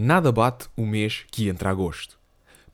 Nada 0.00 0.30
bate 0.30 0.68
o 0.76 0.86
mês 0.86 1.24
que 1.28 1.48
entra 1.48 1.70
agosto. 1.70 2.16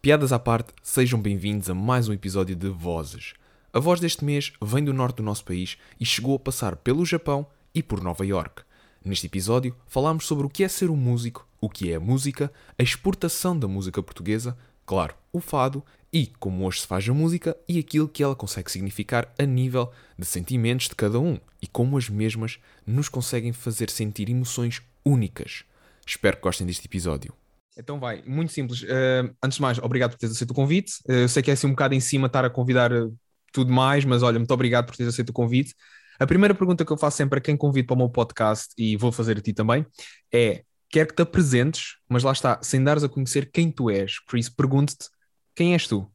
Piadas 0.03 0.31
à 0.31 0.39
parte, 0.39 0.75
sejam 0.83 1.19
bem-vindos 1.19 1.71
a 1.71 1.75
mais 1.75 2.07
um 2.07 2.13
episódio 2.13 2.55
de 2.55 2.69
Vozes. 2.69 3.33
A 3.73 3.81
voz 3.81 3.99
deste 3.99 4.23
mês 4.23 4.53
vem 4.61 4.85
do 4.85 4.93
norte 4.93 5.17
do 5.17 5.23
nosso 5.23 5.43
país 5.43 5.79
e 5.99 6.05
chegou 6.05 6.37
a 6.37 6.39
passar 6.39 6.77
pelo 6.77 7.03
Japão 7.07 7.47
e 7.75 7.83
por 7.83 8.03
Nova 8.03 8.27
York. 8.27 8.63
Neste 9.03 9.25
episódio, 9.25 9.75
falamos 9.87 10.27
sobre 10.27 10.45
o 10.45 10.51
que 10.51 10.65
é 10.65 10.69
ser 10.69 10.91
um 10.91 10.97
músico, 10.97 11.49
o 11.63 11.71
que 11.71 11.91
é 11.91 11.95
a 11.95 12.01
música, 12.01 12.53
a 12.79 12.83
exportação 12.83 13.59
da 13.59 13.67
música 13.67 14.03
portuguesa, 14.03 14.55
claro, 14.85 15.15
o 15.33 15.41
fado 15.41 15.83
e 16.13 16.27
como 16.39 16.67
hoje 16.67 16.83
se 16.83 16.87
faz 16.87 17.09
a 17.09 17.15
música 17.15 17.57
e 17.67 17.79
aquilo 17.79 18.07
que 18.07 18.23
ela 18.23 18.37
consegue 18.37 18.71
significar 18.71 19.33
a 19.39 19.47
nível 19.47 19.91
de 20.19 20.27
sentimentos 20.27 20.91
de 20.91 20.95
cada 20.95 21.19
um 21.19 21.39
e 21.63 21.67
como 21.67 21.97
as 21.97 22.11
mesmas 22.11 22.59
nos 22.87 23.09
conseguem 23.09 23.55
fazer 23.55 23.89
sentir 23.89 24.29
emoções 24.29 24.83
únicas. 25.03 25.65
Espero 26.07 26.37
que 26.37 26.43
gostem 26.43 26.67
deste 26.67 26.87
episódio. 26.87 27.35
Então 27.77 27.99
vai, 27.99 28.23
muito 28.25 28.53
simples. 28.53 28.83
Uh, 28.83 29.35
antes 29.43 29.57
de 29.57 29.63
mais, 29.63 29.79
obrigado 29.79 30.13
por 30.13 30.19
teres 30.19 30.37
aceito 30.37 30.53
o 30.53 30.55
convite. 30.55 30.93
Uh, 31.09 31.13
eu 31.13 31.29
sei 31.29 31.43
que 31.43 31.51
é 31.51 31.55
assim 31.55 31.67
um 31.67 31.71
bocado 31.71 31.95
em 31.95 32.01
cima 32.01 32.27
estar 32.27 32.45
a 32.45 32.51
convidar 32.51 32.93
uh, 32.93 33.15
tudo 33.53 33.73
mais, 33.73 34.05
mas 34.05 34.23
olha, 34.23 34.39
muito 34.39 34.55
obrigado 34.55 34.87
por 34.87 34.97
teres 34.97 35.13
aceito 35.13 35.31
o 35.31 35.33
convite. 35.33 35.75
A 36.19 36.27
primeira 36.27 36.55
pergunta 36.55 36.85
que 36.85 36.93
eu 36.93 36.97
faço 36.97 37.17
sempre 37.17 37.39
a 37.39 37.43
quem 37.43 37.57
convido 37.57 37.89
para 37.89 37.95
o 37.95 37.99
meu 37.99 38.09
podcast, 38.09 38.73
e 38.79 38.97
vou 38.97 39.11
fazer 39.11 39.39
a 39.39 39.41
ti 39.41 39.53
também, 39.53 39.85
é: 40.33 40.63
quero 40.89 41.09
que 41.09 41.17
te 41.17 41.23
apresentes, 41.23 41.97
mas 42.09 42.23
lá 42.23 42.31
está, 42.31 42.61
sem 42.63 42.83
dares 42.83 43.03
a 43.03 43.09
conhecer 43.09 43.51
quem 43.51 43.71
tu 43.71 43.91
és. 43.91 44.21
Por 44.25 44.39
isso, 44.39 44.55
pergunto-te: 44.55 45.09
quem 45.57 45.73
és 45.73 45.89
tu? 45.89 46.09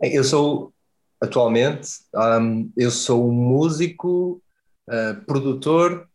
Eu 0.00 0.22
sou, 0.22 0.72
atualmente, 1.20 1.88
um, 2.14 2.70
eu 2.76 2.90
sou 2.90 3.28
um 3.28 3.32
músico, 3.32 4.40
produtor, 5.26 6.08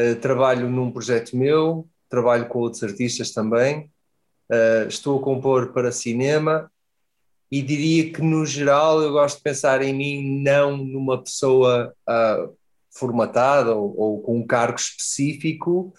eh, 0.00 0.14
trabalho 0.14 0.70
num 0.70 0.90
projeto 0.90 1.36
meu, 1.36 1.86
trabalho 2.08 2.48
com 2.48 2.60
outros 2.60 2.82
artistas 2.82 3.32
também, 3.32 3.90
uh, 4.50 4.88
estou 4.88 5.18
a 5.18 5.22
compor 5.22 5.74
para 5.74 5.92
cinema 5.92 6.72
e 7.52 7.60
diria 7.60 8.10
que, 8.10 8.22
no 8.22 8.46
geral, 8.46 9.02
eu 9.02 9.12
gosto 9.12 9.36
de 9.36 9.42
pensar 9.42 9.82
em 9.82 9.92
mim 9.92 10.42
não 10.42 10.74
numa 10.74 11.22
pessoa 11.22 11.94
uh, 12.08 12.56
formatada 12.90 13.74
ou, 13.74 13.94
ou, 13.94 14.22
com 14.22 14.38
um 14.38 14.46
cargo 14.46 14.78
específico, 14.78 15.92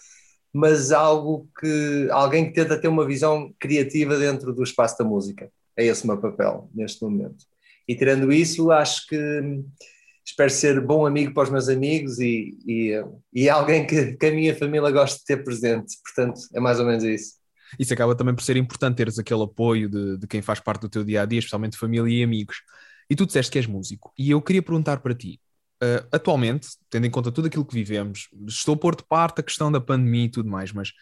mas 0.51 0.91
algo 0.91 1.47
que 1.59 2.07
alguém 2.09 2.47
que 2.47 2.53
tenta 2.53 2.81
ter 2.81 2.87
uma 2.87 3.05
visão 3.05 3.53
criativa 3.59 4.17
dentro 4.17 4.51
do 4.51 4.63
espaço 4.63 4.97
da 4.97 5.05
música. 5.05 5.47
É 5.77 5.85
esse 5.85 6.05
o 6.05 6.07
meu 6.07 6.17
papel 6.17 6.67
neste 6.73 7.03
momento. 7.03 7.45
E 7.87 7.95
tirando 7.95 8.33
isso, 8.33 8.71
acho 8.71 9.05
que 9.05 9.61
espero 10.31 10.49
ser 10.49 10.81
bom 10.81 11.05
amigo 11.05 11.33
para 11.33 11.43
os 11.43 11.49
meus 11.49 11.69
amigos 11.69 12.19
e, 12.19 12.57
e, 12.65 13.03
e 13.33 13.49
alguém 13.49 13.85
que, 13.85 14.13
que 14.13 14.25
a 14.25 14.31
minha 14.31 14.55
família 14.55 14.89
gosta 14.89 15.19
de 15.19 15.25
ter 15.25 15.43
presente. 15.43 15.97
Portanto, 16.03 16.41
é 16.53 16.59
mais 16.59 16.79
ou 16.79 16.85
menos 16.85 17.03
isso. 17.03 17.33
Isso 17.79 17.93
acaba 17.93 18.15
também 18.15 18.35
por 18.35 18.43
ser 18.43 18.57
importante 18.57 18.97
teres 18.97 19.19
aquele 19.19 19.43
apoio 19.43 19.89
de, 19.89 20.17
de 20.17 20.27
quem 20.27 20.41
faz 20.41 20.59
parte 20.59 20.81
do 20.81 20.89
teu 20.89 21.03
dia 21.03 21.21
a 21.21 21.25
dia, 21.25 21.39
especialmente 21.39 21.77
família 21.77 22.09
e 22.09 22.23
amigos. 22.23 22.57
E 23.09 23.15
tu 23.15 23.25
disseste 23.25 23.51
que 23.51 23.57
és 23.59 23.67
músico, 23.67 24.13
e 24.17 24.31
eu 24.31 24.41
queria 24.41 24.61
perguntar 24.61 24.97
para 24.97 25.13
ti: 25.13 25.39
uh, 25.83 26.07
atualmente, 26.11 26.69
tendo 26.89 27.05
em 27.05 27.09
conta 27.09 27.31
tudo 27.31 27.47
aquilo 27.47 27.65
que 27.65 27.73
vivemos, 27.73 28.29
estou 28.47 28.75
a 28.75 28.77
pôr 28.77 28.95
de 28.95 29.03
parte 29.03 29.39
a 29.39 29.43
questão 29.43 29.71
da 29.71 29.79
pandemia 29.79 30.25
e 30.25 30.29
tudo 30.29 30.49
mais, 30.49 30.71
mas 30.71 30.93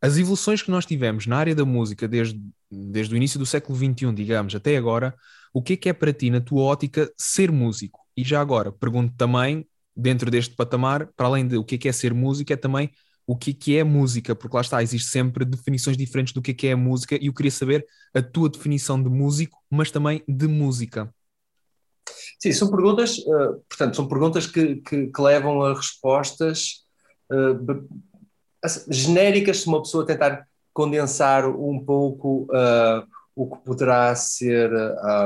as 0.00 0.18
evoluções 0.18 0.62
que 0.62 0.70
nós 0.70 0.84
tivemos 0.84 1.26
na 1.26 1.36
área 1.36 1.54
da 1.54 1.64
música 1.64 2.06
desde, 2.06 2.40
desde 2.70 3.14
o 3.14 3.16
início 3.16 3.38
do 3.38 3.46
século 3.46 3.76
XXI, 3.76 4.12
digamos, 4.14 4.54
até 4.54 4.76
agora, 4.76 5.14
o 5.52 5.62
que 5.62 5.74
é 5.74 5.76
que 5.76 5.88
é 5.88 5.92
para 5.92 6.12
ti, 6.12 6.28
na 6.28 6.40
tua 6.40 6.62
ótica, 6.62 7.10
ser 7.16 7.50
músico? 7.50 8.03
E 8.16 8.22
já 8.24 8.40
agora, 8.40 8.70
pergunto 8.70 9.14
também, 9.16 9.66
dentro 9.96 10.30
deste 10.30 10.54
patamar, 10.54 11.08
para 11.16 11.26
além 11.26 11.46
de 11.46 11.56
o 11.56 11.64
que 11.64 11.74
é, 11.74 11.78
que 11.78 11.88
é 11.88 11.92
ser 11.92 12.14
música, 12.14 12.54
é 12.54 12.56
também 12.56 12.90
o 13.26 13.36
que 13.36 13.50
é, 13.50 13.54
que 13.54 13.76
é 13.78 13.84
música, 13.84 14.34
porque 14.34 14.54
lá 14.54 14.60
está, 14.60 14.82
existe 14.82 15.08
sempre 15.08 15.44
definições 15.44 15.96
diferentes 15.96 16.34
do 16.34 16.42
que 16.42 16.50
é, 16.50 16.54
que 16.54 16.66
é 16.66 16.74
música, 16.74 17.16
e 17.20 17.26
eu 17.26 17.32
queria 17.32 17.50
saber 17.50 17.86
a 18.12 18.20
tua 18.20 18.48
definição 18.48 19.02
de 19.02 19.08
músico, 19.08 19.58
mas 19.70 19.90
também 19.90 20.22
de 20.28 20.46
música. 20.46 21.12
Sim, 22.38 22.52
são 22.52 22.70
perguntas, 22.70 23.18
uh, 23.18 23.62
portanto, 23.68 23.96
são 23.96 24.06
perguntas 24.06 24.46
que, 24.46 24.76
que, 24.76 25.06
que 25.06 25.22
levam 25.22 25.62
a 25.62 25.74
respostas 25.74 26.84
uh, 27.32 27.88
genéricas 28.90 29.60
se 29.60 29.66
uma 29.66 29.82
pessoa 29.82 30.04
tentar 30.04 30.46
condensar 30.72 31.48
um 31.48 31.82
pouco 31.82 32.46
uh, 32.50 33.06
o 33.34 33.48
que 33.50 33.64
poderá 33.64 34.14
ser 34.14 34.70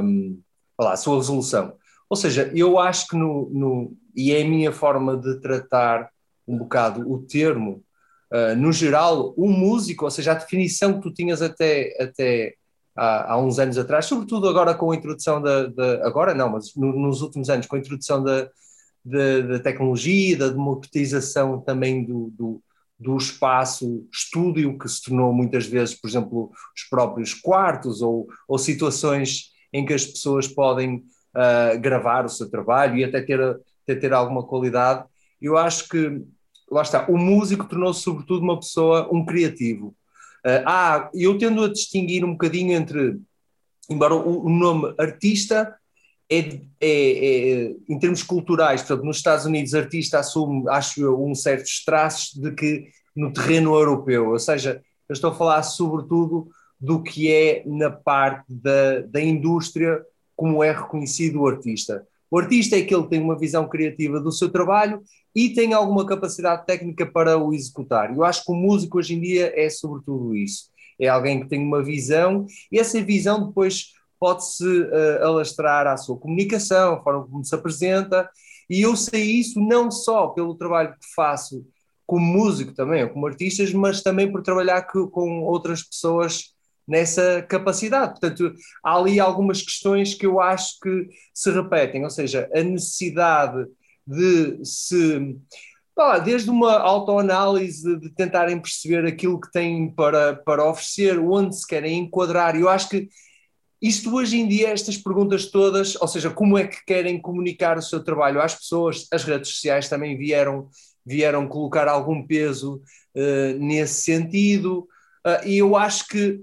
um, 0.03 0.41
a 0.79 0.97
sua 0.97 1.17
resolução. 1.17 1.77
Ou 2.09 2.17
seja, 2.17 2.51
eu 2.55 2.79
acho 2.79 3.09
que 3.09 3.17
no, 3.17 3.51
no, 3.51 3.97
e 4.17 4.33
é 4.33 4.43
a 4.43 4.49
minha 4.49 4.73
forma 4.73 5.17
de 5.17 5.41
tratar 5.41 6.09
um 6.47 6.57
bocado 6.57 7.11
o 7.11 7.19
termo, 7.23 7.83
uh, 8.33 8.57
no 8.57 8.73
geral, 8.73 9.35
um 9.37 9.51
músico, 9.51 10.05
ou 10.05 10.11
seja, 10.11 10.33
a 10.33 10.35
definição 10.35 10.95
que 10.95 11.03
tu 11.03 11.13
tinhas 11.13 11.43
até, 11.43 11.95
até 12.01 12.55
há, 12.97 13.35
há 13.35 13.39
uns 13.39 13.59
anos 13.59 13.77
atrás, 13.77 14.07
sobretudo 14.07 14.49
agora 14.49 14.75
com 14.75 14.91
a 14.91 14.97
introdução 14.97 15.41
da, 15.41 15.67
da 15.67 16.07
agora 16.07 16.35
não, 16.35 16.51
mas 16.51 16.75
no, 16.75 16.93
nos 16.99 17.21
últimos 17.21 17.51
anos, 17.51 17.67
com 17.67 17.77
a 17.77 17.79
introdução 17.79 18.23
da, 18.23 18.49
da, 19.05 19.41
da 19.41 19.59
tecnologia, 19.59 20.37
da 20.37 20.49
democratização 20.49 21.61
também 21.61 22.05
do, 22.05 22.31
do, 22.31 22.63
do 22.99 23.17
espaço 23.17 24.07
estúdio, 24.13 24.79
que 24.79 24.89
se 24.89 25.03
tornou 25.03 25.33
muitas 25.33 25.67
vezes, 25.67 25.95
por 25.95 26.09
exemplo, 26.09 26.51
os 26.75 26.85
próprios 26.89 27.35
quartos 27.35 28.03
ou, 28.03 28.27
ou 28.49 28.59
situações 28.59 29.51
em 29.73 29.85
que 29.85 29.93
as 29.93 30.05
pessoas 30.05 30.49
podem 30.49 31.05
uh, 31.39 31.79
gravar 31.81 32.25
o 32.25 32.29
seu 32.29 32.51
trabalho 32.51 32.97
e 32.97 33.05
até 33.05 33.23
ter, 33.23 33.41
até 33.41 33.95
ter 33.95 34.13
alguma 34.13 34.43
qualidade. 34.43 35.05
Eu 35.41 35.57
acho 35.57 35.89
que, 35.89 36.21
lá 36.71 36.83
está, 36.83 37.07
o 37.09 37.17
músico 37.17 37.67
tornou-se 37.67 38.01
sobretudo 38.01 38.43
uma 38.43 38.59
pessoa, 38.59 39.09
um 39.13 39.25
criativo. 39.25 39.95
Uh, 40.45 40.63
ah, 40.67 41.11
eu 41.15 41.39
tendo 41.39 41.65
a 41.65 41.69
distinguir 41.69 42.25
um 42.25 42.33
bocadinho 42.33 42.73
entre, 42.73 43.19
embora 43.89 44.15
o, 44.15 44.47
o 44.47 44.49
nome 44.49 44.95
artista 44.99 45.75
é, 46.31 46.39
é, 46.39 46.61
é, 46.81 47.75
em 47.89 47.99
termos 47.99 48.23
culturais, 48.23 48.83
portanto, 48.83 49.07
nos 49.07 49.17
Estados 49.17 49.47
Unidos, 49.47 49.75
artista 49.75 50.19
assume, 50.19 50.69
acho 50.69 51.01
eu, 51.01 51.25
um 51.25 51.35
certos 51.35 51.85
traços 51.85 52.35
de 52.35 52.53
que 52.53 52.89
no 53.17 53.33
terreno 53.33 53.75
europeu, 53.75 54.31
ou 54.31 54.39
seja, 54.39 54.83
eu 55.09 55.13
estou 55.13 55.31
a 55.31 55.35
falar 55.35 55.63
sobretudo 55.63 56.49
do 56.79 57.03
que 57.03 57.33
é 57.33 57.63
na 57.67 57.91
parte 57.91 58.45
da, 58.49 59.01
da 59.01 59.21
indústria 59.21 60.01
como 60.39 60.63
é 60.63 60.71
reconhecido 60.71 61.41
o 61.41 61.49
artista. 61.49 62.07
O 62.31 62.39
artista 62.39 62.77
é 62.77 62.79
aquele 62.79 63.03
que 63.03 63.11
tem 63.11 63.21
uma 63.21 63.37
visão 63.37 63.69
criativa 63.69 64.21
do 64.21 64.31
seu 64.31 64.49
trabalho 64.49 65.03
e 65.35 65.51
tem 65.51 65.73
alguma 65.73 66.07
capacidade 66.07 66.65
técnica 66.65 67.05
para 67.05 67.37
o 67.37 67.53
executar. 67.53 68.15
Eu 68.15 68.23
acho 68.23 68.45
que 68.45 68.53
o 68.53 68.55
músico 68.55 68.99
hoje 68.99 69.17
em 69.17 69.21
dia 69.21 69.53
é 69.57 69.69
sobretudo 69.69 70.37
isso. 70.37 70.71
É 71.01 71.09
alguém 71.09 71.41
que 71.41 71.49
tem 71.49 71.61
uma 71.61 71.83
visão 71.83 72.47
e 72.71 72.79
essa 72.79 73.03
visão 73.03 73.49
depois 73.49 73.95
pode-se 74.21 74.65
uh, 74.65 75.25
alastrar 75.25 75.89
à 75.89 75.97
sua 75.97 76.17
comunicação, 76.17 76.95
a 76.95 77.03
forma 77.03 77.27
como 77.27 77.45
se 77.45 77.55
apresenta. 77.57 78.31
E 78.71 78.83
eu 78.83 78.95
sei 78.95 79.25
isso 79.25 79.61
não 79.61 79.91
só 79.91 80.29
pelo 80.29 80.55
trabalho 80.55 80.93
que 80.93 81.15
faço 81.17 81.67
como 82.07 82.25
músico 82.25 82.73
também, 82.73 83.09
como 83.09 83.27
artista, 83.27 83.65
mas 83.77 84.03
também 84.03 84.31
por 84.31 84.43
trabalhar 84.43 84.83
com 84.83 85.43
outras 85.43 85.83
pessoas 85.83 86.55
nessa 86.89 87.43
capacidade. 87.43 88.19
Portanto, 88.19 88.55
há 88.83 88.97
ali 88.97 89.21
algumas 89.21 89.61
questões 89.61 90.15
que 90.15 90.25
eu 90.25 90.41
acho 90.41 90.81
que 90.81 91.09
se 91.35 91.51
repetem, 91.51 92.03
ou 92.03 92.11
seja, 92.11 92.49
a 92.55 92.63
necessidade 92.63 93.67
de 94.07 94.65
se. 94.65 95.37
desde 96.25 96.49
uma 96.49 96.79
autoanálise 96.79 97.99
de 98.01 98.09
tentarem 98.11 98.59
perceber 98.59 99.07
aquilo 99.07 99.39
que 99.39 99.53
têm 99.53 99.91
para, 99.91 100.37
para 100.37 100.65
oferecer, 100.65 101.19
onde 101.19 101.55
se 101.57 101.67
querem 101.67 101.99
enquadrar. 101.99 102.57
Eu 102.57 102.71
acho 102.71 102.89
que 102.89 103.09
isto 103.81 104.13
hoje 104.13 104.41
em 104.41 104.49
dia, 104.49 104.71
estas 104.71 104.97
perguntas 104.97 105.47
todas, 105.47 105.95
ou 106.01 106.09
seja, 106.09 106.31
como 106.31 106.57
é 106.59 106.67
que 106.67 106.85
querem 106.85 107.21
comunicar 107.21 107.79
o 107.79 107.83
seu 107.83 108.03
trabalho 108.03 108.41
às 108.41 108.55
pessoas, 108.55 109.07
as 109.13 109.23
redes 109.23 109.51
sociais 109.51 109.89
também 109.89 110.17
vieram, 110.17 110.69
vieram 111.07 111.47
colocar 111.47 111.87
algum 111.87 112.27
peso 112.27 112.83
uh, 113.15 113.59
nesse 113.59 114.03
sentido. 114.03 114.89
Uh, 115.25 115.47
e 115.47 115.59
eu 115.59 115.77
acho 115.77 116.09
que 116.09 116.43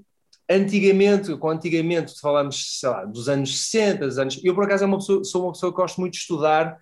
Antigamente, 0.50 1.36
com 1.38 1.50
antigamente 1.50 2.20
falamos, 2.20 2.80
sei 2.80 2.90
lá, 2.90 3.06
dos 3.06 3.28
anos 3.28 3.70
60, 3.70 4.06
dos 4.06 4.20
anos, 4.20 4.40
eu 4.44 4.54
por 4.54 4.66
acaso 4.66 4.84
é 4.84 4.88
uma 4.88 4.98
pessoa, 4.98 5.24
sou 5.24 5.44
uma 5.44 5.54
pessoa 5.54 5.72
que 5.72 5.78
gosto 5.78 6.00
muito 6.00 6.14
de 6.14 6.20
estudar 6.20 6.78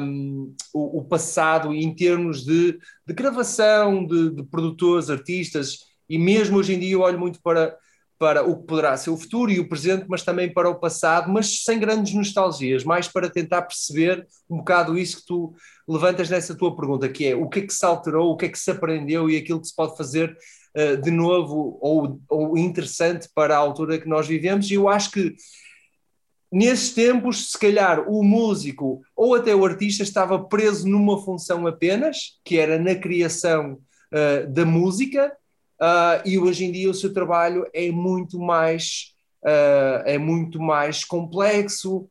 um, 0.00 0.54
o, 0.72 1.00
o, 1.00 1.04
passado 1.04 1.74
em 1.74 1.94
termos 1.94 2.44
de, 2.44 2.78
de 3.06 3.14
gravação, 3.14 4.06
de, 4.06 4.30
de, 4.30 4.42
produtores, 4.44 5.10
artistas, 5.10 5.78
e 6.08 6.18
mesmo 6.18 6.56
hoje 6.56 6.74
em 6.74 6.78
dia 6.78 6.92
eu 6.92 7.00
olho 7.00 7.18
muito 7.18 7.40
para, 7.42 7.76
para 8.18 8.42
o 8.42 8.56
que 8.60 8.66
poderá 8.66 8.96
ser 8.96 9.10
o 9.10 9.16
futuro 9.16 9.50
e 9.50 9.60
o 9.60 9.68
presente, 9.68 10.06
mas 10.08 10.22
também 10.22 10.52
para 10.52 10.70
o 10.70 10.78
passado, 10.78 11.30
mas 11.30 11.64
sem 11.64 11.78
grandes 11.78 12.14
nostalgias, 12.14 12.84
mais 12.84 13.08
para 13.08 13.28
tentar 13.28 13.62
perceber 13.62 14.26
um 14.48 14.58
bocado 14.58 14.96
isso 14.96 15.20
que 15.20 15.26
tu 15.26 15.54
levantas 15.88 16.30
nessa 16.30 16.54
tua 16.54 16.74
pergunta, 16.74 17.08
que 17.08 17.26
é 17.26 17.34
o 17.34 17.48
que 17.48 17.60
é 17.60 17.66
que 17.66 17.74
se 17.74 17.84
alterou, 17.84 18.30
o 18.30 18.36
que 18.36 18.46
é 18.46 18.48
que 18.48 18.58
se 18.58 18.70
aprendeu 18.70 19.28
e 19.28 19.36
aquilo 19.36 19.60
que 19.60 19.68
se 19.68 19.74
pode 19.74 19.96
fazer 19.96 20.36
eh, 20.78 20.94
de 20.94 21.10
novo 21.10 21.78
ou, 21.80 22.20
ou 22.28 22.58
interessante 22.58 23.30
para 23.34 23.56
a 23.56 23.58
altura 23.58 23.98
que 23.98 24.06
nós 24.06 24.26
vivemos, 24.26 24.70
e 24.70 24.74
eu 24.74 24.90
acho 24.90 25.10
que 25.10 25.34
nesses 26.52 26.92
tempos, 26.92 27.50
se 27.52 27.58
calhar 27.58 28.06
o 28.06 28.22
músico 28.22 29.00
ou 29.16 29.34
até 29.34 29.56
o 29.56 29.64
artista 29.64 30.02
estava 30.02 30.38
preso 30.38 30.86
numa 30.86 31.18
função 31.24 31.66
apenas, 31.66 32.38
que 32.44 32.58
era 32.58 32.78
na 32.78 32.94
criação 32.94 33.78
uh, 34.12 34.52
da 34.52 34.66
música, 34.66 35.32
uh, 35.80 36.28
e 36.28 36.38
hoje 36.38 36.66
em 36.66 36.72
dia 36.72 36.90
o 36.90 36.94
seu 36.94 37.10
trabalho 37.10 37.64
é 37.72 37.90
muito 37.90 38.38
mais, 38.38 39.14
uh, 39.46 40.04
é 40.04 40.18
muito 40.18 40.60
mais 40.60 41.04
complexo, 41.06 42.06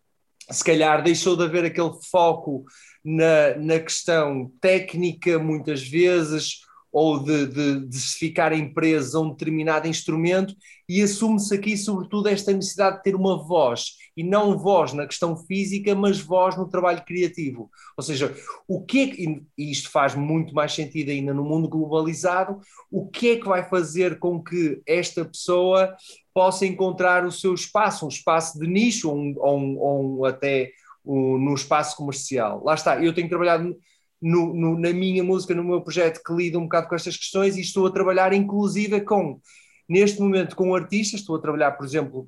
se 0.50 0.64
calhar 0.64 1.04
deixou 1.04 1.38
de 1.38 1.44
haver 1.44 1.66
aquele 1.66 1.94
foco 2.10 2.66
na, 3.04 3.56
na 3.60 3.80
questão 3.80 4.52
técnica 4.60 5.38
muitas 5.38 5.88
vezes, 5.88 6.65
ou 6.96 7.20
de, 7.20 7.46
de, 7.48 7.88
de 7.88 8.00
se 8.00 8.18
ficar 8.18 8.54
em 8.54 8.74
presa 8.74 9.18
a 9.18 9.22
um 9.22 9.32
determinado 9.32 9.86
instrumento, 9.86 10.56
e 10.88 11.02
assume-se 11.02 11.54
aqui, 11.54 11.76
sobretudo, 11.76 12.30
esta 12.30 12.54
necessidade 12.54 12.98
de 12.98 13.04
ter 13.04 13.16
uma 13.16 13.38
voz, 13.38 13.98
e 14.16 14.24
não 14.24 14.58
voz 14.58 14.94
na 14.94 15.06
questão 15.06 15.36
física, 15.36 15.94
mas 15.94 16.22
voz 16.22 16.56
no 16.56 16.70
trabalho 16.70 17.04
criativo. 17.04 17.70
Ou 17.98 18.02
seja, 18.02 18.34
o 18.66 18.82
que 18.82 19.02
é 19.02 19.08
que, 19.08 19.44
e 19.58 19.72
isto 19.72 19.92
faz 19.92 20.16
muito 20.16 20.54
mais 20.54 20.72
sentido 20.72 21.12
ainda 21.12 21.34
no 21.34 21.44
mundo 21.44 21.68
globalizado, 21.68 22.62
o 22.90 23.10
que 23.10 23.32
é 23.32 23.36
que 23.36 23.46
vai 23.46 23.68
fazer 23.68 24.18
com 24.18 24.42
que 24.42 24.82
esta 24.88 25.26
pessoa 25.26 25.94
possa 26.34 26.66
encontrar 26.66 27.26
o 27.26 27.32
seu 27.32 27.54
espaço, 27.54 28.06
um 28.06 28.10
espaço 28.10 28.58
de 28.58 28.68
nicho, 28.68 29.10
ou, 29.10 29.18
um, 29.18 29.36
ou, 29.38 29.60
um, 29.60 29.78
ou 29.80 30.20
um, 30.22 30.26
até 30.26 30.72
no 31.04 31.54
espaço 31.54 31.98
comercial. 31.98 32.64
Lá 32.64 32.74
está, 32.74 33.04
eu 33.04 33.14
tenho 33.14 33.28
trabalhado 33.28 33.76
no, 34.26 34.56
no, 34.56 34.80
na 34.80 34.92
minha 34.92 35.24
música, 35.24 35.54
no 35.54 35.64
meu 35.64 35.82
projeto, 35.82 36.20
que 36.26 36.34
lida 36.34 36.58
um 36.58 36.64
bocado 36.64 36.88
com 36.88 36.96
estas 36.96 37.16
questões 37.16 37.56
e 37.56 37.62
estou 37.62 37.86
a 37.86 37.92
trabalhar 37.92 38.34
inclusive 38.34 39.02
com, 39.02 39.40
neste 39.88 40.20
momento, 40.20 40.56
com 40.56 40.74
artistas, 40.74 41.20
estou 41.20 41.36
a 41.36 41.40
trabalhar, 41.40 41.74
por 41.74 41.86
exemplo, 41.86 42.28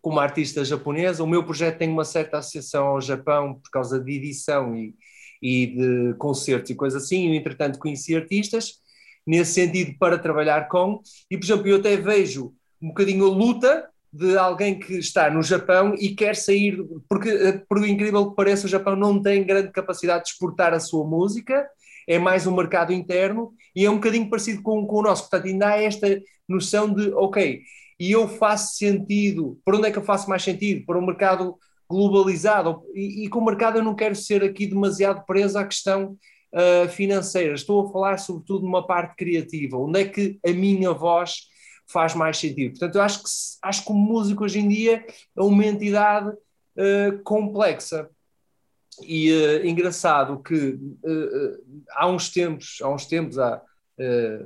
com 0.00 0.08
uma 0.08 0.22
artista 0.22 0.64
japonesa, 0.64 1.22
o 1.22 1.26
meu 1.26 1.44
projeto 1.44 1.76
tem 1.76 1.90
uma 1.90 2.06
certa 2.06 2.38
associação 2.38 2.86
ao 2.86 3.02
Japão 3.02 3.60
por 3.60 3.70
causa 3.70 4.00
de 4.00 4.12
edição 4.12 4.74
e, 4.74 4.94
e 5.42 5.66
de 5.66 6.14
concertos 6.14 6.70
e 6.70 6.74
coisas 6.74 7.02
assim, 7.02 7.28
eu 7.28 7.34
entretanto 7.34 7.78
conheci 7.78 8.16
artistas 8.16 8.80
nesse 9.26 9.52
sentido 9.52 9.94
para 9.98 10.18
trabalhar 10.18 10.68
com, 10.68 11.02
e 11.30 11.36
por 11.36 11.44
exemplo, 11.44 11.68
eu 11.68 11.76
até 11.76 11.98
vejo 11.98 12.54
um 12.80 12.88
bocadinho 12.88 13.26
a 13.26 13.28
luta 13.28 13.90
de 14.12 14.36
alguém 14.38 14.78
que 14.78 14.94
está 14.94 15.30
no 15.30 15.42
Japão 15.42 15.94
e 15.98 16.14
quer 16.14 16.36
sair, 16.36 16.78
porque 17.08 17.28
eh, 17.28 17.62
por 17.68 17.86
incrível 17.86 18.30
que 18.30 18.36
pareça, 18.36 18.66
o 18.66 18.70
Japão 18.70 18.96
não 18.96 19.20
tem 19.20 19.44
grande 19.44 19.70
capacidade 19.70 20.24
de 20.24 20.30
exportar 20.30 20.72
a 20.72 20.80
sua 20.80 21.06
música, 21.06 21.68
é 22.08 22.18
mais 22.18 22.46
um 22.46 22.54
mercado 22.54 22.92
interno 22.92 23.52
e 23.74 23.84
é 23.84 23.90
um 23.90 23.96
bocadinho 23.96 24.30
parecido 24.30 24.62
com, 24.62 24.86
com 24.86 24.96
o 24.96 25.02
nosso. 25.02 25.22
Portanto, 25.22 25.46
ainda 25.46 25.68
há 25.68 25.82
esta 25.82 26.06
noção 26.48 26.92
de, 26.92 27.12
ok, 27.12 27.60
e 27.98 28.12
eu 28.12 28.28
faço 28.28 28.76
sentido, 28.76 29.58
por 29.64 29.74
onde 29.74 29.88
é 29.88 29.90
que 29.90 29.98
eu 29.98 30.04
faço 30.04 30.28
mais 30.28 30.42
sentido? 30.42 30.84
Para 30.86 30.98
um 30.98 31.06
mercado 31.06 31.56
globalizado 31.88 32.82
e, 32.94 33.24
e 33.24 33.28
com 33.28 33.40
o 33.40 33.44
mercado 33.44 33.78
eu 33.78 33.84
não 33.84 33.94
quero 33.94 34.14
ser 34.14 34.42
aqui 34.42 34.66
demasiado 34.66 35.24
preso 35.24 35.58
à 35.58 35.64
questão 35.64 36.16
uh, 36.52 36.88
financeira, 36.88 37.54
estou 37.54 37.86
a 37.86 37.92
falar 37.92 38.18
sobretudo 38.18 38.60
de 38.60 38.66
uma 38.66 38.86
parte 38.86 39.14
criativa, 39.16 39.76
onde 39.78 40.00
é 40.00 40.04
que 40.04 40.38
a 40.44 40.50
minha 40.50 40.92
voz 40.92 41.46
faz 41.86 42.14
mais 42.14 42.38
sentido. 42.38 42.72
Portanto, 42.72 42.96
eu 42.96 43.02
acho 43.02 43.22
que, 43.22 43.28
acho 43.62 43.84
que 43.84 43.90
o 43.90 43.94
músico 43.94 44.44
hoje 44.44 44.58
em 44.58 44.68
dia 44.68 45.04
é 45.36 45.42
uma 45.42 45.64
entidade 45.64 46.30
uh, 46.30 47.22
complexa. 47.22 48.08
E 49.02 49.30
uh, 49.30 49.66
engraçado 49.66 50.42
que 50.42 50.54
uh, 50.54 51.84
há 51.92 52.08
uns 52.08 52.30
tempos, 52.30 52.78
há 52.82 52.88
uns 52.88 53.06
tempos, 53.06 53.38
há 53.38 53.62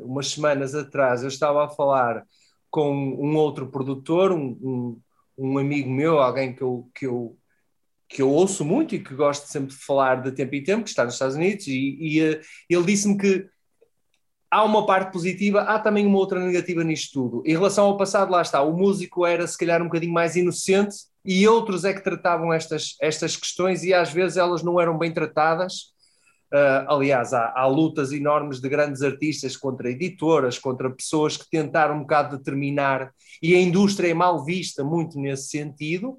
umas 0.03 0.29
semanas 0.29 0.77
atrás, 0.77 1.23
eu 1.23 1.29
estava 1.29 1.65
a 1.65 1.69
falar 1.69 2.25
com 2.71 2.93
um 2.95 3.35
outro 3.35 3.69
produtor, 3.69 4.31
um, 4.31 4.57
um, 4.63 5.01
um 5.37 5.59
amigo 5.59 5.91
meu, 5.91 6.21
alguém 6.21 6.55
que 6.55 6.63
eu, 6.63 6.89
que 6.95 7.05
eu 7.05 7.37
que 8.11 8.23
eu 8.23 8.29
ouço 8.29 8.65
muito 8.65 8.95
e 8.95 8.99
que 8.99 9.15
gosto 9.15 9.47
sempre 9.47 9.71
de 9.71 9.77
falar 9.85 10.21
de 10.21 10.33
tempo 10.33 10.53
em 10.57 10.65
tempo, 10.65 10.83
que 10.83 10.91
está 10.91 11.05
nos 11.05 11.15
Estados 11.15 11.37
Unidos, 11.37 11.69
e, 11.69 11.97
e 12.01 12.19
ele 12.69 12.85
disse-me 12.85 13.17
que 13.17 13.49
há 14.51 14.65
uma 14.65 14.85
parte 14.85 15.13
positiva, 15.13 15.61
há 15.63 15.79
também 15.79 16.07
uma 16.07 16.19
outra 16.19 16.41
negativa 16.41 16.83
nisto 16.83 17.13
tudo. 17.13 17.43
Em 17.47 17.53
relação 17.53 17.87
ao 17.87 17.97
passado, 17.97 18.33
lá 18.33 18.43
está, 18.43 18.61
o 18.63 18.77
músico 18.77 19.25
era 19.25 19.47
se 19.47 19.57
calhar 19.57 19.81
um 19.81 19.87
bocadinho 19.87 20.13
mais 20.13 20.35
inocente 20.35 20.97
e 21.25 21.47
outros 21.47 21.85
é 21.85 21.95
que 21.95 22.03
tratavam 22.03 22.53
estas, 22.53 22.97
estas 23.01 23.37
questões 23.37 23.85
e 23.85 23.95
às 23.95 24.13
vezes 24.13 24.37
elas 24.37 24.63
não 24.63 24.81
eram 24.81 24.99
bem 24.99 25.13
tratadas. 25.13 25.91
Uh, 26.53 26.83
aliás, 26.89 27.33
há, 27.33 27.53
há, 27.55 27.65
lutas 27.67 28.11
enormes 28.11 28.61
de 28.61 28.69
grandes 28.69 29.03
artistas 29.03 29.57
contra 29.57 29.89
editoras, 29.89 30.59
contra 30.59 30.91
pessoas 30.91 31.37
que 31.37 31.49
tentaram 31.49 31.97
um 31.97 32.01
bocado 32.01 32.37
determinar, 32.37 33.13
e 33.41 33.55
a 33.55 33.61
indústria 33.61 34.11
é 34.11 34.15
mal 34.15 34.45
vista 34.45 34.83
muito 34.83 35.17
nesse 35.17 35.49
sentido. 35.49 36.19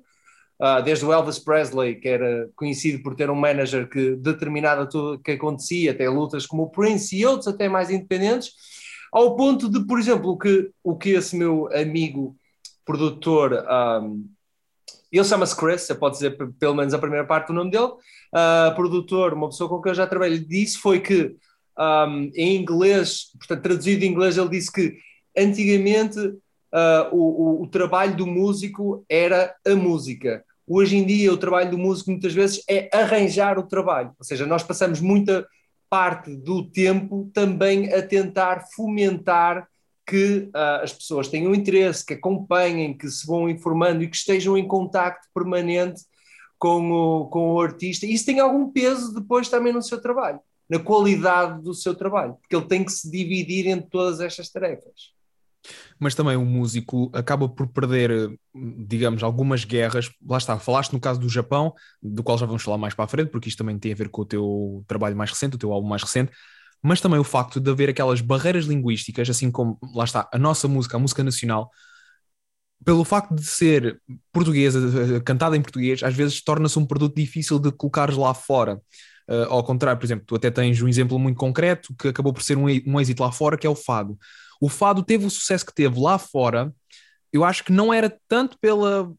Uh, 0.61 0.79
desde 0.83 1.03
o 1.03 1.11
Elvis 1.11 1.39
Presley, 1.39 1.95
que 1.95 2.07
era 2.07 2.47
conhecido 2.55 3.01
por 3.01 3.15
ter 3.15 3.31
um 3.31 3.35
manager 3.35 3.89
que 3.89 4.15
determinava 4.15 4.85
tudo 4.85 5.15
o 5.15 5.19
que 5.19 5.31
acontecia, 5.31 5.89
até 5.89 6.07
lutas 6.07 6.45
como 6.45 6.63
o 6.63 6.69
Prince 6.69 7.17
e 7.17 7.25
outros 7.25 7.47
até 7.47 7.67
mais 7.67 7.89
independentes, 7.89 8.51
ao 9.11 9.35
ponto 9.35 9.67
de, 9.67 9.83
por 9.87 9.99
exemplo, 9.99 10.37
que, 10.37 10.69
o 10.83 10.95
que 10.95 11.09
esse 11.09 11.35
meu 11.35 11.67
amigo 11.73 12.35
produtor, 12.85 13.65
um, 14.03 14.29
ele 15.11 15.23
chama-se 15.23 15.55
Chris, 15.55 15.81
você 15.81 15.95
pode 15.95 16.15
dizer 16.15 16.37
pelo 16.59 16.75
menos 16.75 16.93
a 16.93 16.99
primeira 16.99 17.25
parte 17.25 17.47
do 17.47 17.53
nome 17.53 17.71
dele, 17.71 17.85
uh, 17.85 18.75
produtor, 18.75 19.33
uma 19.33 19.49
pessoa 19.49 19.67
com 19.67 19.81
quem 19.81 19.89
eu 19.89 19.95
já 19.95 20.05
trabalhei, 20.05 20.39
disse 20.39 20.77
foi 20.77 20.99
que 20.99 21.35
um, 21.77 22.31
em 22.35 22.55
inglês, 22.55 23.31
portanto 23.37 23.63
traduzido 23.63 24.05
em 24.05 24.09
inglês, 24.09 24.37
ele 24.37 24.49
disse 24.49 24.71
que 24.71 24.95
antigamente 25.35 26.19
uh, 26.19 27.09
o, 27.11 27.61
o, 27.61 27.63
o 27.63 27.67
trabalho 27.67 28.15
do 28.15 28.27
músico 28.27 29.03
era 29.09 29.53
a 29.65 29.75
música 29.75 30.45
Hoje 30.67 30.97
em 30.97 31.05
dia, 31.05 31.33
o 31.33 31.37
trabalho 31.37 31.71
do 31.71 31.77
músico 31.77 32.11
muitas 32.11 32.33
vezes 32.33 32.63
é 32.69 32.89
arranjar 32.93 33.57
o 33.57 33.67
trabalho, 33.67 34.13
ou 34.17 34.25
seja, 34.25 34.45
nós 34.45 34.63
passamos 34.63 35.01
muita 35.01 35.45
parte 35.89 36.35
do 36.35 36.69
tempo 36.69 37.29
também 37.33 37.93
a 37.93 38.01
tentar 38.01 38.65
fomentar 38.73 39.67
que 40.05 40.49
uh, 40.55 40.83
as 40.83 40.93
pessoas 40.93 41.27
tenham 41.27 41.53
interesse, 41.53 42.05
que 42.05 42.13
acompanhem, 42.13 42.97
que 42.97 43.09
se 43.09 43.25
vão 43.25 43.49
informando 43.49 44.03
e 44.03 44.07
que 44.07 44.15
estejam 44.15 44.57
em 44.57 44.67
contacto 44.67 45.27
permanente 45.33 46.01
com 46.57 46.91
o, 46.91 47.27
com 47.27 47.53
o 47.53 47.61
artista. 47.61 48.05
Isso 48.05 48.25
tem 48.25 48.39
algum 48.39 48.71
peso 48.71 49.13
depois 49.13 49.49
também 49.49 49.73
no 49.73 49.81
seu 49.81 50.01
trabalho, 50.01 50.39
na 50.69 50.79
qualidade 50.79 51.61
do 51.61 51.73
seu 51.73 51.95
trabalho, 51.95 52.35
porque 52.35 52.55
ele 52.55 52.65
tem 52.65 52.83
que 52.83 52.91
se 52.91 53.09
dividir 53.09 53.67
entre 53.67 53.89
todas 53.89 54.19
estas 54.21 54.49
tarefas 54.49 55.11
mas 55.99 56.15
também 56.15 56.35
o 56.35 56.45
músico 56.45 57.11
acaba 57.13 57.47
por 57.47 57.67
perder, 57.67 58.31
digamos, 58.87 59.23
algumas 59.23 59.63
guerras. 59.63 60.09
Lá 60.27 60.37
está, 60.37 60.57
falaste 60.57 60.93
no 60.93 60.99
caso 60.99 61.19
do 61.19 61.29
Japão, 61.29 61.73
do 62.01 62.23
qual 62.23 62.37
já 62.37 62.45
vamos 62.45 62.63
falar 62.63 62.77
mais 62.77 62.93
para 62.93 63.05
a 63.05 63.07
frente, 63.07 63.29
porque 63.29 63.49
isto 63.49 63.57
também 63.57 63.77
tem 63.77 63.91
a 63.91 63.95
ver 63.95 64.09
com 64.09 64.21
o 64.21 64.25
teu 64.25 64.83
trabalho 64.87 65.15
mais 65.15 65.29
recente, 65.29 65.55
o 65.55 65.59
teu 65.59 65.71
álbum 65.71 65.87
mais 65.87 66.01
recente, 66.01 66.31
mas 66.81 66.99
também 66.99 67.19
o 67.19 67.23
facto 67.23 67.59
de 67.59 67.69
haver 67.69 67.89
aquelas 67.89 68.21
barreiras 68.21 68.65
linguísticas, 68.65 69.29
assim 69.29 69.51
como, 69.51 69.77
lá 69.93 70.03
está, 70.03 70.27
a 70.33 70.37
nossa 70.39 70.67
música, 70.67 70.97
a 70.97 70.99
música 70.99 71.23
nacional, 71.23 71.69
pelo 72.83 73.03
facto 73.03 73.35
de 73.35 73.44
ser 73.44 74.01
portuguesa, 74.31 75.21
cantada 75.21 75.56
em 75.56 75.61
português, 75.61 76.01
às 76.01 76.15
vezes 76.15 76.44
torna-se 76.44 76.80
um 76.80 76.85
produto 76.85 77.15
difícil 77.15 77.59
de 77.59 77.71
colocares 77.71 78.18
lá 78.18 78.33
fora. 78.33 78.81
Uh, 79.30 79.45
ao 79.49 79.63
contrário, 79.63 79.99
por 79.99 80.06
exemplo, 80.06 80.25
tu 80.25 80.35
até 80.35 80.49
tens 80.49 80.81
um 80.81 80.87
exemplo 80.87 81.18
muito 81.19 81.37
concreto 81.37 81.95
que 81.95 82.07
acabou 82.07 82.33
por 82.33 82.41
ser 82.41 82.57
um, 82.57 82.65
um 82.87 82.99
êxito 82.99 83.21
lá 83.21 83.31
fora, 83.31 83.56
que 83.56 83.68
é 83.68 83.69
o 83.69 83.75
fado 83.75 84.18
o 84.61 84.69
fado 84.69 85.03
teve 85.03 85.25
o 85.25 85.30
sucesso 85.30 85.65
que 85.65 85.73
teve 85.73 85.99
lá 85.99 86.19
fora, 86.19 86.71
eu 87.33 87.44
acho 87.44 87.63
que 87.63 87.71
não 87.71 87.91
era 87.91 88.15
tanto 88.27 88.57
pela, 88.59 89.11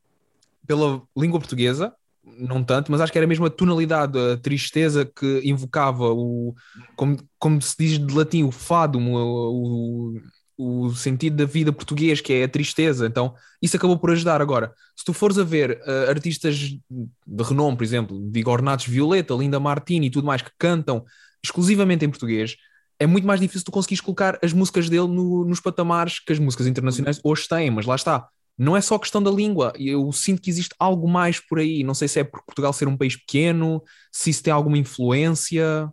pela 0.66 1.02
língua 1.16 1.40
portuguesa, 1.40 1.92
não 2.24 2.62
tanto, 2.62 2.92
mas 2.92 3.00
acho 3.00 3.10
que 3.10 3.18
era 3.18 3.26
mesmo 3.26 3.44
a 3.44 3.50
tonalidade, 3.50 4.16
a 4.16 4.36
tristeza 4.36 5.04
que 5.04 5.40
invocava 5.44 6.12
o, 6.12 6.54
como, 6.94 7.16
como 7.38 7.60
se 7.60 7.74
diz 7.76 7.98
de 7.98 8.14
latim, 8.14 8.44
o 8.44 8.52
fado, 8.52 9.00
o, 9.00 10.14
o, 10.56 10.84
o 10.86 10.94
sentido 10.94 11.36
da 11.36 11.44
vida 11.44 11.72
português, 11.72 12.20
que 12.20 12.32
é 12.32 12.44
a 12.44 12.48
tristeza. 12.48 13.06
Então, 13.06 13.34
isso 13.60 13.76
acabou 13.76 13.98
por 13.98 14.12
ajudar. 14.12 14.40
Agora, 14.40 14.72
se 14.96 15.04
tu 15.04 15.12
fores 15.12 15.36
a 15.36 15.42
ver 15.42 15.82
uh, 15.84 16.10
artistas 16.10 16.56
de 16.56 17.42
renome, 17.42 17.76
por 17.76 17.82
exemplo, 17.82 18.30
de 18.30 18.48
Ornatos 18.48 18.86
Violeta, 18.86 19.34
Linda 19.34 19.58
Martini 19.58 20.06
e 20.06 20.10
tudo 20.10 20.26
mais, 20.26 20.42
que 20.42 20.52
cantam 20.56 21.04
exclusivamente 21.42 22.04
em 22.04 22.10
português, 22.10 22.56
é 23.02 23.06
muito 23.06 23.26
mais 23.26 23.40
difícil 23.40 23.64
tu 23.64 23.72
conseguires 23.72 24.00
colocar 24.00 24.38
as 24.42 24.52
músicas 24.52 24.88
dele 24.88 25.08
no, 25.08 25.44
nos 25.44 25.60
patamares 25.60 26.20
que 26.20 26.32
as 26.32 26.38
músicas 26.38 26.68
internacionais 26.68 27.20
hoje 27.24 27.48
têm, 27.48 27.70
mas 27.70 27.84
lá 27.84 27.96
está. 27.96 28.28
Não 28.56 28.76
é 28.76 28.80
só 28.80 28.98
questão 28.98 29.20
da 29.20 29.30
língua, 29.30 29.72
eu 29.76 30.12
sinto 30.12 30.40
que 30.40 30.50
existe 30.50 30.74
algo 30.78 31.08
mais 31.08 31.40
por 31.40 31.58
aí. 31.58 31.82
Não 31.82 31.94
sei 31.94 32.06
se 32.06 32.20
é 32.20 32.24
por 32.24 32.44
Portugal 32.44 32.72
ser 32.72 32.86
um 32.86 32.96
país 32.96 33.16
pequeno, 33.16 33.82
se 34.12 34.30
isso 34.30 34.42
tem 34.42 34.52
alguma 34.52 34.78
influência. 34.78 35.90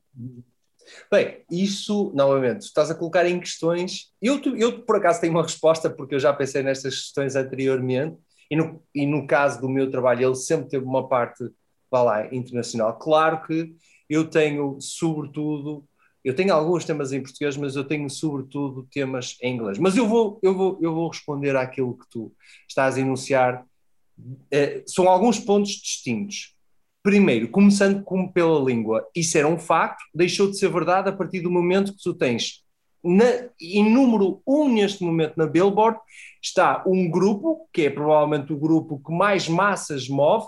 Bem, 1.12 1.44
isso, 1.50 2.12
novamente, 2.14 2.62
estás 2.62 2.92
a 2.92 2.96
colocar 2.96 3.26
em 3.26 3.40
questões. 3.40 4.12
Eu, 4.22 4.40
eu, 4.56 4.84
por 4.84 4.98
acaso, 4.98 5.22
tenho 5.22 5.34
uma 5.34 5.44
resposta, 5.44 5.90
porque 5.90 6.14
eu 6.14 6.20
já 6.20 6.32
pensei 6.32 6.62
nestas 6.62 6.96
questões 6.96 7.36
anteriormente, 7.36 8.18
e 8.52 8.56
no, 8.56 8.84
e 8.94 9.06
no 9.08 9.26
caso 9.26 9.62
do 9.62 9.70
meu 9.70 9.90
trabalho, 9.90 10.28
ele 10.28 10.36
sempre 10.36 10.70
teve 10.70 10.86
uma 10.86 11.08
parte, 11.08 11.44
vá 11.90 12.04
lá, 12.04 12.34
internacional. 12.34 12.98
Claro 13.00 13.46
que 13.48 13.76
eu 14.10 14.30
tenho, 14.30 14.78
sobretudo, 14.82 15.86
eu 16.24 16.36
tenho 16.36 16.54
alguns 16.54 16.86
temas 16.86 17.12
em 17.12 17.22
português, 17.22 17.56
mas 17.58 17.76
eu 17.76 17.84
tenho 17.84 18.10
sobretudo 18.10 18.88
temas 18.92 19.38
em 19.42 19.56
inglês. 19.56 19.78
Mas 19.78 19.96
eu 19.96 20.08
vou, 20.08 20.40
eu 20.44 20.56
vou, 20.56 20.78
eu 20.82 20.94
vou 20.94 21.10
responder 21.10 21.56
àquilo 21.56 21.98
que 21.98 22.10
tu 22.10 22.32
estás 22.68 22.98
a 22.98 23.02
enunciar. 23.02 23.66
Eh, 24.52 24.84
são 24.86 25.08
alguns 25.08 25.40
pontos 25.40 25.72
distintos. 25.72 26.56
Primeiro, 27.02 27.48
começando 27.48 28.04
com, 28.04 28.28
pela 28.28 28.60
língua, 28.60 29.08
isso 29.16 29.38
era 29.38 29.48
um 29.48 29.58
facto, 29.58 30.04
deixou 30.14 30.50
de 30.50 30.58
ser 30.58 30.70
verdade 30.70 31.10
a 31.10 31.14
partir 31.14 31.40
do 31.40 31.50
momento 31.50 31.94
que 31.94 32.04
tu 32.04 32.14
tens 32.14 32.64
na, 33.04 33.26
em 33.60 33.90
número 33.90 34.42
um 34.46 34.68
neste 34.68 35.04
momento 35.04 35.36
na 35.38 35.48
Billboard 35.48 36.00
está 36.42 36.84
um 36.86 37.10
grupo, 37.10 37.68
que 37.74 37.84
é 37.84 37.90
provavelmente 37.90 38.52
o 38.54 38.58
grupo 38.58 39.02
que 39.04 39.12
mais 39.12 39.48
massas 39.48 40.08
move, 40.08 40.48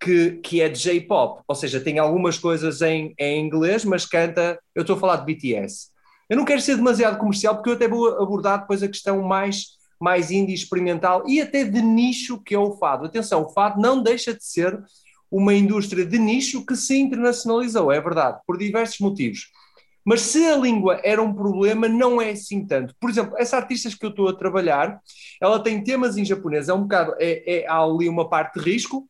que, 0.00 0.32
que 0.42 0.60
é 0.60 0.68
de 0.68 0.78
J-pop, 0.78 1.42
ou 1.46 1.54
seja, 1.54 1.80
tem 1.80 1.98
algumas 1.98 2.38
coisas 2.38 2.80
em, 2.82 3.14
em 3.18 3.44
inglês, 3.44 3.84
mas 3.84 4.06
canta. 4.06 4.58
Eu 4.74 4.82
estou 4.82 4.96
a 4.96 5.00
falar 5.00 5.16
de 5.16 5.34
BTS. 5.34 5.88
Eu 6.28 6.36
não 6.36 6.44
quero 6.44 6.60
ser 6.60 6.76
demasiado 6.76 7.18
comercial, 7.18 7.54
porque 7.54 7.70
eu 7.70 7.74
até 7.74 7.88
vou 7.88 8.08
abordar 8.20 8.60
depois 8.60 8.82
a 8.82 8.88
questão 8.88 9.22
mais, 9.22 9.78
mais 10.00 10.30
indie 10.30 10.54
experimental 10.54 11.24
e 11.26 11.40
até 11.40 11.64
de 11.64 11.80
nicho, 11.80 12.40
que 12.42 12.54
é 12.54 12.58
o 12.58 12.76
fado. 12.76 13.06
Atenção, 13.06 13.42
o 13.42 13.52
fado 13.52 13.80
não 13.80 14.02
deixa 14.02 14.34
de 14.34 14.44
ser 14.44 14.78
uma 15.30 15.54
indústria 15.54 16.04
de 16.04 16.18
nicho 16.18 16.64
que 16.64 16.76
se 16.76 16.98
internacionalizou, 16.98 17.90
é 17.92 18.00
verdade, 18.00 18.40
por 18.46 18.56
diversos 18.56 18.98
motivos. 19.00 19.50
Mas 20.04 20.22
se 20.22 20.44
a 20.46 20.56
língua 20.56 21.00
era 21.04 21.22
um 21.22 21.34
problema, 21.34 21.86
não 21.86 22.20
é 22.20 22.30
assim 22.30 22.64
tanto. 22.66 22.94
Por 22.98 23.10
exemplo, 23.10 23.34
essa 23.36 23.56
artista 23.56 23.90
que 23.90 24.06
eu 24.06 24.10
estou 24.10 24.28
a 24.28 24.34
trabalhar, 24.34 25.00
ela 25.40 25.62
tem 25.62 25.82
temas 25.82 26.16
em 26.16 26.24
japonês, 26.24 26.68
é 26.68 26.72
um 26.72 26.82
bocado, 26.82 27.14
é, 27.18 27.58
é, 27.58 27.66
há 27.66 27.82
ali 27.82 28.08
uma 28.08 28.28
parte 28.28 28.58
de 28.58 28.64
risco, 28.64 29.06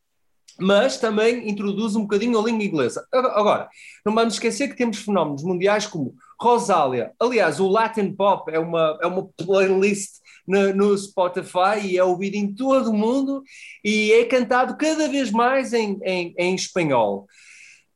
mas 0.59 0.97
também 0.97 1.49
introduz 1.49 1.95
um 1.95 2.01
bocadinho 2.01 2.39
a 2.39 2.43
língua 2.43 2.63
inglesa. 2.63 3.05
Agora, 3.11 3.69
não 4.05 4.13
vamos 4.13 4.35
esquecer 4.35 4.67
que 4.67 4.75
temos 4.75 4.97
fenómenos 4.97 5.43
mundiais 5.43 5.87
como 5.87 6.15
Rosália. 6.39 7.11
Aliás, 7.19 7.59
o 7.59 7.67
Latin 7.67 8.13
Pop 8.13 8.51
é 8.51 8.59
uma, 8.59 8.97
é 9.01 9.07
uma 9.07 9.27
playlist 9.37 10.19
no, 10.47 10.73
no, 10.73 10.97
Spotify 10.97 11.79
e 11.83 11.97
é 11.97 12.03
ouvido 12.03 12.35
em 12.35 12.53
todo 12.53 12.89
o 12.89 12.93
mundo 12.93 13.43
e 13.83 14.11
é 14.13 14.25
cantado 14.25 14.77
cada 14.77 15.07
vez 15.07 15.31
mais 15.31 15.73
em, 15.73 15.99
em, 16.03 16.33
em 16.37 16.55
espanhol. 16.55 17.27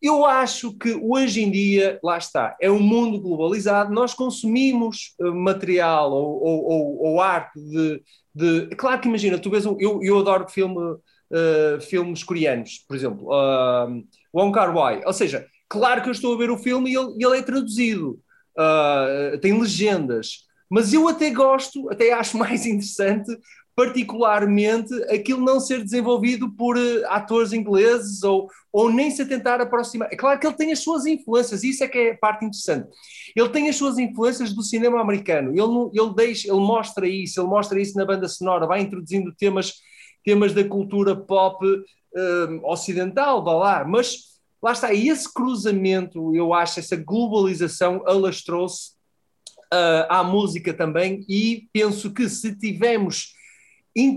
Eu 0.03 0.25
acho 0.25 0.77
que 0.77 0.93
hoje 1.01 1.41
em 1.41 1.49
dia, 1.49 1.97
lá 2.03 2.17
está, 2.17 2.57
é 2.59 2.69
um 2.69 2.79
mundo 2.79 3.21
globalizado, 3.21 3.93
nós 3.93 4.13
consumimos 4.13 5.15
eh, 5.17 5.29
material 5.29 6.11
ou, 6.11 6.43
ou, 6.43 6.65
ou, 6.65 7.03
ou 7.05 7.21
arte 7.21 7.57
de, 7.57 8.03
de, 8.35 8.75
Claro 8.75 8.99
que 8.99 9.07
imagina, 9.07 9.39
tu 9.39 9.49
vês, 9.49 9.65
um, 9.65 9.77
eu, 9.79 10.03
eu 10.03 10.19
adoro 10.19 10.49
filme, 10.49 10.97
uh, 11.33 11.81
filmes 11.81 12.23
coreanos, 12.23 12.83
por 12.87 12.95
exemplo, 12.95 13.27
uh, 13.27 14.03
Wong 14.33 14.53
Kar 14.53 14.75
Wai, 14.75 15.01
ou 15.05 15.13
seja, 15.13 15.45
claro 15.67 16.01
que 16.01 16.09
eu 16.09 16.13
estou 16.13 16.33
a 16.33 16.37
ver 16.37 16.51
o 16.51 16.57
filme 16.57 16.91
e 16.91 16.95
ele, 16.95 17.13
ele 17.19 17.37
é 17.37 17.41
traduzido, 17.41 18.19
uh, 18.57 19.37
tem 19.39 19.59
legendas, 19.59 20.45
mas 20.69 20.93
eu 20.93 21.07
até 21.07 21.29
gosto, 21.29 21.89
até 21.91 22.13
acho 22.13 22.37
mais 22.39 22.65
interessante 22.65 23.31
particularmente 23.75 24.93
aquilo 25.05 25.43
não 25.43 25.59
ser 25.59 25.83
desenvolvido 25.83 26.51
por 26.51 26.77
atores 27.07 27.53
ingleses 27.53 28.23
ou, 28.23 28.47
ou 28.71 28.91
nem 28.91 29.09
se 29.09 29.25
tentar 29.25 29.59
aproximar. 29.61 30.09
É 30.11 30.15
claro 30.15 30.39
que 30.39 30.45
ele 30.45 30.55
tem 30.55 30.71
as 30.71 30.79
suas 30.79 31.05
influências, 31.05 31.63
isso 31.63 31.83
é 31.83 31.87
que 31.87 31.97
é 31.97 32.11
a 32.11 32.17
parte 32.17 32.45
interessante. 32.45 32.87
Ele 33.35 33.49
tem 33.49 33.69
as 33.69 33.75
suas 33.75 33.97
influências 33.97 34.53
do 34.53 34.61
cinema 34.61 35.01
americano, 35.01 35.49
ele, 35.49 35.99
ele, 35.99 36.13
deixa, 36.15 36.47
ele 36.47 36.59
mostra 36.59 37.07
isso, 37.07 37.41
ele 37.41 37.47
mostra 37.47 37.81
isso 37.81 37.97
na 37.97 38.05
banda 38.05 38.27
sonora, 38.27 38.67
vai 38.67 38.81
introduzindo 38.81 39.33
temas, 39.33 39.73
temas 40.23 40.53
da 40.53 40.63
cultura 40.63 41.15
pop 41.15 41.65
uh, 41.65 42.65
ocidental, 42.65 43.43
vá 43.43 43.53
lá, 43.53 43.85
mas 43.85 44.33
lá 44.61 44.71
está, 44.71 44.93
esse 44.93 45.31
cruzamento, 45.31 46.35
eu 46.35 46.53
acho, 46.53 46.79
essa 46.79 46.95
globalização 46.95 48.01
alastrou-se 48.05 48.91
uh, 49.73 50.05
à 50.07 50.23
música 50.23 50.73
também 50.73 51.25
e 51.27 51.67
penso 51.73 52.13
que 52.13 52.29
se 52.29 52.55
tivermos 52.55 53.33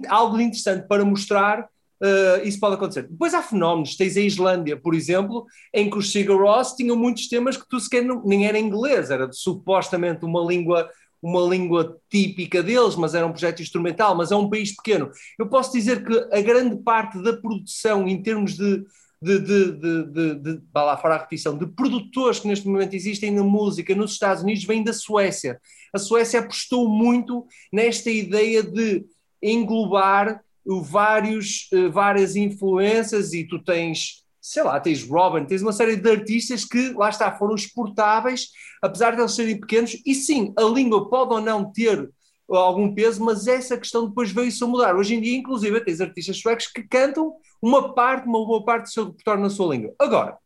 algo 0.08 0.40
interessante 0.40 0.86
para 0.86 1.04
mostrar, 1.04 1.62
uh, 1.62 2.46
isso 2.46 2.60
pode 2.60 2.76
acontecer. 2.76 3.08
Depois 3.08 3.34
há 3.34 3.42
fenómenos, 3.42 3.96
tens 3.96 4.16
a 4.16 4.20
Islândia, 4.20 4.76
por 4.76 4.94
exemplo, 4.94 5.44
em 5.74 5.90
que 5.90 5.98
os 5.98 6.12
Sigur 6.12 6.40
Rós 6.40 6.74
tinham 6.74 6.96
muitos 6.96 7.28
temas 7.28 7.56
que 7.56 7.68
tu 7.68 7.80
sequer 7.80 8.04
não, 8.04 8.22
nem 8.24 8.46
era 8.46 8.58
inglês, 8.58 9.10
era 9.10 9.30
supostamente 9.32 10.24
uma 10.24 10.40
língua 10.40 10.88
uma 11.22 11.40
língua 11.40 11.98
típica 12.10 12.62
deles, 12.62 12.94
mas 12.94 13.14
era 13.14 13.26
um 13.26 13.30
projeto 13.30 13.62
instrumental, 13.62 14.14
mas 14.14 14.30
é 14.30 14.36
um 14.36 14.48
país 14.48 14.74
pequeno. 14.74 15.10
Eu 15.38 15.48
posso 15.48 15.72
dizer 15.72 16.04
que 16.04 16.16
a 16.32 16.40
grande 16.40 16.76
parte 16.82 17.20
da 17.22 17.36
produção 17.36 18.06
em 18.08 18.22
termos 18.22 18.56
de 18.56 18.84
de, 19.20 19.38
de, 19.38 19.72
de, 19.72 20.04
de, 20.04 20.34
de 20.56 20.62
lá 20.74 20.96
fora 20.96 21.14
a 21.14 21.18
repetição, 21.18 21.56
de 21.56 21.66
produtores 21.66 22.38
que 22.38 22.48
neste 22.48 22.68
momento 22.68 22.94
existem 22.94 23.30
na 23.30 23.42
música 23.42 23.94
nos 23.94 24.12
Estados 24.12 24.42
Unidos 24.42 24.64
vem 24.64 24.84
da 24.84 24.92
Suécia. 24.92 25.60
A 25.92 25.98
Suécia 25.98 26.40
apostou 26.40 26.88
muito 26.88 27.46
nesta 27.72 28.10
ideia 28.10 28.62
de 28.62 29.04
englobar 29.42 30.42
vários, 30.82 31.68
eh, 31.72 31.88
várias 31.88 32.36
influências 32.36 33.32
e 33.32 33.44
tu 33.44 33.58
tens, 33.58 34.24
sei 34.46 34.62
lá, 34.62 34.78
tens 34.78 35.02
Robin, 35.02 35.44
tens 35.44 35.60
uma 35.60 35.72
série 35.72 35.96
de 35.96 36.08
artistas 36.08 36.64
que, 36.64 36.90
lá 36.90 37.08
está, 37.08 37.32
foram 37.32 37.56
exportáveis, 37.56 38.50
apesar 38.80 39.10
de 39.10 39.20
eles 39.20 39.34
serem 39.34 39.58
pequenos, 39.58 40.00
e 40.06 40.14
sim, 40.14 40.54
a 40.56 40.62
língua 40.62 41.10
pode 41.10 41.34
ou 41.34 41.40
não 41.40 41.72
ter 41.72 42.08
algum 42.48 42.94
peso, 42.94 43.24
mas 43.24 43.48
essa 43.48 43.76
questão 43.76 44.06
depois 44.06 44.30
veio-se 44.30 44.62
a 44.62 44.66
mudar. 44.68 44.94
Hoje 44.94 45.16
em 45.16 45.20
dia, 45.20 45.36
inclusive, 45.36 45.80
tens 45.80 46.00
artistas 46.00 46.38
suecos 46.38 46.68
que 46.68 46.84
cantam 46.84 47.34
uma 47.60 47.92
parte, 47.92 48.28
uma 48.28 48.46
boa 48.46 48.64
parte 48.64 48.84
do 48.84 48.90
seu 48.90 49.06
repertório 49.06 49.42
na 49.42 49.50
sua 49.50 49.74
língua. 49.74 49.92
Agora, 49.98 50.38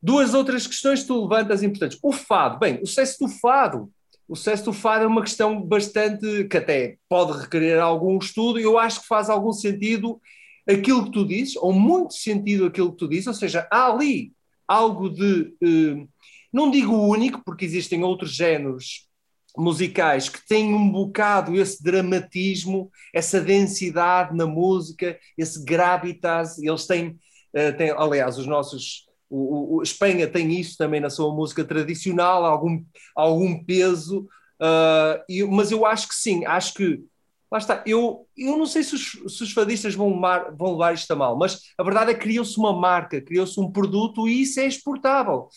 duas 0.00 0.32
outras 0.32 0.64
questões 0.64 1.00
que 1.00 1.08
tu 1.08 1.20
levantas 1.20 1.64
importantes. 1.64 1.98
O 2.00 2.12
fado, 2.12 2.60
bem, 2.60 2.80
o 2.80 2.86
sucesso 2.86 3.18
do 3.18 3.28
fado 3.28 3.90
o 4.28 4.36
sucesso 4.36 4.66
do 4.66 4.72
fado 4.74 5.04
é 5.04 5.06
uma 5.06 5.22
questão 5.22 5.58
bastante 5.58 6.44
que 6.44 6.58
até 6.58 6.98
pode 7.08 7.40
requerer 7.40 7.80
algum 7.80 8.18
estudo, 8.18 8.60
eu 8.60 8.78
acho 8.78 9.00
que 9.00 9.06
faz 9.06 9.30
algum 9.30 9.52
sentido 9.52 10.20
aquilo 10.68 11.04
que 11.06 11.12
tu 11.12 11.24
dizes, 11.24 11.56
ou 11.56 11.72
muito 11.72 12.14
sentido 12.14 12.66
aquilo 12.66 12.92
que 12.92 12.98
tu 12.98 13.08
dizes, 13.08 13.26
ou 13.26 13.34
seja, 13.34 13.66
há 13.70 13.90
ali 13.90 14.32
algo 14.66 15.08
de, 15.08 15.54
eh, 15.62 16.06
não 16.52 16.70
digo 16.70 16.92
único, 16.94 17.42
porque 17.42 17.64
existem 17.64 18.04
outros 18.04 18.32
géneros 18.34 19.08
musicais 19.56 20.28
que 20.28 20.46
têm 20.46 20.74
um 20.74 20.92
bocado 20.92 21.56
esse 21.56 21.82
dramatismo, 21.82 22.90
essa 23.14 23.40
densidade 23.40 24.36
na 24.36 24.46
música, 24.46 25.18
esse 25.36 25.64
gravitas, 25.64 26.58
eles 26.58 26.86
têm, 26.86 27.18
eh, 27.54 27.72
têm 27.72 27.90
aliás, 27.90 28.38
os 28.38 28.46
nossos 28.46 29.08
o, 29.30 29.76
o, 29.76 29.82
Espanha 29.82 30.26
tem 30.26 30.58
isso 30.58 30.76
também 30.78 31.00
na 31.00 31.10
sua 31.10 31.34
música 31.34 31.62
tradicional, 31.62 32.46
algum, 32.46 32.82
algum 33.14 33.62
peso, 33.62 34.20
uh, 34.60 35.22
e, 35.28 35.44
mas 35.44 35.70
eu 35.70 35.84
acho 35.84 36.08
que 36.08 36.14
sim, 36.14 36.46
acho 36.46 36.72
que 36.72 37.02
lá 37.50 37.58
está. 37.58 37.82
Eu, 37.86 38.26
eu 38.36 38.56
não 38.56 38.66
sei 38.66 38.82
se 38.82 38.94
os, 38.94 39.36
se 39.36 39.42
os 39.42 39.52
fadistas 39.52 39.94
vão 39.94 40.14
levar, 40.14 40.54
vão 40.54 40.72
levar 40.72 40.94
isto 40.94 41.10
a 41.10 41.16
mal, 41.16 41.36
mas 41.36 41.60
a 41.76 41.82
verdade 41.82 42.10
é 42.10 42.14
que 42.14 42.20
criou-se 42.20 42.58
uma 42.58 42.72
marca, 42.72 43.20
criou-se 43.20 43.58
um 43.58 43.70
produto 43.70 44.28
e 44.28 44.42
isso 44.42 44.60
é 44.60 44.66
exportável. 44.66 45.48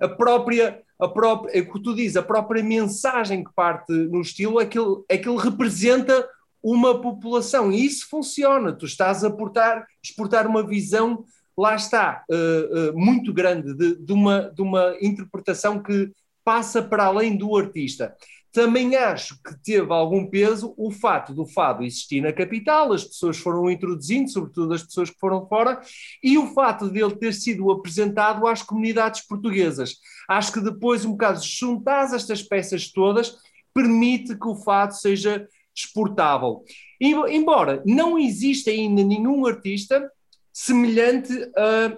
A 0.00 0.08
própria, 0.08 0.82
a 0.98 1.08
própria, 1.08 1.58
é 1.58 1.60
o 1.60 1.72
que 1.72 1.82
tu 1.82 1.94
dizes, 1.94 2.16
a 2.16 2.22
própria 2.22 2.62
mensagem 2.62 3.44
que 3.44 3.54
parte 3.54 3.92
no 3.92 4.20
estilo 4.20 4.60
é 4.60 4.66
que 4.66 4.78
ele, 4.78 5.02
é 5.08 5.16
que 5.16 5.28
ele 5.28 5.38
representa 5.38 6.28
uma 6.62 7.00
população 7.00 7.70
e 7.70 7.84
isso 7.84 8.08
funciona. 8.08 8.72
Tu 8.72 8.86
estás 8.86 9.22
a 9.22 9.30
portar, 9.30 9.86
exportar 10.02 10.46
uma 10.46 10.66
visão 10.66 11.24
lá 11.56 11.74
está, 11.74 12.22
uh, 12.30 12.90
uh, 12.90 12.98
muito 12.98 13.32
grande 13.32 13.72
de, 13.74 13.96
de, 13.96 14.12
uma, 14.12 14.50
de 14.50 14.60
uma 14.60 14.94
interpretação 15.00 15.82
que 15.82 16.12
passa 16.44 16.82
para 16.82 17.06
além 17.06 17.36
do 17.36 17.56
artista. 17.56 18.14
Também 18.56 18.96
acho 18.96 19.38
que 19.42 19.54
teve 19.62 19.92
algum 19.92 20.30
peso 20.30 20.72
o 20.78 20.90
fato 20.90 21.34
do 21.34 21.44
fado 21.44 21.84
existir 21.84 22.22
na 22.22 22.32
capital, 22.32 22.90
as 22.90 23.04
pessoas 23.04 23.36
foram 23.36 23.70
introduzindo, 23.70 24.30
sobretudo 24.30 24.72
as 24.72 24.82
pessoas 24.82 25.10
que 25.10 25.18
foram 25.18 25.46
fora, 25.46 25.78
e 26.22 26.38
o 26.38 26.54
fato 26.54 26.90
de 26.90 26.98
ele 26.98 27.14
ter 27.16 27.34
sido 27.34 27.70
apresentado 27.70 28.46
às 28.46 28.62
comunidades 28.62 29.20
portuguesas. 29.26 29.96
Acho 30.26 30.54
que 30.54 30.62
depois, 30.62 31.04
um 31.04 31.10
bocado, 31.10 31.38
juntar 31.44 32.14
estas 32.14 32.42
peças 32.42 32.90
todas, 32.90 33.36
permite 33.74 34.34
que 34.34 34.48
o 34.48 34.56
fado 34.56 34.94
seja 34.94 35.46
exportável. 35.76 36.64
Embora 36.98 37.82
não 37.84 38.18
exista 38.18 38.70
ainda 38.70 39.04
nenhum 39.04 39.44
artista 39.44 40.10
semelhante 40.50 41.30
a. 41.54 41.94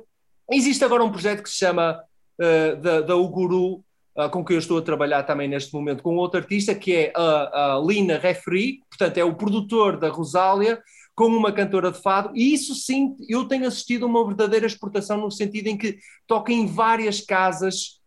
Existe 0.50 0.84
agora 0.84 1.04
um 1.04 1.12
projeto 1.12 1.44
que 1.44 1.50
se 1.50 1.58
chama 1.58 2.02
uh, 2.40 2.80
da, 2.80 3.02
da 3.02 3.16
Uguru, 3.16 3.84
uh, 4.18 4.28
com 4.30 4.44
quem 4.44 4.56
eu 4.56 4.58
estou 4.58 4.78
a 4.78 4.82
trabalhar 4.82 5.22
também 5.22 5.48
neste 5.48 5.72
momento, 5.72 6.02
com 6.02 6.16
outro 6.16 6.40
artista, 6.40 6.74
que 6.74 6.94
é 6.94 7.12
a, 7.14 7.76
a 7.76 7.82
Lina 7.86 8.18
Refri, 8.18 8.80
portanto, 8.88 9.18
é 9.18 9.24
o 9.24 9.34
produtor 9.34 9.98
da 9.98 10.08
Rosália, 10.08 10.82
com 11.14 11.26
uma 11.26 11.50
cantora 11.50 11.90
de 11.90 12.00
fado, 12.00 12.30
e 12.34 12.54
isso 12.54 12.74
sim, 12.74 13.16
eu 13.28 13.44
tenho 13.46 13.66
assistido 13.66 14.04
a 14.04 14.08
uma 14.08 14.24
verdadeira 14.24 14.66
exportação 14.66 15.16
no 15.18 15.30
sentido 15.30 15.66
em 15.66 15.76
que 15.76 15.98
toca 16.28 16.52
em 16.52 16.66
várias 16.66 17.20
casas 17.20 17.97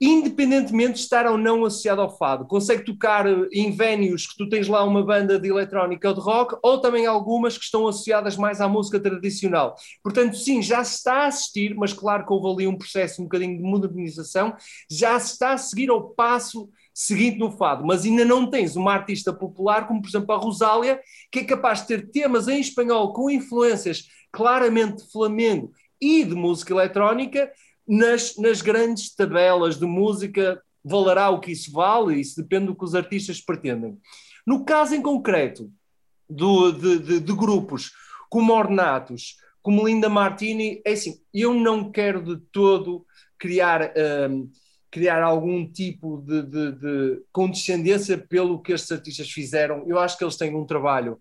independentemente 0.00 0.94
de 0.94 1.00
estar 1.00 1.26
ou 1.26 1.36
não 1.36 1.64
associado 1.64 2.00
ao 2.00 2.16
fado. 2.16 2.46
Consegue 2.46 2.84
tocar 2.84 3.26
eh, 3.26 3.48
em 3.52 3.70
venues 3.70 4.26
que 4.26 4.36
tu 4.36 4.48
tens 4.48 4.66
lá 4.66 4.82
uma 4.82 5.04
banda 5.04 5.38
de 5.38 5.48
eletrónica 5.48 6.08
ou 6.08 6.14
de 6.14 6.20
rock, 6.20 6.56
ou 6.62 6.80
também 6.80 7.04
algumas 7.04 7.58
que 7.58 7.64
estão 7.64 7.86
associadas 7.86 8.36
mais 8.36 8.60
à 8.60 8.68
música 8.68 8.98
tradicional. 8.98 9.76
Portanto, 10.02 10.36
sim, 10.36 10.62
já 10.62 10.82
se 10.82 10.96
está 10.96 11.24
a 11.24 11.26
assistir, 11.26 11.74
mas 11.76 11.92
claro 11.92 12.24
que 12.24 12.32
houve 12.32 12.62
ali 12.62 12.66
um 12.66 12.78
processo 12.78 13.20
um 13.20 13.24
bocadinho 13.24 13.58
de 13.58 13.62
modernização, 13.62 14.56
já 14.90 15.18
se 15.20 15.32
está 15.32 15.52
a 15.52 15.58
seguir 15.58 15.90
ao 15.90 16.10
passo 16.10 16.70
seguinte 16.94 17.38
no 17.38 17.50
fado, 17.50 17.84
mas 17.86 18.04
ainda 18.04 18.24
não 18.24 18.48
tens 18.48 18.76
uma 18.76 18.92
artista 18.92 19.32
popular 19.32 19.86
como, 19.86 20.02
por 20.02 20.08
exemplo, 20.08 20.34
a 20.34 20.38
Rosália, 20.38 21.00
que 21.30 21.40
é 21.40 21.44
capaz 21.44 21.80
de 21.80 21.88
ter 21.88 22.10
temas 22.10 22.48
em 22.48 22.60
espanhol 22.60 23.12
com 23.12 23.30
influências 23.30 24.06
claramente 24.32 25.04
de 25.04 25.12
flamengo 25.12 25.72
e 26.00 26.24
de 26.24 26.34
música 26.34 26.72
eletrónica, 26.72 27.50
nas, 27.90 28.36
nas 28.36 28.62
grandes 28.62 29.12
tabelas 29.12 29.76
de 29.76 29.84
música 29.84 30.62
valerá 30.84 31.28
o 31.28 31.40
que 31.40 31.50
isso 31.50 31.72
vale, 31.72 32.20
isso 32.20 32.40
depende 32.40 32.66
do 32.66 32.76
que 32.76 32.84
os 32.84 32.94
artistas 32.94 33.40
pretendem. 33.40 33.98
No 34.46 34.64
caso 34.64 34.94
em 34.94 35.02
concreto 35.02 35.70
do, 36.28 36.70
de, 36.70 36.98
de, 37.00 37.20
de 37.20 37.32
grupos 37.34 37.90
como 38.30 38.52
Ornatos, 38.52 39.36
como 39.60 39.86
Linda 39.86 40.08
Martini, 40.08 40.80
é 40.86 40.92
assim, 40.92 41.20
eu 41.34 41.52
não 41.52 41.90
quero 41.90 42.22
de 42.22 42.40
todo 42.52 43.04
criar, 43.36 43.92
um, 44.30 44.48
criar 44.88 45.22
algum 45.22 45.70
tipo 45.70 46.18
de, 46.18 46.42
de, 46.42 46.72
de, 46.72 47.22
condescendência 47.32 48.16
pelo 48.16 48.62
que 48.62 48.72
estes 48.72 48.92
artistas 48.92 49.30
fizeram. 49.30 49.84
Eu 49.86 49.98
acho 49.98 50.16
que 50.16 50.22
eles 50.22 50.36
têm 50.36 50.54
um 50.54 50.64
trabalho 50.64 51.20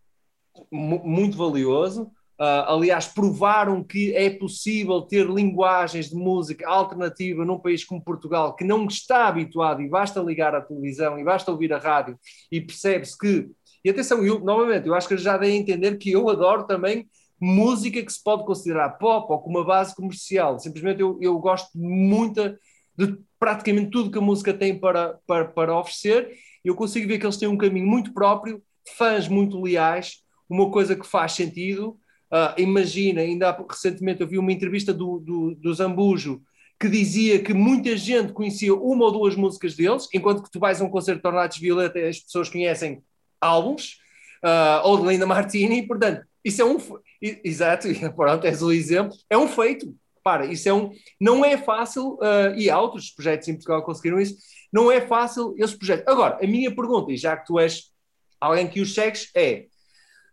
muito 0.71 1.35
valioso. 1.35 2.11
Uh, 2.39 2.63
aliás, 2.67 3.05
provaram 3.05 3.83
que 3.83 4.15
é 4.15 4.29
possível 4.29 5.01
ter 5.01 5.27
linguagens 5.27 6.09
de 6.09 6.15
música 6.15 6.65
alternativa 6.69 7.43
num 7.43 7.59
país 7.59 7.83
como 7.83 8.01
Portugal, 8.01 8.55
que 8.55 8.63
não 8.63 8.85
está 8.85 9.27
habituado, 9.27 9.81
e 9.81 9.89
basta 9.89 10.21
ligar 10.21 10.55
a 10.55 10.61
televisão 10.61 11.19
e 11.19 11.23
basta 11.23 11.51
ouvir 11.51 11.73
a 11.73 11.77
rádio 11.77 12.17
e 12.49 12.61
percebe-se 12.61 13.17
que. 13.17 13.49
E 13.83 13.89
atenção, 13.89 14.23
eu, 14.23 14.39
novamente, 14.39 14.87
eu 14.87 14.93
acho 14.93 15.07
que 15.07 15.17
já 15.17 15.35
dei 15.35 15.51
a 15.51 15.55
entender 15.55 15.97
que 15.97 16.11
eu 16.11 16.29
adoro 16.29 16.65
também 16.65 17.09
música 17.41 18.01
que 18.01 18.11
se 18.11 18.21
pode 18.21 18.45
considerar 18.45 18.89
pop 18.91 19.31
ou 19.31 19.39
com 19.39 19.49
uma 19.49 19.65
base 19.65 19.95
comercial. 19.95 20.59
Simplesmente 20.59 21.01
eu, 21.01 21.17
eu 21.21 21.37
gosto 21.39 21.77
muito 21.77 22.57
de 22.97 23.17
praticamente 23.39 23.91
tudo 23.91 24.11
que 24.11 24.17
a 24.17 24.21
música 24.21 24.53
tem 24.53 24.77
para, 24.77 25.17
para, 25.25 25.45
para 25.45 25.77
oferecer. 25.77 26.31
Eu 26.63 26.75
consigo 26.75 27.07
ver 27.07 27.17
que 27.17 27.25
eles 27.25 27.37
têm 27.37 27.47
um 27.47 27.57
caminho 27.57 27.87
muito 27.87 28.13
próprio, 28.13 28.61
fãs 28.97 29.27
muito 29.27 29.61
leais, 29.61 30.21
uma 30.49 30.69
coisa 30.69 30.95
que 30.95 31.07
faz 31.07 31.31
sentido. 31.31 31.97
Uh, 32.31 32.53
imagina, 32.61 33.21
ainda 33.21 33.49
há, 33.49 33.65
recentemente 33.67 34.21
eu 34.21 34.27
vi 34.27 34.37
uma 34.37 34.51
entrevista 34.51 34.93
do, 34.93 35.19
do, 35.19 35.55
do 35.55 35.73
Zambujo 35.73 36.41
que 36.79 36.87
dizia 36.87 37.43
que 37.43 37.53
muita 37.53 37.97
gente 37.97 38.31
conhecia 38.31 38.73
uma 38.73 39.05
ou 39.05 39.11
duas 39.11 39.35
músicas 39.35 39.75
deles, 39.75 40.07
enquanto 40.13 40.43
que 40.43 40.51
tu 40.51 40.59
vais 40.59 40.79
a 40.79 40.85
um 40.85 40.89
concerto 40.89 41.17
de 41.17 41.23
Tornados 41.23 41.57
Violeta 41.57 41.99
as 41.99 42.19
pessoas 42.19 42.47
conhecem 42.47 43.03
álbuns, 43.41 43.97
uh, 44.43 44.85
ou 44.85 44.99
de 45.01 45.07
Linda 45.07 45.25
Martini, 45.25 45.85
portanto, 45.85 46.25
isso 46.43 46.61
é 46.61 46.65
um. 46.65 46.77
Exato, 47.21 47.87
pronto, 48.15 48.45
és 48.45 48.61
o 48.61 48.71
exemplo. 48.71 49.17
É 49.29 49.37
um 49.37 49.47
feito. 49.47 49.93
Para, 50.23 50.45
isso 50.45 50.67
é 50.67 50.73
um. 50.73 50.91
Não 51.19 51.43
é 51.43 51.57
fácil, 51.57 52.15
uh, 52.15 52.53
e 52.55 52.69
há 52.69 52.79
outros 52.79 53.09
projetos 53.09 53.47
em 53.47 53.53
Portugal 53.53 53.83
conseguiram 53.83 54.19
isso, 54.19 54.37
não 54.71 54.91
é 54.91 55.01
fácil 55.01 55.55
esse 55.57 55.77
projeto. 55.77 56.07
Agora, 56.07 56.37
a 56.41 56.47
minha 56.47 56.73
pergunta, 56.73 57.11
e 57.11 57.17
já 57.17 57.35
que 57.35 57.45
tu 57.45 57.57
és 57.59 57.91
alguém 58.39 58.67
que 58.67 58.81
os 58.81 58.93
segues, 58.93 59.29
é: 59.35 59.65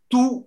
tu 0.08 0.46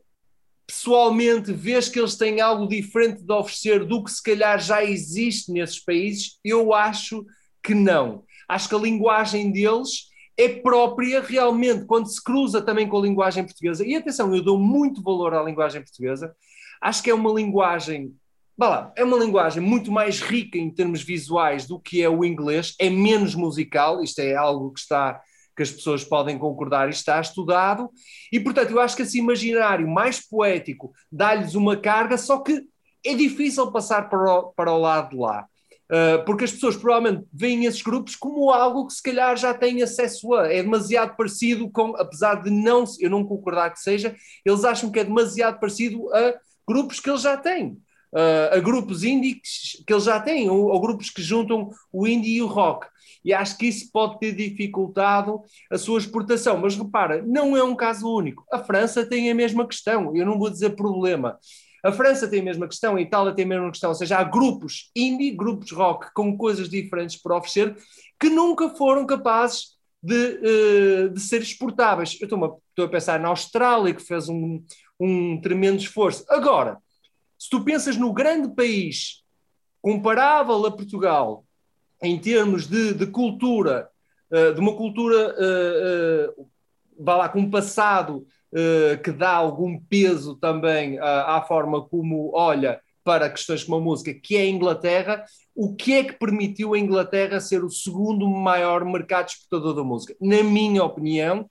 pessoalmente 0.69 1.51
vês 1.51 1.89
que 1.89 1.99
eles 1.99 2.15
têm 2.15 2.39
algo 2.39 2.67
diferente 2.67 3.23
de 3.23 3.33
oferecer 3.33 3.83
do 3.85 4.03
que 4.03 4.11
se 4.11 4.21
calhar 4.21 4.59
já 4.59 4.85
existe 4.85 5.51
nesses 5.51 5.79
países? 5.79 6.39
Eu 6.45 6.75
acho 6.75 7.25
que 7.63 7.73
não. 7.73 8.23
Acho 8.47 8.69
que 8.69 8.75
a 8.75 8.79
linguagem 8.79 9.51
deles 9.51 10.09
é 10.37 10.47
própria 10.47 11.21
realmente 11.21 11.85
quando 11.85 12.05
se 12.05 12.23
cruza 12.23 12.61
também 12.61 12.87
com 12.87 12.99
a 12.99 13.01
linguagem 13.01 13.43
portuguesa. 13.43 13.83
E 13.83 13.95
atenção, 13.95 14.33
eu 14.33 14.43
dou 14.43 14.59
muito 14.59 15.01
valor 15.01 15.33
à 15.33 15.41
linguagem 15.41 15.81
portuguesa. 15.81 16.35
Acho 16.79 17.01
que 17.01 17.09
é 17.09 17.15
uma 17.15 17.33
linguagem, 17.33 18.13
lá, 18.55 18.93
é 18.95 19.03
uma 19.03 19.17
linguagem 19.17 19.63
muito 19.63 19.91
mais 19.91 20.21
rica 20.21 20.59
em 20.59 20.69
termos 20.69 21.01
visuais 21.01 21.65
do 21.65 21.79
que 21.79 22.03
é 22.03 22.07
o 22.07 22.23
inglês, 22.23 22.75
é 22.79 22.91
menos 22.91 23.33
musical, 23.33 24.03
isto 24.03 24.19
é 24.19 24.35
algo 24.35 24.71
que 24.71 24.81
está 24.81 25.19
que 25.59 25.63
as 25.63 25.71
pessoas 25.71 26.05
podem 26.05 26.37
concordar 26.37 26.87
e 26.87 26.91
está 26.91 27.19
estudado, 27.19 27.89
e 28.31 28.39
portanto 28.39 28.71
eu 28.71 28.79
acho 28.79 28.95
que 28.95 29.01
esse 29.01 29.19
imaginário 29.19 29.85
mais 29.85 30.25
poético 30.25 30.93
dá-lhes 31.11 31.53
uma 31.53 31.75
carga, 31.75 32.17
só 32.17 32.39
que 32.39 32.63
é 33.05 33.13
difícil 33.13 33.69
passar 33.69 34.09
para 34.09 34.39
o, 34.39 34.53
para 34.53 34.71
o 34.71 34.79
lado 34.79 35.09
de 35.09 35.17
lá. 35.17 35.45
Uh, 35.91 36.23
porque 36.23 36.45
as 36.45 36.51
pessoas 36.53 36.77
provavelmente 36.77 37.27
veem 37.33 37.65
esses 37.65 37.81
grupos 37.81 38.15
como 38.15 38.51
algo 38.51 38.87
que 38.87 38.93
se 38.93 39.03
calhar 39.03 39.35
já 39.35 39.53
têm 39.53 39.83
acesso 39.83 40.33
a, 40.33 40.47
é 40.47 40.63
demasiado 40.63 41.17
parecido 41.17 41.69
com, 41.69 41.93
apesar 41.97 42.35
de 42.35 42.49
não, 42.49 42.85
eu 43.01 43.09
não 43.09 43.25
concordar 43.25 43.73
que 43.73 43.81
seja, 43.81 44.15
eles 44.45 44.63
acham 44.63 44.89
que 44.89 44.99
é 44.99 45.03
demasiado 45.03 45.59
parecido 45.59 46.09
a 46.13 46.35
grupos 46.65 47.01
que 47.01 47.09
eles 47.09 47.23
já 47.23 47.35
têm, 47.35 47.77
uh, 48.13 48.55
a 48.55 48.59
grupos 48.59 49.03
indie 49.03 49.41
que 49.85 49.93
eles 49.93 50.03
já 50.03 50.19
têm, 50.19 50.49
ou, 50.49 50.69
ou, 50.69 50.81
grupos 50.81 51.09
que 51.09 51.21
juntam 51.21 51.69
o 51.91 52.07
indie 52.07 52.35
e 52.35 52.41
o 52.41 52.47
rock. 52.47 52.87
E 53.23 53.33
acho 53.33 53.57
que 53.57 53.67
isso 53.67 53.91
pode 53.91 54.19
ter 54.19 54.33
dificultado 54.33 55.41
a 55.71 55.77
sua 55.77 55.99
exportação. 55.99 56.57
Mas 56.57 56.75
repara, 56.75 57.21
não 57.25 57.55
é 57.55 57.63
um 57.63 57.75
caso 57.75 58.07
único. 58.07 58.45
A 58.51 58.59
França 58.59 59.05
tem 59.05 59.29
a 59.29 59.35
mesma 59.35 59.67
questão, 59.67 60.15
eu 60.15 60.25
não 60.25 60.39
vou 60.39 60.49
dizer 60.49 60.75
problema. 60.75 61.37
A 61.83 61.91
França 61.91 62.27
tem 62.27 62.41
a 62.41 62.43
mesma 62.43 62.67
questão, 62.67 62.95
a 62.95 63.01
Itália 63.01 63.33
tem 63.33 63.45
a 63.45 63.47
mesma 63.47 63.69
questão, 63.69 63.89
ou 63.89 63.95
seja, 63.95 64.17
há 64.17 64.23
grupos 64.23 64.91
indie, 64.95 65.31
grupos 65.31 65.71
rock 65.71 66.13
com 66.13 66.37
coisas 66.37 66.69
diferentes 66.69 67.21
para 67.21 67.37
oferecer 67.37 67.75
que 68.19 68.29
nunca 68.29 68.69
foram 68.69 69.05
capazes 69.05 69.77
de, 70.03 70.15
uh, 70.15 71.09
de 71.09 71.19
ser 71.21 71.41
exportáveis. 71.41 72.17
Eu 72.19 72.25
estou 72.25 72.45
a, 72.45 72.57
estou 72.69 72.85
a 72.85 72.89
pensar 72.89 73.19
na 73.19 73.29
Austrália, 73.29 73.93
que 73.93 74.01
fez 74.01 74.27
um, 74.27 74.61
um 74.99 75.39
tremendo 75.39 75.77
esforço. 75.77 76.25
Agora, 76.29 76.77
se 77.39 77.49
tu 77.49 77.63
pensas 77.63 77.95
no 77.95 78.11
grande 78.11 78.53
país 78.53 79.23
comparável 79.81 80.65
a 80.65 80.71
Portugal, 80.71 81.45
em 82.03 82.19
termos 82.19 82.67
de, 82.67 82.93
de 82.93 83.07
cultura, 83.07 83.89
uh, 84.29 84.53
de 84.53 84.59
uma 84.59 84.75
cultura, 84.75 85.35
uh, 85.35 86.41
uh, 86.41 86.49
vá 86.99 87.15
lá, 87.15 87.29
com 87.29 87.39
um 87.39 87.49
passado 87.49 88.27
que 89.03 89.11
dá 89.11 89.29
algum 89.29 89.79
peso 89.79 90.35
também 90.35 90.97
uh, 90.97 91.03
à 91.03 91.41
forma 91.47 91.87
como 91.87 92.31
olha 92.33 92.81
para 93.03 93.29
questões 93.29 93.63
como 93.63 93.77
a 93.77 93.79
música, 93.79 94.11
que 94.11 94.35
é 94.35 94.41
a 94.41 94.49
Inglaterra, 94.49 95.23
o 95.55 95.75
que 95.75 95.93
é 95.93 96.03
que 96.03 96.13
permitiu 96.13 96.73
a 96.73 96.79
Inglaterra 96.79 97.39
ser 97.39 97.63
o 97.63 97.69
segundo 97.69 98.27
maior 98.27 98.83
mercado 98.83 99.27
exportador 99.27 99.75
da 99.75 99.83
música? 99.83 100.15
Na 100.19 100.41
minha 100.41 100.83
opinião, 100.83 101.47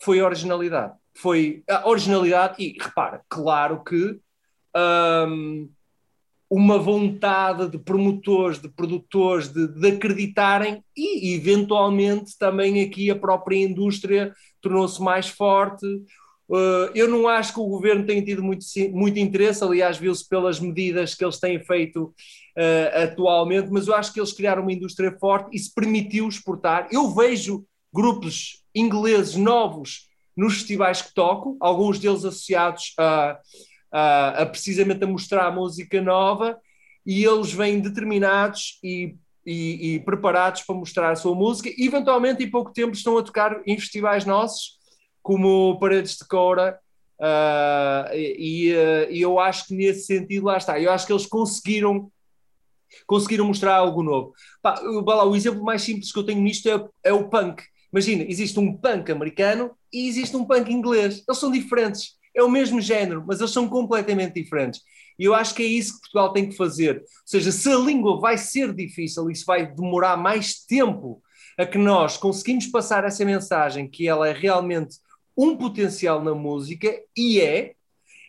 foi 0.00 0.20
a 0.20 0.24
originalidade. 0.24 0.94
Foi 1.12 1.64
a 1.68 1.88
originalidade, 1.88 2.62
e 2.62 2.76
repara, 2.80 3.20
claro 3.28 3.82
que 3.82 4.20
um, 5.28 5.68
uma 6.50 6.78
vontade 6.78 7.68
de 7.68 7.78
promotores, 7.78 8.58
de 8.58 8.68
produtores, 8.68 9.48
de, 9.48 9.68
de, 9.68 9.88
acreditarem 9.88 10.82
e, 10.96 11.34
eventualmente, 11.34 12.38
também 12.38 12.82
aqui 12.82 13.10
a 13.10 13.16
própria 13.16 13.56
indústria 13.56 14.32
tornou-se 14.62 15.00
mais 15.02 15.28
forte. 15.28 15.86
Uh, 16.48 16.88
eu 16.94 17.06
não 17.08 17.28
acho 17.28 17.52
que 17.52 17.60
o 17.60 17.66
governo 17.66 18.06
tenha 18.06 18.24
tido 18.24 18.42
muito, 18.42 18.64
muito 18.92 19.18
interesse, 19.18 19.62
aliás, 19.62 19.98
viu-se 19.98 20.26
pelas 20.26 20.58
medidas 20.58 21.14
que 21.14 21.22
eles 21.22 21.38
têm 21.38 21.62
feito 21.62 22.04
uh, 22.04 23.02
atualmente, 23.02 23.68
mas 23.70 23.86
eu 23.86 23.94
acho 23.94 24.12
que 24.12 24.18
eles 24.18 24.32
criaram 24.32 24.62
uma 24.62 24.72
indústria 24.72 25.14
forte 25.20 25.54
e 25.54 25.58
se 25.58 25.72
permitiu 25.74 26.26
exportar. 26.26 26.88
Eu 26.90 27.14
vejo 27.14 27.66
grupos 27.92 28.64
ingleses 28.74 29.36
novos 29.36 30.08
nos 30.34 30.54
festivais 30.54 31.02
que 31.02 31.12
toco, 31.12 31.56
alguns 31.60 31.98
deles 31.98 32.24
associados 32.24 32.94
a, 32.98 33.38
a, 33.90 34.42
a 34.42 34.46
precisamente 34.46 35.02
a 35.04 35.06
mostrar 35.06 35.46
a 35.46 35.52
música 35.52 36.00
nova, 36.00 36.58
e 37.06 37.24
eles 37.24 37.52
vêm 37.52 37.80
determinados 37.80 38.78
e 38.82 39.16
e, 39.50 39.94
e, 39.94 40.00
preparados 40.00 40.60
para 40.60 40.74
mostrar 40.74 41.10
a 41.10 41.16
sua 41.16 41.34
música. 41.34 41.70
E, 41.74 41.86
eventualmente, 41.86 42.44
em 42.44 42.50
pouco 42.50 42.70
tempo, 42.70 42.92
estão 42.92 43.16
a 43.16 43.22
tocar 43.22 43.62
em 43.66 43.78
festivais 43.78 44.26
nossos 44.26 44.76
como 45.22 45.78
Paredes 45.78 46.16
de 46.16 46.26
Cora, 46.26 46.78
uh, 47.18 48.14
e, 48.14 48.72
e, 49.10 49.20
eu 49.22 49.38
acho 49.38 49.66
que 49.66 49.74
nesse 49.74 50.06
sentido, 50.06 50.46
lá 50.46 50.56
está, 50.56 50.78
eu 50.78 50.90
acho 50.92 51.06
que 51.06 51.12
eles 51.12 51.26
conseguiram 51.26 52.10
conseguiram 53.06 53.46
mostrar 53.46 53.76
algo 53.76 54.02
novo. 54.02 54.32
Pá, 54.62 54.80
o 54.82 55.36
exemplo 55.36 55.62
mais 55.62 55.82
simples 55.82 56.10
que 56.10 56.18
eu 56.18 56.24
tenho 56.24 56.40
nisto 56.40 56.68
é, 56.70 57.10
é 57.10 57.12
o 57.12 57.28
punk. 57.28 57.62
Imagina, 57.92 58.24
existe 58.26 58.58
um 58.58 58.74
punk 58.74 59.12
americano 59.12 59.72
e 59.92 60.08
existe 60.08 60.34
um 60.34 60.44
punk 60.46 60.72
inglês. 60.72 61.22
Eles 61.28 61.38
são 61.38 61.50
diferentes. 61.50 62.17
É 62.38 62.42
o 62.42 62.48
mesmo 62.48 62.80
género, 62.80 63.24
mas 63.26 63.40
eles 63.40 63.52
são 63.52 63.68
completamente 63.68 64.40
diferentes. 64.40 64.80
E 65.18 65.24
eu 65.24 65.34
acho 65.34 65.52
que 65.54 65.62
é 65.64 65.66
isso 65.66 65.94
que 65.94 66.00
Portugal 66.02 66.32
tem 66.32 66.48
que 66.48 66.56
fazer. 66.56 66.98
Ou 66.98 67.04
seja, 67.26 67.50
se 67.50 67.68
a 67.68 67.76
língua 67.76 68.20
vai 68.20 68.38
ser 68.38 68.72
difícil, 68.72 69.28
isso 69.28 69.44
vai 69.44 69.66
demorar 69.66 70.16
mais 70.16 70.64
tempo 70.64 71.20
a 71.58 71.66
que 71.66 71.76
nós 71.76 72.16
conseguimos 72.16 72.68
passar 72.68 73.02
essa 73.02 73.24
mensagem 73.24 73.90
que 73.90 74.06
ela 74.06 74.28
é 74.28 74.32
realmente 74.32 74.98
um 75.36 75.56
potencial 75.56 76.22
na 76.22 76.32
música 76.32 76.88
e 77.16 77.40
é, 77.40 77.74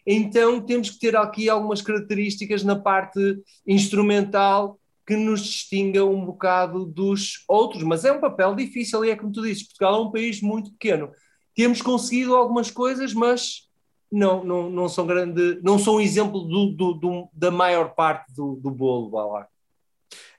então 0.06 0.60
temos 0.60 0.90
que 0.90 1.00
ter 1.00 1.16
aqui 1.16 1.48
algumas 1.48 1.82
características 1.82 2.64
na 2.64 2.76
parte 2.76 3.20
instrumental 3.68 4.80
que 5.06 5.16
nos 5.16 5.42
distinga 5.42 6.04
um 6.04 6.26
bocado 6.26 6.86
dos 6.86 7.44
outros, 7.48 7.84
mas 7.84 8.06
é 8.06 8.12
um 8.12 8.20
papel 8.20 8.56
difícil 8.56 9.06
e 9.06 9.12
é 9.12 9.16
como 9.16 9.32
tu 9.32 9.44
dizes, 9.44 9.68
Portugal 9.68 10.02
é 10.02 10.06
um 10.06 10.12
país 10.12 10.42
muito 10.42 10.72
pequeno. 10.72 11.12
Temos 11.56 11.82
conseguido 11.82 12.36
algumas 12.36 12.72
coisas, 12.72 13.14
mas 13.14 13.69
não, 14.12 14.44
não, 14.44 14.70
não 14.70 14.90
são 14.90 15.06
grande, 15.06 15.60
não 15.64 15.78
são 15.78 15.96
um 15.96 16.02
exemplo 16.02 16.42
do, 16.42 16.72
do, 16.72 16.94
do 16.94 17.30
da 17.34 17.52
maior 17.52 17.94
parte 17.94 18.34
do, 18.34 18.56
do 18.56 18.72
bolo, 18.72 19.10
vá 19.10 19.26
lá. 19.26 19.48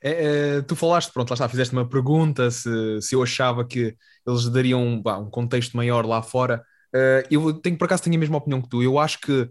É, 0.02 0.56
é, 0.56 0.62
tu 0.62 0.74
falaste, 0.74 1.12
pronto, 1.12 1.30
lá 1.30 1.35
está, 1.35 1.48
fizeste 1.48 1.74
uma 1.74 1.88
pergunta 1.88 2.50
se, 2.50 3.00
se 3.02 3.14
eu 3.14 3.22
achava 3.22 3.64
que 3.64 3.96
eles 4.26 4.48
dariam 4.48 5.00
bah, 5.00 5.18
um 5.18 5.30
contexto 5.30 5.76
maior 5.76 6.06
lá 6.06 6.22
fora. 6.22 6.64
Uh, 6.94 7.22
eu 7.30 7.52
tenho, 7.52 7.78
por 7.78 7.85
acaso, 7.85 8.02
tenho 8.02 8.16
a 8.16 8.18
mesma 8.18 8.38
opinião 8.38 8.61
que 8.61 8.68
tu. 8.68 8.83
Eu 8.83 8.98
acho 8.98 9.20
que 9.20 9.48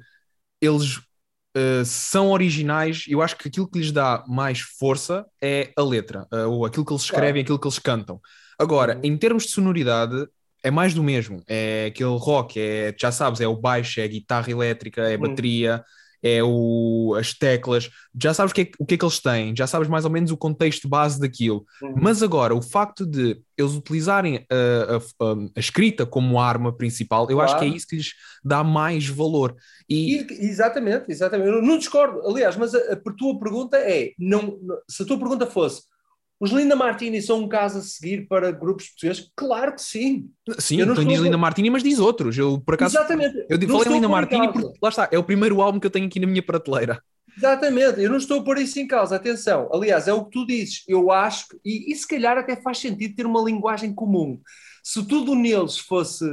eles 0.61 0.97
uh, 0.97 1.85
são 1.85 2.31
originais. 2.31 3.05
Eu 3.07 3.21
acho 3.21 3.37
que 3.37 3.47
aquilo 3.47 3.69
que 3.69 3.79
lhes 3.79 3.91
dá 3.91 4.23
mais 4.27 4.59
força 4.59 5.25
é 5.41 5.71
a 5.77 5.81
letra, 5.81 6.27
uh, 6.33 6.49
ou 6.49 6.65
aquilo 6.65 6.85
que 6.85 6.91
eles 6.91 7.03
escrevem, 7.03 7.31
claro. 7.31 7.41
aquilo 7.41 7.59
que 7.59 7.67
eles 7.67 7.79
cantam. 7.79 8.19
Agora, 8.57 8.95
Uhum. 8.95 9.01
em 9.03 9.17
termos 9.17 9.43
de 9.45 9.51
sonoridade, 9.51 10.27
é 10.63 10.71
mais 10.71 10.93
do 10.93 11.03
mesmo. 11.03 11.41
É 11.47 11.85
aquele 11.87 12.17
rock, 12.17 12.59
é, 12.59 12.93
já 12.99 13.11
sabes, 13.11 13.39
é 13.41 13.47
o 13.47 13.55
baixo, 13.57 13.99
é 13.99 14.03
a 14.03 14.07
guitarra 14.07 14.49
elétrica, 14.51 15.01
é 15.01 15.15
a 15.15 15.17
Uhum. 15.17 15.27
bateria, 15.29 15.83
é 16.21 16.43
o, 16.43 17.15
as 17.17 17.33
teclas. 17.33 17.89
Já 18.21 18.33
sabes 18.33 18.51
o 18.51 18.55
que, 18.55 18.61
é, 18.61 18.65
que- 18.65 18.73
o 18.77 18.85
que 18.85 18.95
é 18.95 18.97
que 18.97 19.05
eles 19.05 19.19
têm, 19.21 19.55
já 19.55 19.65
sabes 19.65 19.87
mais 19.87 20.03
ou 20.03 20.11
menos 20.11 20.31
o 20.31 20.37
contexto 20.37 20.89
base 20.89 21.17
daquilo. 21.17 21.63
Uhum. 21.81 21.93
Mas 22.01 22.21
agora, 22.21 22.53
o 22.53 22.61
facto 22.61 23.05
de 23.05 23.41
eles 23.57 23.73
utilizarem 23.73 24.45
a, 24.49 24.95
a- 24.97 25.25
a- 25.31 25.59
escrita 25.59 26.05
como 26.05 26.37
arma 26.39 26.75
principal, 26.75 27.29
eu 27.31 27.39
acho 27.39 27.53
que 27.53 27.59
é 27.63 27.67
Claro. 27.67 27.77
isso 27.77 27.87
que 27.87 27.95
lhes 27.95 28.13
dá 28.43 28.63
mais 28.65 29.07
valor. 29.07 29.55
E, 29.89 30.17
E- 30.17 30.27
exatamente, 30.49 31.05
exatamente. 31.09 31.49
Eu 31.51 31.61
não 31.61 31.77
discordo. 31.77 32.21
Aliás, 32.27 32.57
mas 32.57 32.75
a, 32.75 32.79
a 32.93 32.95
tua 33.17 33.39
pergunta 33.39 33.77
é: 33.77 34.11
não, 34.19 34.59
não- 34.61 34.77
se 34.89 35.03
a 35.03 35.05
tua 35.05 35.17
pergunta 35.17 35.47
fosse 35.47 35.83
os 36.39 36.51
Linda 36.51 36.75
Martini 36.75 37.21
são 37.21 37.39
um 37.39 37.47
caso 37.49 37.79
a 37.79 37.81
seguir 37.81 38.27
para 38.27 38.51
grupos 38.51 38.87
portugueses? 38.89 39.29
Claro 39.35 39.73
que 39.75 39.81
sim. 39.81 40.29
sim, 40.57 40.79
eu 40.79 40.85
não 40.85 40.93
então 40.93 41.05
diz 41.05 41.19
a- 41.19 41.23
Linda 41.23 41.37
Martini, 41.37 41.69
mas 41.69 41.83
diz 41.83 41.99
outros. 41.99 42.37
Eu, 42.37 42.59
por 42.61 42.75
acaso, 42.75 42.95
exatamente. 42.97 43.45
eu 43.49 43.57
Não 43.59 43.79
falei 43.79 43.93
Linda 43.95 44.07
Martini 44.09 44.47
causa. 44.47 44.53
porque, 44.61 44.79
lá 44.81 44.89
está, 44.89 45.09
é 45.11 45.17
o 45.19 45.23
primeiro 45.23 45.61
álbum 45.61 45.79
que 45.79 45.87
eu 45.87 45.91
tenho 45.91 46.05
aqui 46.07 46.19
na 46.19 46.27
minha 46.27 46.41
prateleira. 46.43 47.01
Exatamente, 47.37 48.01
eu 48.01 48.09
não 48.09 48.17
estou 48.17 48.39
a 48.41 48.43
pôr 48.43 48.57
isso 48.57 48.79
em 48.79 48.87
causa, 48.87 49.15
atenção. 49.15 49.69
Aliás, 49.73 50.07
é 50.07 50.13
o 50.13 50.25
que 50.25 50.31
tu 50.31 50.45
dizes. 50.45 50.83
Eu 50.87 51.09
acho, 51.11 51.47
que, 51.49 51.57
e, 51.63 51.91
e 51.91 51.95
se 51.95 52.07
calhar 52.07 52.37
até 52.37 52.55
faz 52.61 52.79
sentido 52.79 53.15
ter 53.15 53.25
uma 53.25 53.41
linguagem 53.41 53.93
comum. 53.93 54.39
Se 54.83 55.05
tudo 55.05 55.35
neles 55.35 55.77
fosse 55.77 56.25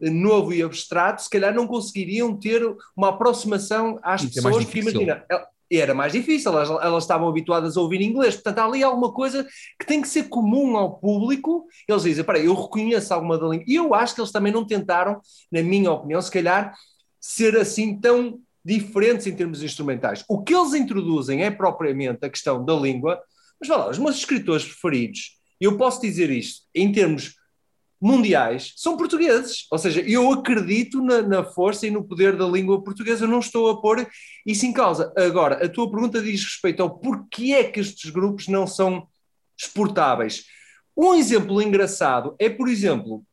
eh, 0.00 0.08
novo 0.10 0.52
e 0.54 0.62
abstrato, 0.62 1.22
se 1.22 1.28
calhar 1.28 1.54
não 1.54 1.66
conseguiriam 1.66 2.34
ter 2.38 2.62
uma 2.96 3.08
aproximação 3.10 3.98
às 4.02 4.22
Isso 4.22 4.38
é 4.38 4.42
mais 4.42 4.56
pessoas, 4.56 4.64
porque 4.64 4.80
difícil. 4.80 5.02
imagina, 5.02 5.24
era 5.70 5.94
mais 5.94 6.12
difícil, 6.12 6.52
elas, 6.52 6.70
elas 6.70 7.04
estavam 7.04 7.28
habituadas 7.28 7.76
a 7.76 7.80
ouvir 7.80 8.00
inglês, 8.00 8.34
portanto 8.34 8.58
há 8.58 8.64
ali 8.64 8.82
alguma 8.82 9.12
coisa 9.12 9.46
que 9.78 9.86
tem 9.86 10.00
que 10.00 10.08
ser 10.08 10.24
comum 10.24 10.76
ao 10.76 10.98
público. 10.98 11.66
Eles 11.88 12.02
dizem, 12.02 12.24
peraí, 12.24 12.46
eu 12.46 12.54
reconheço 12.54 13.12
alguma 13.12 13.38
da 13.38 13.46
língua. 13.46 13.64
E 13.66 13.74
eu 13.74 13.94
acho 13.94 14.14
que 14.14 14.20
eles 14.20 14.32
também 14.32 14.52
não 14.52 14.66
tentaram, 14.66 15.20
na 15.50 15.62
minha 15.62 15.90
opinião, 15.90 16.20
se 16.20 16.30
calhar, 16.30 16.74
ser 17.20 17.56
assim 17.56 17.98
tão 17.98 18.38
diferentes 18.64 19.26
em 19.26 19.34
termos 19.34 19.62
instrumentais. 19.62 20.24
O 20.28 20.42
que 20.42 20.54
eles 20.54 20.74
introduzem 20.74 21.42
é 21.42 21.50
propriamente 21.50 22.24
a 22.24 22.30
questão 22.30 22.64
da 22.64 22.74
língua, 22.74 23.20
mas 23.60 23.68
vá 23.68 23.76
lá, 23.76 23.90
os 23.90 23.98
meus 23.98 24.16
escritores 24.16 24.64
preferidos, 24.64 25.38
eu 25.60 25.76
posso 25.76 26.00
dizer 26.00 26.30
isto, 26.30 26.62
em 26.74 26.90
termos 26.90 27.34
mundiais, 28.00 28.72
são 28.76 28.96
portugueses. 28.96 29.66
Ou 29.70 29.78
seja, 29.78 30.00
eu 30.00 30.30
acredito 30.32 31.02
na, 31.02 31.22
na 31.22 31.44
força 31.44 31.86
e 31.86 31.90
no 31.90 32.04
poder 32.04 32.36
da 32.36 32.46
língua 32.46 32.82
portuguesa, 32.82 33.26
não 33.26 33.38
estou 33.38 33.70
a 33.70 33.80
pôr 33.80 34.06
isso 34.44 34.66
em 34.66 34.72
causa. 34.72 35.12
Agora, 35.16 35.64
a 35.64 35.68
tua 35.68 35.90
pergunta 35.90 36.20
diz 36.20 36.42
respeito 36.44 36.82
ao 36.82 36.98
porquê 36.98 37.52
é 37.52 37.64
que 37.64 37.80
estes 37.80 38.10
grupos 38.10 38.48
não 38.48 38.66
são 38.66 39.06
exportáveis. 39.58 40.44
Um 40.96 41.14
exemplo 41.14 41.60
engraçado 41.62 42.34
é, 42.38 42.48
por 42.48 42.68
exemplo, 42.68 43.24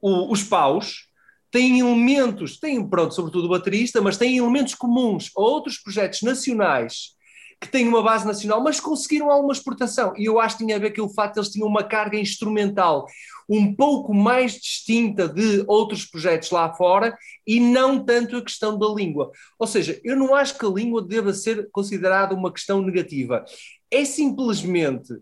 o- 0.00 0.30
os 0.32 0.42
paus 0.42 1.08
têm 1.50 1.78
elementos, 1.78 2.58
têm, 2.58 2.86
pronto, 2.86 3.14
sobretudo 3.14 3.46
o 3.46 3.50
baterista, 3.50 4.02
mas 4.02 4.16
têm 4.16 4.36
elementos 4.36 4.74
comuns 4.74 5.30
a 5.36 5.40
outros 5.40 5.78
projetos 5.78 6.20
nacionais 6.22 7.14
que 7.60 7.68
têm 7.68 7.88
uma 7.88 8.02
base 8.02 8.26
nacional, 8.26 8.60
mas 8.62 8.80
conseguiram 8.80 9.30
alguma 9.30 9.52
exportação. 9.52 10.12
E 10.18 10.24
eu 10.26 10.38
acho 10.40 10.58
que 10.58 10.64
tinha 10.64 10.76
a 10.76 10.80
ver 10.80 10.90
com 10.94 11.02
o 11.02 11.08
facto 11.14 11.34
de 11.34 11.40
eles 11.40 11.50
tinham 11.50 11.68
uma 11.68 11.82
carga 11.84 12.18
instrumental 12.18 13.06
um 13.48 13.74
pouco 13.74 14.14
mais 14.14 14.52
distinta 14.52 15.28
de 15.28 15.64
outros 15.66 16.04
projetos 16.04 16.50
lá 16.50 16.72
fora 16.74 17.16
e 17.46 17.60
não 17.60 18.04
tanto 18.04 18.36
a 18.36 18.42
questão 18.42 18.78
da 18.78 18.86
língua. 18.88 19.30
Ou 19.58 19.66
seja, 19.66 20.00
eu 20.04 20.16
não 20.16 20.34
acho 20.34 20.58
que 20.58 20.64
a 20.64 20.68
língua 20.70 21.02
deva 21.02 21.32
ser 21.32 21.68
considerada 21.70 22.34
uma 22.34 22.52
questão 22.52 22.80
negativa. 22.82 23.44
É 23.90 24.04
simplesmente 24.04 25.12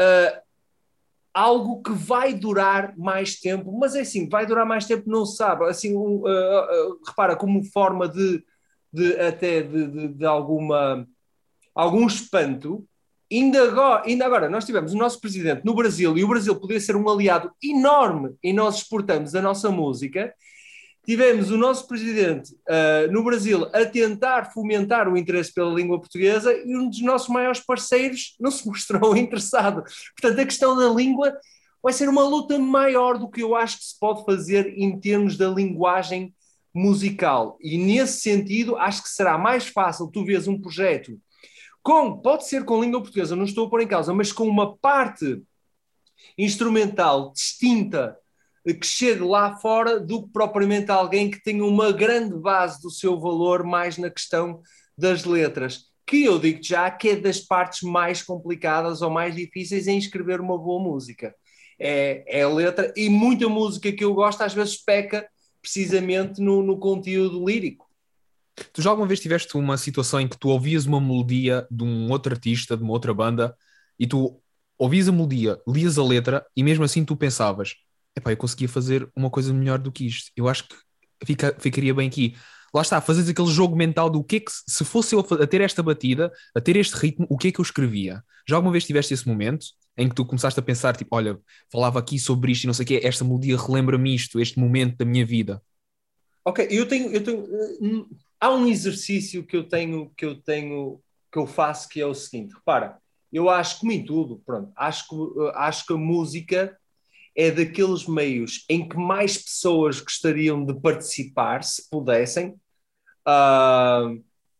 ah, 0.00 0.42
algo 1.34 1.82
que 1.82 1.92
vai 1.92 2.34
durar 2.34 2.96
mais 2.96 3.38
tempo, 3.38 3.70
mas 3.78 3.94
é 3.94 4.00
assim, 4.00 4.28
vai 4.28 4.46
durar 4.46 4.66
mais 4.66 4.86
tempo, 4.86 5.08
não 5.08 5.24
se 5.24 5.36
sabe. 5.36 5.64
Assim, 5.66 5.96
um, 5.96 6.26
ah, 6.26 6.68
ah, 6.70 6.88
repara, 7.06 7.36
como 7.36 7.62
forma 7.64 8.08
de, 8.08 8.42
de 8.92 9.14
até 9.20 9.62
de, 9.62 9.86
de- 9.86 10.08
de 10.08 10.26
alguma 10.26 11.06
algum 11.74 12.06
espanto. 12.06 12.84
Ainda 13.30 13.62
agora, 13.62 14.02
ainda 14.06 14.24
agora, 14.24 14.48
nós 14.48 14.64
tivemos 14.64 14.94
o 14.94 14.96
nosso 14.96 15.20
presidente 15.20 15.62
no 15.62 15.74
Brasil 15.74 16.16
e 16.16 16.24
o 16.24 16.28
Brasil 16.28 16.56
podia 16.56 16.80
ser 16.80 16.96
um 16.96 17.08
aliado 17.08 17.52
enorme 17.62 18.34
e 18.42 18.54
nós 18.54 18.76
exportamos 18.76 19.34
a 19.34 19.42
nossa 19.42 19.70
música. 19.70 20.32
Tivemos 21.04 21.50
o 21.50 21.58
nosso 21.58 21.86
presidente 21.86 22.56
ah, 22.66 23.06
no 23.10 23.22
Brasil 23.22 23.66
a 23.74 23.84
tentar 23.84 24.52
fomentar 24.52 25.08
o 25.08 25.16
interesse 25.16 25.52
pela 25.52 25.74
língua 25.74 25.98
portuguesa 25.98 26.52
e 26.52 26.74
um 26.74 26.88
dos 26.88 27.02
nossos 27.02 27.28
maiores 27.28 27.60
parceiros 27.60 28.34
não 28.40 28.50
se 28.50 28.64
mostrou 28.68 29.14
interessado. 29.14 29.84
Portanto, 30.18 30.40
a 30.40 30.46
questão 30.46 30.74
da 30.74 30.88
língua 30.88 31.36
vai 31.82 31.92
ser 31.92 32.08
uma 32.08 32.26
luta 32.26 32.58
maior 32.58 33.18
do 33.18 33.28
que 33.28 33.42
eu 33.42 33.54
acho 33.54 33.78
que 33.78 33.84
se 33.84 33.98
pode 33.98 34.24
fazer 34.24 34.72
em 34.76 34.98
termos 34.98 35.36
da 35.36 35.48
linguagem 35.48 36.34
musical. 36.74 37.58
E 37.60 37.76
nesse 37.76 38.20
sentido, 38.20 38.76
acho 38.76 39.02
que 39.02 39.08
será 39.10 39.36
mais 39.36 39.66
fácil 39.66 40.08
tu 40.08 40.24
vês 40.24 40.48
um 40.48 40.58
projeto 40.58 41.18
com, 41.88 42.18
pode 42.18 42.46
ser 42.46 42.66
com 42.66 42.82
língua 42.82 43.00
portuguesa, 43.00 43.34
não 43.34 43.46
estou 43.46 43.66
a 43.66 43.70
pôr 43.70 43.80
em 43.80 43.86
causa, 43.86 44.12
mas 44.12 44.30
com 44.30 44.46
uma 44.46 44.76
parte 44.76 45.42
instrumental 46.36 47.32
distinta 47.32 48.14
eh, 48.66 48.74
que 48.74 48.86
chegue 48.86 49.22
lá 49.22 49.56
fora 49.56 49.98
do 49.98 50.24
que 50.24 50.28
propriamente 50.30 50.90
alguém 50.90 51.30
que 51.30 51.42
tenha 51.42 51.64
uma 51.64 51.90
grande 51.90 52.34
base 52.34 52.82
do 52.82 52.90
seu 52.90 53.18
valor 53.18 53.64
mais 53.64 53.96
na 53.96 54.10
questão 54.10 54.60
das 54.98 55.24
letras, 55.24 55.84
que 56.06 56.24
eu 56.24 56.38
digo 56.38 56.62
já 56.62 56.90
que 56.90 57.08
é 57.08 57.16
das 57.16 57.40
partes 57.40 57.80
mais 57.80 58.22
complicadas 58.22 59.00
ou 59.00 59.08
mais 59.08 59.34
difíceis 59.34 59.86
em 59.86 59.96
escrever 59.96 60.42
uma 60.42 60.58
boa 60.58 60.82
música. 60.82 61.34
É, 61.80 62.22
é 62.40 62.42
a 62.42 62.50
letra 62.50 62.92
e 62.94 63.08
muita 63.08 63.48
música 63.48 63.90
que 63.90 64.04
eu 64.04 64.12
gosto 64.12 64.42
às 64.42 64.52
vezes 64.52 64.76
peca 64.76 65.26
precisamente 65.62 66.38
no, 66.38 66.62
no 66.62 66.78
conteúdo 66.78 67.42
lírico. 67.46 67.87
Tu 68.72 68.82
já 68.82 68.90
alguma 68.90 69.06
vez 69.06 69.20
tiveste 69.20 69.56
uma 69.56 69.76
situação 69.76 70.20
em 70.20 70.28
que 70.28 70.38
tu 70.38 70.48
ouvias 70.48 70.86
uma 70.86 71.00
melodia 71.00 71.66
de 71.70 71.84
um 71.84 72.10
outro 72.10 72.32
artista, 72.32 72.76
de 72.76 72.82
uma 72.82 72.92
outra 72.92 73.12
banda, 73.14 73.56
e 73.98 74.06
tu 74.06 74.40
ouvias 74.78 75.08
a 75.08 75.12
melodia, 75.12 75.58
lias 75.66 75.98
a 75.98 76.04
letra, 76.04 76.46
e 76.56 76.62
mesmo 76.62 76.84
assim 76.84 77.04
tu 77.04 77.16
pensavas: 77.16 77.74
epá, 78.16 78.32
eu 78.32 78.36
conseguia 78.36 78.68
fazer 78.68 79.10
uma 79.16 79.30
coisa 79.30 79.52
melhor 79.52 79.78
do 79.78 79.92
que 79.92 80.06
isto. 80.06 80.30
Eu 80.36 80.48
acho 80.48 80.68
que 80.68 80.76
fica, 81.24 81.56
ficaria 81.58 81.94
bem 81.94 82.08
aqui. 82.08 82.36
Lá 82.74 82.82
está, 82.82 83.00
fazes 83.00 83.28
aquele 83.28 83.48
jogo 83.48 83.74
mental 83.74 84.10
do 84.10 84.22
que 84.22 84.36
é 84.36 84.40
que, 84.40 84.50
se 84.50 84.84
fosse 84.84 85.14
eu 85.14 85.20
a 85.20 85.46
ter 85.46 85.60
esta 85.62 85.82
batida, 85.82 86.30
a 86.54 86.60
ter 86.60 86.76
este 86.76 86.94
ritmo, 86.96 87.26
o 87.30 87.38
que 87.38 87.48
é 87.48 87.52
que 87.52 87.60
eu 87.60 87.62
escrevia? 87.62 88.22
Já 88.46 88.56
alguma 88.56 88.72
vez 88.72 88.84
tiveste 88.84 89.14
esse 89.14 89.26
momento 89.26 89.66
em 89.96 90.08
que 90.08 90.14
tu 90.14 90.24
começaste 90.24 90.60
a 90.60 90.62
pensar, 90.62 90.94
tipo, 90.94 91.16
olha, 91.16 91.38
falava 91.72 91.98
aqui 91.98 92.18
sobre 92.18 92.52
isto 92.52 92.64
e 92.64 92.66
não 92.66 92.74
sei 92.74 92.84
o 92.84 92.86
quê, 92.86 93.00
esta 93.02 93.24
melodia 93.24 93.56
relembra-me 93.56 94.14
isto, 94.14 94.38
este 94.38 94.58
momento 94.58 94.98
da 94.98 95.04
minha 95.04 95.24
vida. 95.24 95.62
Ok, 96.44 96.66
eu 96.70 96.86
tenho, 96.86 97.10
eu 97.10 97.22
tenho, 97.22 97.44
eh, 97.44 97.78
hum, 97.80 98.08
há 98.40 98.50
um 98.50 98.66
exercício 98.66 99.44
que 99.44 99.56
eu 99.56 99.64
tenho, 99.68 100.10
que 100.16 100.24
eu 100.24 100.34
tenho, 100.40 101.00
que 101.32 101.38
eu 101.38 101.46
faço 101.46 101.88
que 101.88 102.00
é 102.00 102.06
o 102.06 102.14
seguinte. 102.14 102.54
Repara, 102.54 102.98
eu 103.32 103.48
acho 103.50 103.80
como 103.80 103.92
em 103.92 104.04
tudo, 104.04 104.42
pronto, 104.44 104.72
acho 104.76 105.08
que, 105.08 105.14
eh, 105.14 105.52
acho 105.54 105.86
que 105.86 105.92
a 105.92 105.96
música 105.96 106.78
é 107.36 107.50
daqueles 107.50 108.06
meios 108.06 108.64
em 108.68 108.88
que 108.88 108.96
mais 108.96 109.36
pessoas 109.38 110.00
gostariam 110.00 110.64
de 110.64 110.74
participar, 110.80 111.62
se 111.62 111.88
pudessem, 111.90 112.54
ah, 113.26 114.12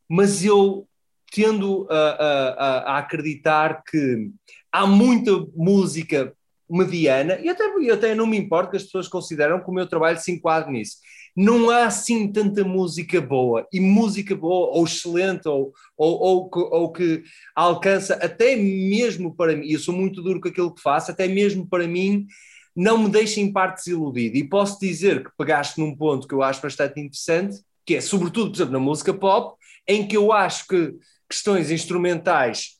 mas 0.09 0.45
eu 0.45 0.87
tendo 1.33 1.87
a, 1.91 1.95
a- 1.95 2.95
a- 2.95 2.99
acreditar 2.99 3.83
que 3.85 4.31
há 4.73 4.87
muita 4.87 5.33
música 5.55 6.33
mediana, 6.71 7.39
e 7.41 7.49
até, 7.49 7.65
e 7.81 7.91
até 7.91 8.15
não 8.15 8.27
me 8.27 8.37
importa 8.39 8.71
que 8.73 8.77
as 8.77 8.85
pessoas 8.85 9.09
consideram 9.09 9.63
que 9.63 9.71
o 9.71 9.73
meu 9.73 9.87
trabalho 9.87 10.19
se 10.19 10.31
enquadre 10.33 10.71
nisso. 10.73 10.99
Não 11.41 11.71
há 11.71 11.87
assim 11.87 12.33
tanta 12.33 12.65
música 12.65 13.21
boa, 13.21 13.65
e 13.73 13.79
música 13.79 14.35
boa, 14.35 14.77
ou 14.77 14.85
excelente, 14.85 15.47
ou, 15.49 15.73
ou, 15.97 16.19
ou, 16.21 16.51
que- 16.51 16.59
ou 16.59 16.93
que 16.93 17.23
alcança, 17.55 18.15
até 18.15 18.57
mesmo 18.57 19.33
para 19.33 19.55
mim, 19.55 19.65
e 19.65 19.75
eu 19.75 19.79
sou 19.79 19.95
muito 19.95 20.21
duro 20.21 20.41
com 20.41 20.49
aquilo 20.49 20.75
que 20.75 20.83
faço, 20.83 21.13
até 21.13 21.29
mesmo 21.29 21.65
para 21.65 21.87
mim, 21.87 22.27
não 22.75 22.99
me 22.99 23.09
deixa 23.09 23.41
em 23.41 23.53
parte 23.53 23.85
desiludido. 23.85 24.37
E 24.37 24.49
posso 24.49 24.81
dizer 24.81 25.23
que 25.23 25.31
pegaste 25.39 25.79
num 25.81 25.95
ponto 25.97 26.27
que 26.27 26.35
eu 26.35 26.43
acho 26.43 26.61
bastante 26.61 26.99
interessante, 26.99 27.61
que 27.87 27.95
é, 27.95 28.01
sobretudo, 28.01 28.51
por 28.51 28.57
exemplo, 28.57 28.73
na 28.73 28.81
música 28.81 29.15
pop, 29.15 29.57
em 29.87 30.09
que 30.09 30.17
eu 30.17 30.33
acho 30.33 30.67
que 30.67 30.93
questões 31.31 31.71
instrumentais 31.71 32.79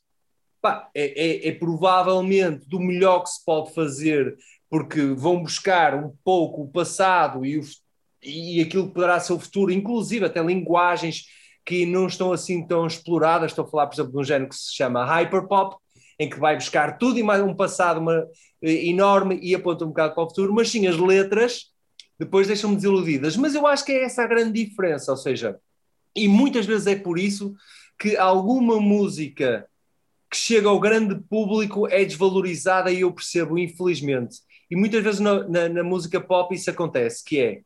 pá, 0.61 0.89
é, 0.93 1.47
é- 1.47 1.47
é 1.47 1.51
provavelmente 1.53 2.67
do 2.67 2.79
melhor 2.79 3.21
que 3.23 3.29
se 3.29 3.45
pode 3.45 3.73
fazer, 3.73 4.35
porque 4.69 5.01
vão 5.13 5.41
buscar 5.41 5.95
um 5.95 6.13
pouco 6.25 6.63
o 6.63 6.67
passado 6.69 7.45
e, 7.45 7.57
o, 7.57 7.61
e 8.21 8.61
aquilo 8.61 8.87
que 8.87 8.93
poderá 8.93 9.19
ser 9.19 9.33
o 9.33 9.39
futuro, 9.39 9.71
inclusive 9.71 10.25
até 10.25 10.41
linguagens 10.41 11.25
que 11.65 11.85
não 11.85 12.07
estão 12.07 12.31
assim 12.31 12.65
tão 12.65 12.87
exploradas. 12.87 13.51
Estou 13.51 13.65
a 13.65 13.67
falar, 13.67 13.87
por 13.87 13.95
exemplo, 13.95 14.11
de 14.11 14.17
um 14.17 14.23
género 14.23 14.49
que 14.49 14.55
se 14.55 14.75
chama 14.75 15.05
hyperpop, 15.05 15.77
em 16.19 16.29
que 16.29 16.39
vai 16.39 16.55
buscar 16.55 16.97
tudo 16.97 17.17
e 17.17 17.23
mais 17.23 17.41
um 17.41 17.55
passado 17.55 17.99
uma, 17.99 18.27
eh, 18.61 18.87
enorme 18.87 19.39
e 19.41 19.55
aponta 19.55 19.85
um 19.85 19.89
bocado 19.89 20.13
para 20.13 20.23
o 20.23 20.27
futuro, 20.27 20.53
mas 20.53 20.69
sim 20.69 20.87
as 20.87 20.97
letras 20.97 21.71
depois 22.19 22.47
deixam-me 22.47 22.75
desiludidas. 22.75 23.37
Mas 23.37 23.55
eu 23.55 23.65
acho 23.65 23.85
que 23.85 23.93
é 23.93 24.03
essa 24.03 24.23
a 24.23 24.27
grande 24.27 24.65
diferença, 24.65 25.11
ou 25.11 25.17
seja, 25.17 25.57
e 26.15 26.27
muitas 26.27 26.65
vezes 26.65 26.87
é 26.87 26.95
por 26.95 27.17
isso 27.17 27.55
que 27.97 28.17
alguma 28.17 28.79
música 28.79 29.65
que 30.29 30.37
chega 30.37 30.67
ao 30.67 30.79
grande 30.79 31.15
público 31.29 31.87
é 31.87 32.03
desvalorizada 32.03 32.91
e 32.91 33.01
eu 33.01 33.11
percebo, 33.11 33.57
infelizmente. 33.57 34.37
e 34.69 34.75
muitas 34.75 35.03
vezes 35.03 35.19
na, 35.19 35.47
na, 35.47 35.69
na 35.69 35.83
música 35.83 36.21
pop 36.21 36.53
isso 36.53 36.69
acontece, 36.69 37.23
que 37.23 37.39
é 37.39 37.61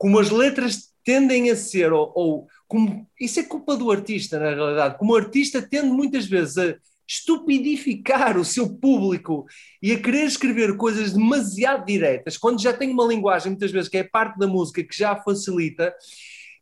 como 0.00 0.18
as 0.18 0.30
letras 0.30 0.94
tendem 1.04 1.50
a 1.50 1.56
ser, 1.56 1.92
ou, 1.92 2.10
ou 2.14 2.46
como, 2.66 3.06
isso 3.20 3.38
é 3.38 3.42
culpa 3.42 3.76
do 3.76 3.90
artista, 3.90 4.38
na 4.38 4.54
realidade, 4.54 4.96
como 4.96 5.12
o 5.12 5.16
artista 5.16 5.60
tende 5.60 5.88
muitas 5.88 6.24
vezes 6.24 6.56
a 6.56 6.74
estupidificar 7.06 8.38
o 8.38 8.44
seu 8.44 8.78
público 8.78 9.44
e 9.82 9.92
a 9.92 10.00
querer 10.00 10.24
escrever 10.24 10.74
coisas 10.78 11.12
demasiado 11.12 11.84
diretas, 11.84 12.38
quando 12.38 12.62
já 12.62 12.72
tem 12.72 12.90
uma 12.90 13.04
linguagem, 13.04 13.50
muitas 13.50 13.70
vezes, 13.70 13.90
que 13.90 13.98
é 13.98 14.02
parte 14.02 14.38
da 14.38 14.46
música 14.46 14.82
que 14.82 14.96
já 14.96 15.14
facilita, 15.16 15.94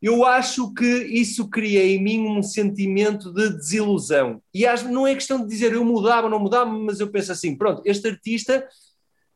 eu 0.01 0.25
acho 0.25 0.73
que 0.73 0.85
isso 0.85 1.49
cria 1.49 1.85
em 1.85 2.03
mim 2.03 2.27
um 2.27 2.43
sentimento 2.43 3.31
de 3.31 3.51
desilusão. 3.51 4.41
E 4.53 4.65
não 4.91 5.07
é 5.07 5.13
questão 5.13 5.41
de 5.41 5.47
dizer 5.47 5.71
eu 5.71 5.85
mudava 5.85 6.27
ou 6.27 6.29
não 6.29 6.39
mudava, 6.39 6.69
mas 6.69 6.99
eu 6.99 7.09
penso 7.09 7.31
assim: 7.31 7.55
pronto, 7.55 7.81
este 7.85 8.07
artista 8.07 8.67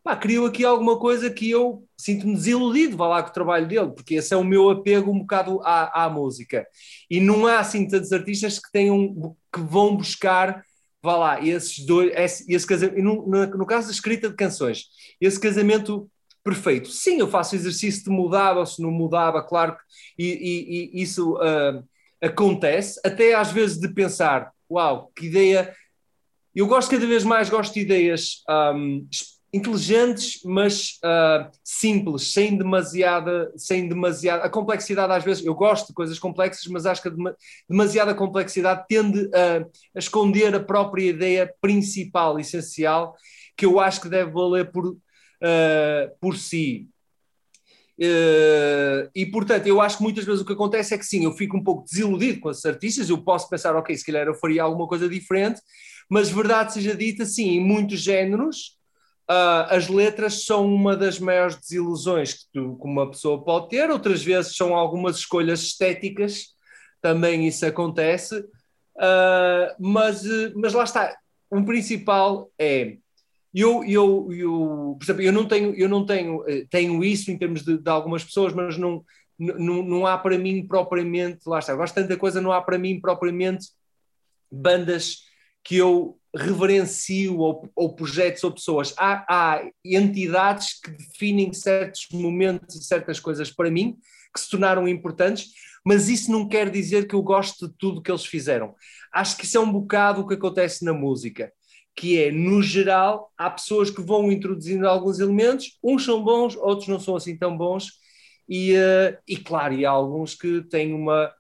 pá, 0.03 0.15
criou 0.17 0.45
aqui 0.45 0.65
alguma 0.65 0.99
coisa 0.99 1.29
que 1.29 1.49
eu 1.49 1.87
sinto-me 1.97 2.35
desiludido, 2.35 2.97
vá 2.97 3.07
lá 3.07 3.23
com 3.23 3.29
o 3.29 3.33
trabalho 3.33 3.67
dele, 3.67 3.91
porque 3.91 4.15
esse 4.15 4.33
é 4.33 4.37
o 4.37 4.43
meu 4.43 4.69
apego 4.69 5.11
um 5.11 5.19
bocado 5.19 5.61
à, 5.63 6.03
à 6.03 6.09
música. 6.09 6.67
E 7.09 7.21
não 7.21 7.47
há 7.47 7.59
assim 7.59 7.87
tantos 7.87 8.11
artistas 8.11 8.59
que 8.59 8.71
tenham 8.71 9.35
que 9.51 9.61
vão 9.61 9.95
buscar, 9.95 10.63
vá 11.01 11.15
lá, 11.15 11.41
esses 11.41 11.85
dois, 11.85 12.11
esse, 12.15 12.51
esse 12.51 12.67
casamento, 12.67 13.01
no, 13.01 13.45
no, 13.45 13.65
caso 13.65 13.87
da 13.87 13.93
escrita 13.93 14.29
de 14.29 14.35
canções, 14.35 14.87
esse 15.21 15.39
casamento 15.39 16.09
perfeito. 16.43 16.89
Sim, 16.89 17.19
eu 17.19 17.27
faço 17.29 17.55
exercício 17.55 18.03
de 18.03 18.09
mudar 18.09 18.57
ou 18.57 18.65
se 18.65 18.81
não 18.81 18.91
mudava, 18.91 19.41
claro 19.41 19.77
e, 20.19 20.25
e, 20.25 20.99
e 20.99 21.01
isso 21.01 21.35
uh, 21.35 21.81
acontece, 22.21 22.99
até 23.05 23.33
às 23.33 23.51
vezes 23.51 23.79
de 23.79 23.87
pensar, 23.87 24.51
uau, 24.69 25.11
que 25.15 25.27
ideia. 25.27 25.73
Eu 26.53 26.67
gosto 26.67 26.91
cada 26.91 27.07
vez 27.07 27.23
mais, 27.23 27.49
gosto 27.49 27.73
de 27.73 27.79
ideias 27.79 28.43
um, 28.75 29.07
inteligentes, 29.53 30.41
mas 30.43 30.99
uh, 31.03 31.47
simples, 31.63 32.33
sem 32.33 32.57
demasiada, 32.57 33.53
sem 33.55 33.87
demasiada. 33.87 34.43
A 34.43 34.49
complexidade, 34.49 35.13
às 35.13 35.23
vezes, 35.23 35.45
eu 35.45 35.53
gosto 35.53 35.89
de 35.89 35.93
coisas 35.93 36.17
complexas, 36.17 36.65
mas 36.65 36.87
acho 36.87 37.03
que 37.03 37.09
a 37.09 37.13
demasiada 37.69 38.15
complexidade 38.15 38.83
tende 38.89 39.29
a, 39.31 39.59
a 39.95 39.99
esconder 39.99 40.55
a 40.55 40.59
própria 40.59 41.07
ideia 41.07 41.53
principal, 41.61 42.39
essencial, 42.39 43.15
que 43.55 43.63
eu 43.63 43.79
acho 43.79 44.01
que 44.01 44.09
deve 44.09 44.31
valer 44.31 44.71
por, 44.71 44.87
uh, 44.87 44.97
por 46.19 46.35
si. 46.35 46.89
Uh, 47.99 49.07
e 49.13 49.23
portanto, 49.27 49.67
eu 49.67 49.79
acho 49.79 49.97
que 49.97 50.03
muitas 50.03 50.25
vezes 50.25 50.41
o 50.41 50.45
que 50.45 50.53
acontece 50.53 50.95
é 50.95 50.97
que 50.97 51.05
sim, 51.05 51.25
eu 51.25 51.31
fico 51.31 51.55
um 51.55 51.63
pouco 51.63 51.85
desiludido 51.85 52.39
com 52.39 52.49
esses 52.49 52.65
artistas. 52.65 53.07
Eu 53.07 53.19
posso 53.19 53.47
pensar, 53.47 53.75
ok, 53.75 53.95
se 53.95 54.03
calhar 54.03 54.25
eu 54.25 54.33
faria 54.33 54.63
alguma 54.63 54.87
coisa 54.87 55.07
diferente, 55.07 55.61
mas 56.09 56.31
verdade 56.31 56.73
seja 56.73 56.95
dita, 56.95 57.23
sim, 57.23 57.49
em 57.49 57.63
muitos 57.63 57.99
géneros, 57.99 58.81
uh, 59.29 59.67
as 59.69 59.88
letras 59.88 60.45
são 60.45 60.65
uma 60.65 60.95
das 60.95 61.19
maiores 61.19 61.55
desilusões 61.57 62.33
que, 62.33 62.45
tu, 62.53 62.77
que 62.77 62.88
uma 62.88 63.09
pessoa 63.09 63.43
pode 63.43 63.69
ter. 63.69 63.89
Outras 63.89 64.23
vezes 64.23 64.55
são 64.55 64.75
algumas 64.75 65.17
escolhas 65.17 65.62
estéticas, 65.62 66.47
também 67.01 67.47
isso 67.47 67.65
acontece, 67.65 68.39
uh, 68.39 69.75
mas, 69.79 70.23
mas 70.55 70.73
lá 70.73 70.83
está. 70.83 71.15
O 71.49 71.63
principal 71.63 72.49
é 72.57 72.97
eu, 73.53 73.83
eu, 73.83 74.33
eu, 74.33 74.97
por 74.97 75.03
exemplo, 75.03 75.21
eu 75.21 75.31
não 75.31 75.47
tenho, 75.47 75.75
eu 75.75 75.88
não 75.88 76.05
tenho, 76.05 76.43
eh, 76.49 76.65
tenho 76.71 77.03
isso 77.03 77.29
em 77.29 77.38
termos 77.38 77.63
de, 77.63 77.77
de 77.77 77.89
algumas 77.89 78.23
pessoas, 78.23 78.51
mas 78.51 78.79
não, 78.79 79.05
não, 79.38 79.83
não 79.83 80.07
há 80.07 80.17
para 80.17 80.39
mim 80.39 80.65
propriamente, 80.65 81.41
lá 81.45 81.59
está, 81.59 81.75
gosto 81.75 81.93
tanta 81.93 82.17
coisa, 82.17 82.41
não 82.41 82.51
há 82.51 82.59
para 82.59 82.79
mim 82.79 82.99
propriamente 82.99 83.67
bandas 84.51 85.19
que 85.63 85.77
eu 85.77 86.17
reverencio 86.35 87.37
ou, 87.37 87.69
ou 87.75 87.95
projetos 87.95 88.43
ou 88.43 88.51
pessoas. 88.51 88.93
Há, 88.97 89.25
há 89.29 89.69
entidades 89.83 90.79
que 90.79 90.91
definem 90.91 91.53
certos 91.53 92.07
momentos 92.11 92.75
e 92.75 92.83
certas 92.83 93.19
coisas 93.19 93.51
para 93.51 93.71
mim 93.71 93.97
que 94.33 94.39
se 94.39 94.49
tornaram 94.49 94.87
importantes, 94.87 95.49
mas 95.85 96.09
isso 96.09 96.31
não 96.31 96.47
quer 96.47 96.69
dizer 96.71 97.07
que 97.07 97.13
eu 97.13 97.21
gosto 97.21 97.67
de 97.67 97.75
tudo 97.77 98.01
que 98.01 98.09
eles 98.09 98.25
fizeram. 98.25 98.73
Acho 99.13 99.37
que 99.37 99.45
isso 99.45 99.57
é 99.57 99.61
um 99.61 99.71
bocado 99.71 100.21
o 100.21 100.27
que 100.27 100.33
acontece 100.33 100.83
na 100.83 100.93
música 100.93 101.51
que 101.95 102.19
é, 102.19 102.31
no 102.31 102.61
geral, 102.61 103.31
há 103.37 103.49
pessoas 103.49 103.89
que 103.89 104.01
vão 104.01 104.31
introduzindo 104.31 104.87
alguns 104.87 105.19
elementos, 105.19 105.77
uns 105.83 106.03
são 106.03 106.23
bons, 106.23 106.55
outros 106.55 106.87
não 106.87 106.99
são 106.99 107.15
assim 107.15 107.37
tão 107.37 107.55
bons, 107.55 107.91
e, 108.47 108.73
uh, 108.73 109.17
e 109.27 109.37
claro, 109.37 109.73
e 109.73 109.85
há 109.85 109.91
alguns 109.91 110.35
que 110.35 110.61
têm 110.63 110.93
uma. 110.93 111.31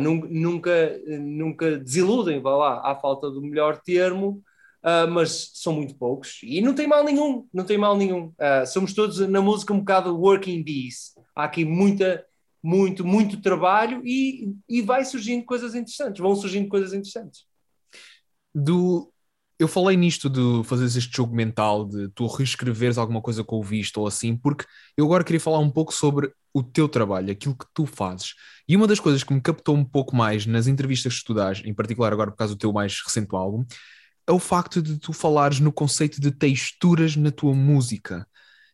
Nunca, 0.00 1.00
nunca 1.06 1.78
desiludem, 1.78 2.40
vá 2.40 2.56
lá, 2.56 2.90
à 2.90 2.94
falta 2.96 3.30
do 3.30 3.42
melhor 3.42 3.80
termo, 3.82 4.42
uh, 4.82 5.10
mas 5.10 5.50
são 5.54 5.72
muito 5.72 5.94
poucos, 5.96 6.40
e 6.42 6.60
não 6.60 6.74
tem 6.74 6.86
mal 6.86 7.04
nenhum, 7.04 7.46
não 7.52 7.64
tem 7.64 7.76
mal 7.76 7.96
nenhum. 7.96 8.28
Uh, 8.28 8.66
somos 8.66 8.94
todos 8.94 9.18
na 9.28 9.42
música 9.42 9.74
um 9.74 9.80
bocado 9.80 10.18
working 10.18 10.62
bees, 10.62 11.12
há 11.34 11.44
aqui 11.44 11.64
muita, 11.64 12.24
muito, 12.62 13.04
muito 13.04 13.42
trabalho 13.42 14.00
e, 14.04 14.54
e 14.68 14.80
vai 14.80 15.04
surgindo 15.04 15.44
coisas 15.44 15.74
interessantes, 15.74 16.20
vão 16.20 16.34
surgindo 16.34 16.68
coisas 16.68 16.92
interessantes. 16.92 17.44
Do, 18.54 19.12
eu 19.58 19.66
falei 19.68 19.96
nisto 19.96 20.28
de 20.28 20.62
fazeres 20.68 20.96
este 20.96 21.16
jogo 21.16 21.34
mental, 21.34 21.86
de 21.86 22.08
tu 22.10 22.26
reescreveres 22.26 22.98
alguma 22.98 23.22
coisa 23.22 23.42
com 23.42 23.58
o 23.58 23.62
visto 23.62 23.98
ou 23.98 24.06
assim, 24.06 24.36
porque 24.36 24.64
eu 24.96 25.04
agora 25.06 25.24
queria 25.24 25.40
falar 25.40 25.58
um 25.58 25.70
pouco 25.70 25.94
sobre 25.94 26.30
o 26.52 26.62
teu 26.62 26.88
trabalho, 26.88 27.30
aquilo 27.30 27.56
que 27.56 27.66
tu 27.72 27.86
fazes. 27.86 28.34
E 28.68 28.76
uma 28.76 28.86
das 28.86 29.00
coisas 29.00 29.22
que 29.24 29.32
me 29.32 29.40
captou 29.40 29.74
um 29.74 29.84
pouco 29.84 30.14
mais 30.14 30.46
nas 30.46 30.66
entrevistas 30.66 31.18
que 31.18 31.24
tu 31.24 31.34
dás, 31.34 31.62
em 31.64 31.74
particular 31.74 32.12
agora 32.12 32.30
por 32.30 32.36
causa 32.36 32.54
do 32.54 32.58
teu 32.58 32.72
mais 32.72 33.00
recente 33.02 33.34
álbum, 33.34 33.64
é 34.26 34.32
o 34.32 34.38
facto 34.38 34.82
de 34.82 34.98
tu 34.98 35.12
falares 35.12 35.60
no 35.60 35.72
conceito 35.72 36.20
de 36.20 36.30
texturas 36.30 37.16
na 37.16 37.30
tua 37.30 37.54
música. 37.54 38.26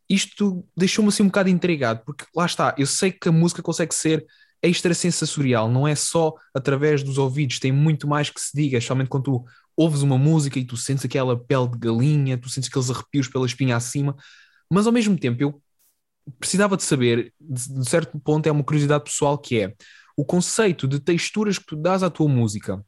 Isto 0.09 0.67
deixou-me 0.77 1.09
assim 1.09 1.23
um 1.23 1.27
bocado 1.27 1.49
intrigado, 1.49 2.03
porque 2.05 2.25
lá 2.35 2.47
está, 2.47 2.75
eu 2.79 2.87
sei 2.87 3.13
que 3.13 3.29
a 3.29 3.33
música 3.33 3.63
consegue 3.63 3.95
ser 3.95 4.27
extrasensorial, 4.63 5.69
não 5.69 5.89
é 5.89 5.95
só 5.95 6.35
através 6.55 7.03
dos 7.03 7.19
ouvidos, 7.19 7.59
tem 7.59 7.73
muito 7.73 8.07
mais 8.07 8.31
que 8.31 8.41
se 8.41 8.51
diga, 8.55 8.79
especialmente 8.79 9.09
quando 9.09 9.25
tu 9.25 9.45
ouves 9.77 10.03
uma 10.03 10.19
música 10.19 10.59
e 10.59 10.65
tu 10.65 10.77
sentes 10.77 11.05
aquela 11.05 11.39
pele 11.39 11.69
de 11.69 11.79
galinha, 11.79 12.39
tu 12.39 12.49
sentes 12.49 12.69
aqueles 12.69 12.91
arrepios 12.91 13.29
pela 13.29 13.47
espinha 13.47 13.77
acima, 13.77 14.17
mas 14.71 14.87
ao 14.87 14.93
mesmo 14.93 15.19
tempo 15.19 15.43
eu 15.43 15.63
precisava 16.39 16.77
de 16.77 16.83
saber, 16.83 17.33
de, 17.41 17.89
certo 17.89 18.19
ponto 18.21 18.47
é 18.47 18.53
uma 18.53 18.65
curiosidade 18.65 19.05
pessoal 19.05 19.39
que 19.39 19.61
é 19.61 19.75
o 20.17 20.25
conceito 20.25 20.87
de 20.87 21.01
texturas 21.01 21.59
que 21.59 21.67
tu 21.67 21.77
dás 21.77 22.03
à 22.03 22.11
tua 22.11 22.29
música 22.29 22.85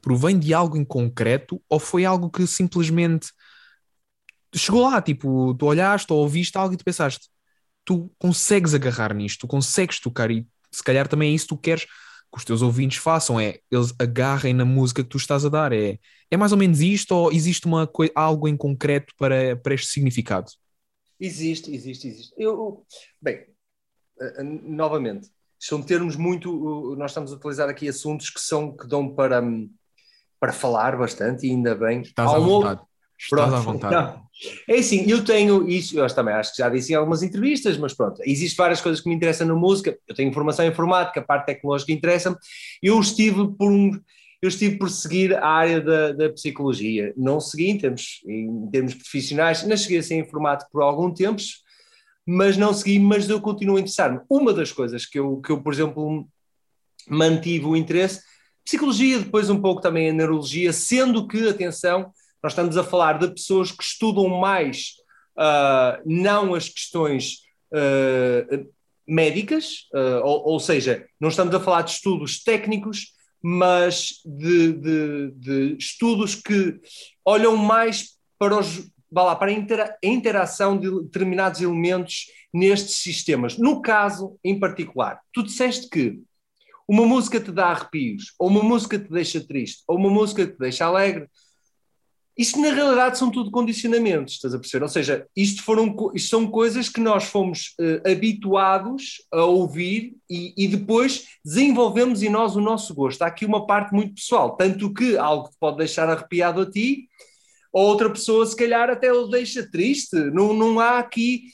provém 0.00 0.38
de 0.38 0.52
algo 0.52 0.76
em 0.76 0.84
concreto 0.84 1.62
ou 1.68 1.78
foi 1.78 2.04
algo 2.04 2.30
que 2.30 2.46
simplesmente 2.46 3.28
chegou 4.54 4.82
lá, 4.82 5.00
tipo, 5.02 5.54
tu 5.54 5.66
olhaste 5.66 6.12
ou 6.12 6.20
ouviste 6.20 6.56
algo 6.56 6.74
e 6.74 6.76
tu 6.76 6.84
pensaste, 6.84 7.28
tu 7.84 8.10
consegues 8.18 8.74
agarrar 8.74 9.14
nisto, 9.14 9.40
tu 9.40 9.46
consegues 9.46 10.00
tocar 10.00 10.30
e 10.30 10.46
se 10.70 10.82
calhar 10.82 11.06
também 11.06 11.30
é 11.30 11.34
isso 11.34 11.46
que 11.46 11.54
tu 11.54 11.58
queres 11.58 11.86
que 12.34 12.38
os 12.38 12.44
teus 12.44 12.62
ouvintes 12.62 12.98
façam, 12.98 13.38
é 13.38 13.60
eles 13.70 13.94
agarrem 13.98 14.52
na 14.52 14.64
música 14.64 15.04
que 15.04 15.08
tu 15.08 15.16
estás 15.16 15.44
a 15.44 15.48
dar. 15.48 15.72
É, 15.72 15.98
é 16.28 16.36
mais 16.36 16.50
ou 16.50 16.58
menos 16.58 16.80
isto 16.80 17.12
ou 17.14 17.32
existe 17.32 17.66
uma, 17.66 17.88
algo 18.14 18.48
em 18.48 18.56
concreto 18.56 19.14
para, 19.16 19.56
para 19.56 19.74
este 19.74 19.86
significado? 19.86 20.50
Existe, 21.20 21.72
existe, 21.72 22.08
existe. 22.08 22.34
Eu, 22.36 22.84
bem, 23.22 23.46
eh, 24.20 24.34
eh, 24.38 24.42
novamente, 24.42 25.30
são 25.60 25.80
termos 25.80 26.16
muito. 26.16 26.96
Nós 26.98 27.12
estamos 27.12 27.32
a 27.32 27.36
utilizar 27.36 27.68
aqui 27.68 27.88
assuntos 27.88 28.30
que 28.30 28.40
são 28.40 28.76
que 28.76 28.86
dão 28.88 29.14
para, 29.14 29.40
para 30.40 30.52
falar 30.52 30.98
bastante, 30.98 31.46
e 31.46 31.50
ainda 31.50 31.74
bem. 31.76 32.02
Estás 32.02 32.32
à 32.32 32.38
vontade. 32.38 32.82
Estás 33.18 33.52
à 33.52 33.58
vontade. 33.58 34.24
É 34.68 34.78
assim, 34.78 35.08
eu 35.08 35.24
tenho 35.24 35.68
isso, 35.68 35.98
eu 35.98 36.06
também 36.08 36.34
acho 36.34 36.52
que 36.52 36.58
já 36.58 36.68
disse 36.68 36.92
em 36.92 36.96
algumas 36.96 37.22
entrevistas, 37.22 37.78
mas 37.78 37.94
pronto, 37.94 38.20
existem 38.24 38.56
várias 38.56 38.80
coisas 38.80 39.00
que 39.00 39.08
me 39.08 39.14
interessam 39.14 39.46
na 39.46 39.54
música. 39.54 39.96
Eu 40.08 40.14
tenho 40.14 40.32
formação 40.32 40.66
informática, 40.66 41.20
a 41.20 41.24
parte 41.24 41.46
tecnológica 41.46 41.92
interessa-me. 41.92 42.36
Eu 42.82 42.98
estive 43.00 43.48
por 43.56 43.70
um, 43.70 43.92
eu 44.42 44.48
estive 44.48 44.76
por 44.76 44.90
seguir 44.90 45.34
a 45.34 45.46
área 45.46 45.80
da, 45.80 46.12
da 46.12 46.30
psicologia. 46.30 47.14
Não 47.16 47.40
segui 47.40 47.70
em 47.70 47.78
termos, 47.78 48.20
em 48.26 48.68
termos 48.70 48.94
profissionais, 48.94 49.62
não 49.62 49.76
cheguei 49.76 49.98
a 49.98 50.02
ser 50.02 50.18
informático 50.18 50.70
por 50.70 50.82
algum 50.82 51.12
tempo, 51.14 51.40
mas 52.26 52.56
não 52.56 52.74
segui, 52.74 52.98
mas 52.98 53.28
eu 53.28 53.40
continuo 53.40 53.76
a 53.76 53.80
interessar-me. 53.80 54.20
Uma 54.28 54.52
das 54.52 54.72
coisas 54.72 55.06
que 55.06 55.18
eu, 55.18 55.40
que 55.40 55.50
eu, 55.50 55.62
por 55.62 55.72
exemplo, 55.72 56.28
mantive 57.08 57.66
o 57.66 57.76
interesse, 57.76 58.20
psicologia, 58.64 59.20
depois 59.20 59.48
um 59.48 59.60
pouco 59.60 59.80
também 59.80 60.10
a 60.10 60.12
neurologia, 60.12 60.72
sendo 60.72 61.26
que, 61.26 61.48
atenção, 61.48 62.12
nós 62.44 62.52
estamos 62.52 62.76
a 62.76 62.84
falar 62.84 63.18
de 63.18 63.28
pessoas 63.28 63.72
que 63.72 63.82
estudam 63.82 64.28
mais 64.28 64.96
uh, 65.38 65.98
não 66.04 66.54
as 66.54 66.68
questões 66.68 67.38
uh, 67.72 68.70
médicas, 69.08 69.88
uh, 69.94 70.20
ou, 70.22 70.48
ou, 70.50 70.60
seja, 70.60 71.06
não 71.18 71.30
estamos 71.30 71.54
a 71.54 71.60
falar 71.60 71.80
de 71.80 71.92
estudos 71.92 72.42
técnicos, 72.42 73.14
mas 73.42 74.20
de, 74.26 74.74
de, 74.74 75.30
de 75.30 75.76
estudos 75.78 76.34
que 76.34 76.78
olham 77.24 77.56
mais 77.56 78.18
para, 78.38 78.58
os, 78.58 78.90
lá, 79.10 79.34
para 79.36 79.50
a 79.50 80.06
interação 80.06 80.78
de 80.78 80.90
determinados 81.04 81.62
elementos 81.62 82.26
nestes 82.52 82.96
sistemas. 82.96 83.56
No 83.56 83.80
caso 83.80 84.38
em 84.44 84.60
particular, 84.60 85.18
tu 85.32 85.42
disseste 85.42 85.88
que 85.88 86.20
uma 86.86 87.06
música 87.06 87.40
te 87.40 87.50
dá 87.50 87.68
arrepios, 87.68 88.34
ou 88.38 88.48
uma 88.48 88.62
música 88.62 88.98
te 88.98 89.10
deixa 89.10 89.40
triste, 89.40 89.82
ou 89.88 89.96
uma 89.96 90.10
música 90.10 90.46
te 90.46 90.58
deixa 90.58 90.84
alegre, 90.84 91.26
isto 92.36 92.60
na 92.60 92.72
realidade 92.72 93.16
são 93.16 93.30
tudo 93.30 93.50
condicionamentos, 93.50 94.34
estás 94.34 94.52
a 94.54 94.58
perceber? 94.58 94.82
Ou 94.82 94.88
seja, 94.88 95.26
isto, 95.36 95.62
foram, 95.62 95.94
isto 96.14 96.28
são 96.28 96.46
coisas 96.48 96.88
que 96.88 97.00
nós 97.00 97.24
fomos 97.24 97.74
uh, 97.80 98.10
habituados 98.10 99.24
a 99.32 99.44
ouvir 99.44 100.16
e, 100.28 100.52
e, 100.56 100.66
depois 100.66 101.26
desenvolvemos 101.44 102.22
em 102.22 102.28
nós 102.28 102.56
o 102.56 102.60
nosso 102.60 102.92
gosto. 102.92 103.22
Há 103.22 103.26
aqui 103.28 103.46
uma 103.46 103.66
parte 103.66 103.94
muito 103.94 104.14
pessoal, 104.14 104.56
tanto 104.56 104.92
que 104.92 105.16
algo 105.16 105.48
pode 105.60 105.78
deixar 105.78 106.08
arrepiado 106.08 106.62
a 106.62 106.70
ti, 106.70 107.08
ou 107.72 107.86
outra 107.86 108.10
pessoa 108.10 108.44
se 108.46 108.56
calhar 108.56 108.90
até 108.90 109.12
o 109.12 109.28
deixa 109.28 109.68
triste. 109.70 110.16
Não, 110.16 110.52
não 110.52 110.80
há 110.80 110.98
aqui 110.98 111.44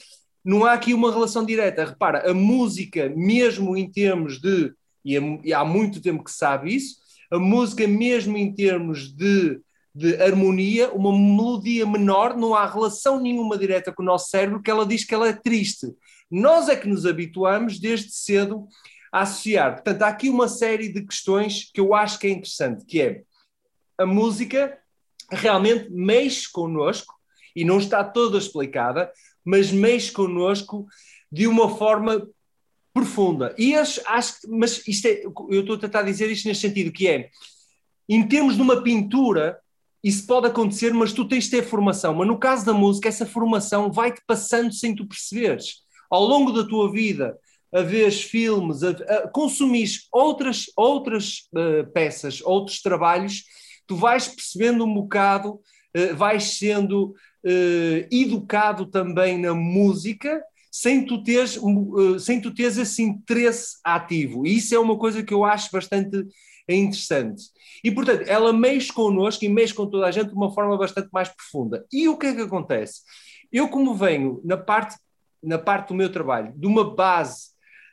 não 0.43 0.65
há 0.65 0.73
aqui 0.73 0.93
uma 0.93 1.11
relação 1.11 1.45
direta. 1.45 1.85
Repara, 1.85 2.29
a 2.29 2.33
música, 2.33 3.13
mesmo 3.15 3.77
em 3.77 3.89
termos 3.89 4.39
de, 4.39 4.73
e 5.05 5.53
há 5.53 5.63
muito 5.63 6.01
tempo 6.01 6.23
que 6.23 6.31
sabe 6.31 6.75
isso, 6.75 6.95
a 7.31 7.39
música 7.39 7.87
mesmo 7.87 8.35
em 8.37 8.53
termos 8.53 9.15
de 9.15 9.61
de 9.93 10.21
harmonia, 10.21 10.91
uma 10.91 11.11
melodia 11.11 11.85
menor, 11.85 12.37
não 12.37 12.55
há 12.55 12.65
relação 12.65 13.19
nenhuma 13.19 13.57
direta 13.57 13.91
com 13.91 14.01
o 14.01 14.05
nosso 14.05 14.29
cérebro, 14.29 14.61
que 14.61 14.71
ela 14.71 14.85
diz 14.85 15.03
que 15.03 15.13
ela 15.13 15.27
é 15.27 15.33
triste. 15.33 15.87
Nós 16.29 16.69
é 16.69 16.75
que 16.75 16.87
nos 16.87 17.05
habituamos 17.05 17.79
desde 17.79 18.11
cedo 18.11 18.67
a 19.11 19.21
associar. 19.21 19.73
Portanto, 19.73 20.01
há 20.03 20.07
aqui 20.07 20.29
uma 20.29 20.47
série 20.47 20.87
de 20.87 21.05
questões 21.05 21.69
que 21.73 21.81
eu 21.81 21.93
acho 21.93 22.17
que 22.17 22.27
é 22.27 22.29
interessante, 22.29 22.85
que 22.85 23.01
é 23.01 23.23
a 23.97 24.05
música 24.05 24.77
realmente 25.29 25.89
mexe 25.91 26.49
connosco, 26.51 27.13
e 27.55 27.65
não 27.65 27.79
está 27.79 28.03
toda 28.03 28.37
explicada, 28.37 29.11
mas 29.43 29.71
mexe 29.71 30.11
connosco 30.11 30.87
de 31.31 31.47
uma 31.47 31.75
forma 31.75 32.27
profunda. 32.93 33.53
E 33.57 33.75
acho, 33.75 34.01
acho 34.05 34.35
mas 34.47 34.85
isto 34.87 35.07
é, 35.07 35.23
eu 35.23 35.61
estou 35.61 35.75
a 35.75 35.79
tentar 35.79 36.03
dizer 36.03 36.29
isto 36.29 36.47
neste 36.47 36.67
sentido, 36.67 36.91
que 36.91 37.07
é, 37.07 37.29
em 38.07 38.27
termos 38.27 38.55
de 38.55 38.61
uma 38.61 38.83
pintura, 38.83 39.59
isso 40.03 40.25
pode 40.25 40.47
acontecer, 40.47 40.93
mas 40.93 41.13
tu 41.13 41.27
tens 41.27 41.45
de 41.45 41.51
ter 41.51 41.63
formação. 41.63 42.13
Mas 42.13 42.27
no 42.27 42.37
caso 42.37 42.65
da 42.65 42.73
música, 42.73 43.07
essa 43.07 43.25
formação 43.25 43.91
vai-te 43.91 44.21
passando 44.25 44.73
sem 44.73 44.95
tu 44.95 45.05
perceberes. 45.05 45.81
Ao 46.09 46.23
longo 46.25 46.51
da 46.51 46.67
tua 46.67 46.91
vida, 46.91 47.37
a 47.73 47.81
ver 47.81 48.11
filmes, 48.11 48.83
a, 48.83 48.89
a 48.89 49.31
outras, 50.11 50.65
outras 50.75 51.47
uh, 51.53 51.89
peças, 51.93 52.41
outros 52.41 52.81
trabalhos, 52.81 53.43
tu 53.87 53.95
vais 53.95 54.27
percebendo 54.27 54.83
um 54.83 54.93
bocado, 54.93 55.59
uh, 55.95 56.15
vais 56.15 56.57
sendo 56.57 57.13
uh, 57.45 58.07
educado 58.11 58.87
também 58.87 59.37
na 59.37 59.53
música, 59.53 60.43
sem 60.71 61.05
tu, 61.05 61.21
teres, 61.21 61.59
sem 62.21 62.39
tu 62.39 62.53
teres 62.53 62.77
esse 62.77 63.03
interesse 63.03 63.77
ativo. 63.83 64.47
E 64.47 64.55
isso 64.55 64.73
é 64.73 64.79
uma 64.79 64.97
coisa 64.97 65.21
que 65.21 65.33
eu 65.33 65.43
acho 65.43 65.69
bastante 65.69 66.25
interessante. 66.75 67.43
E, 67.83 67.91
portanto, 67.91 68.23
ela 68.27 68.53
mexe 68.53 68.91
connosco 68.91 69.43
e 69.43 69.49
mexe 69.49 69.73
com 69.73 69.87
toda 69.87 70.05
a 70.05 70.11
gente 70.11 70.29
de 70.29 70.35
uma 70.35 70.53
forma 70.53 70.77
bastante 70.77 71.09
mais 71.11 71.29
profunda. 71.29 71.85
E 71.91 72.07
o 72.07 72.17
que 72.17 72.27
é 72.27 72.35
que 72.35 72.41
acontece? 72.41 73.01
Eu, 73.51 73.67
como 73.67 73.95
venho 73.95 74.39
na 74.43 74.57
parte, 74.57 74.95
na 75.43 75.57
parte 75.57 75.89
do 75.89 75.95
meu 75.95 76.11
trabalho, 76.11 76.53
de 76.55 76.67
uma 76.67 76.95
base 76.95 77.51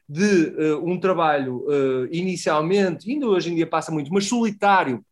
de 0.08 0.54
uh, 0.56 0.88
um 0.88 0.98
trabalho 0.98 1.64
uh, 1.66 2.08
inicialmente, 2.10 3.10
ainda 3.10 3.26
hoje 3.26 3.50
em 3.50 3.54
dia 3.54 3.66
passa 3.66 3.92
muito, 3.92 4.12
mas 4.12 4.26
solitário, 4.26 5.04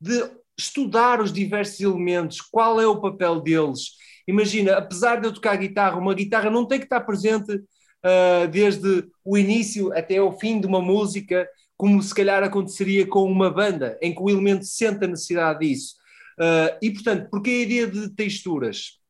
de 0.00 0.30
estudar 0.58 1.20
os 1.20 1.32
diversos 1.32 1.80
elementos, 1.80 2.40
qual 2.40 2.80
é 2.80 2.86
o 2.86 3.00
papel 3.00 3.40
deles. 3.40 3.92
Imagina, 4.26 4.76
apesar 4.76 5.20
de 5.20 5.26
eu 5.26 5.32
tocar 5.32 5.56
guitarra, 5.56 5.98
uma 5.98 6.14
guitarra 6.14 6.50
não 6.50 6.66
tem 6.66 6.78
que 6.78 6.84
estar 6.84 7.00
presente 7.00 7.52
uh, 7.54 8.48
desde 8.50 9.04
o 9.24 9.38
início 9.38 9.92
até 9.92 10.20
o 10.20 10.32
fim 10.32 10.60
de 10.60 10.66
uma 10.66 10.80
música, 10.80 11.48
como 11.82 12.00
se 12.00 12.14
calhar 12.14 12.44
aconteceria 12.44 13.04
com 13.04 13.24
uma 13.24 13.50
banda, 13.50 13.98
em 14.00 14.14
que 14.14 14.22
o 14.22 14.30
elemento 14.30 14.64
sente 14.64 15.04
a 15.04 15.08
necessidade 15.08 15.66
disso. 15.66 15.96
Uh, 16.38 16.78
e, 16.80 16.92
portanto, 16.92 17.28
porque 17.28 17.50
a 17.50 17.58
ideia 17.58 17.88
de 17.88 18.08
texturas? 18.10 19.00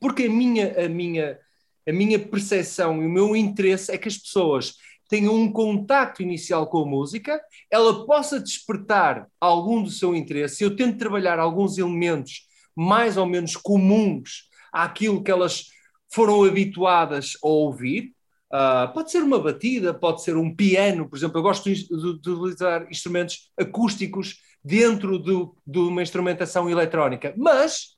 Porque 0.00 0.26
a 0.26 0.30
minha, 0.30 0.84
a, 0.84 0.88
minha, 0.88 1.36
a 1.84 1.92
minha 1.92 2.20
percepção 2.20 3.02
e 3.02 3.06
o 3.06 3.10
meu 3.10 3.34
interesse 3.34 3.90
é 3.90 3.98
que 3.98 4.06
as 4.06 4.16
pessoas 4.16 4.74
tenham 5.08 5.34
um 5.34 5.50
contacto 5.50 6.22
inicial 6.22 6.68
com 6.68 6.84
a 6.84 6.86
música, 6.86 7.42
ela 7.68 8.06
possa 8.06 8.38
despertar 8.38 9.26
algum 9.40 9.82
do 9.82 9.90
seu 9.90 10.14
interesse. 10.14 10.62
Eu 10.62 10.76
tento 10.76 10.98
trabalhar 10.98 11.40
alguns 11.40 11.76
elementos 11.76 12.46
mais 12.72 13.16
ou 13.16 13.26
menos 13.26 13.56
comuns 13.56 14.48
àquilo 14.72 15.24
que 15.24 15.30
elas 15.32 15.72
foram 16.08 16.44
habituadas 16.44 17.32
a 17.42 17.48
ouvir, 17.48 18.14
Uh, 18.52 18.92
pode 18.92 19.10
ser 19.10 19.22
uma 19.22 19.38
batida, 19.38 19.94
pode 19.94 20.22
ser 20.22 20.36
um 20.36 20.54
piano, 20.54 21.08
por 21.08 21.16
exemplo. 21.16 21.38
Eu 21.38 21.42
gosto 21.42 21.72
de, 21.72 21.88
de, 21.88 22.30
utilizar 22.30 22.86
instrumentos 22.90 23.50
acústicos 23.58 24.40
dentro 24.62 25.18
do, 25.18 25.56
de 25.66 25.78
uma 25.78 26.02
instrumentação 26.02 26.68
eletrónica, 26.68 27.32
mas 27.36 27.96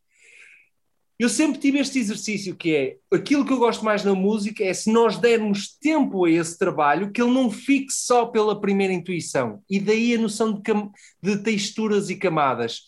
eu 1.19 1.29
sempre 1.29 1.61
tive 1.61 1.79
este 1.79 1.99
exercício 1.99 2.57
que 2.57 2.75
é 2.75 2.97
aquilo 3.13 3.45
que 3.45 3.53
eu 3.53 3.59
gosto 3.59 3.85
mais 3.85 4.05
na 4.05 4.15
música 4.15 4.65
é 4.65 4.73
se 4.75 4.93
nós 4.93 5.17
dermos 5.17 5.77
tempo 5.79 6.25
a 6.25 6.31
esse 6.31 6.59
trabalho, 6.59 7.11
que 7.11 7.23
ele 7.23 7.33
não 7.33 7.51
fique 7.51 7.93
só 7.93 8.27
pela 8.27 8.61
primeira 8.61 8.93
intuição. 8.93 9.61
E 9.69 9.79
daí 9.81 10.15
a 10.15 10.19
noção 10.19 10.53
de, 10.53 10.63
de 11.23 11.43
texturas 11.43 12.11
e 12.11 12.17
camadas. 12.17 12.83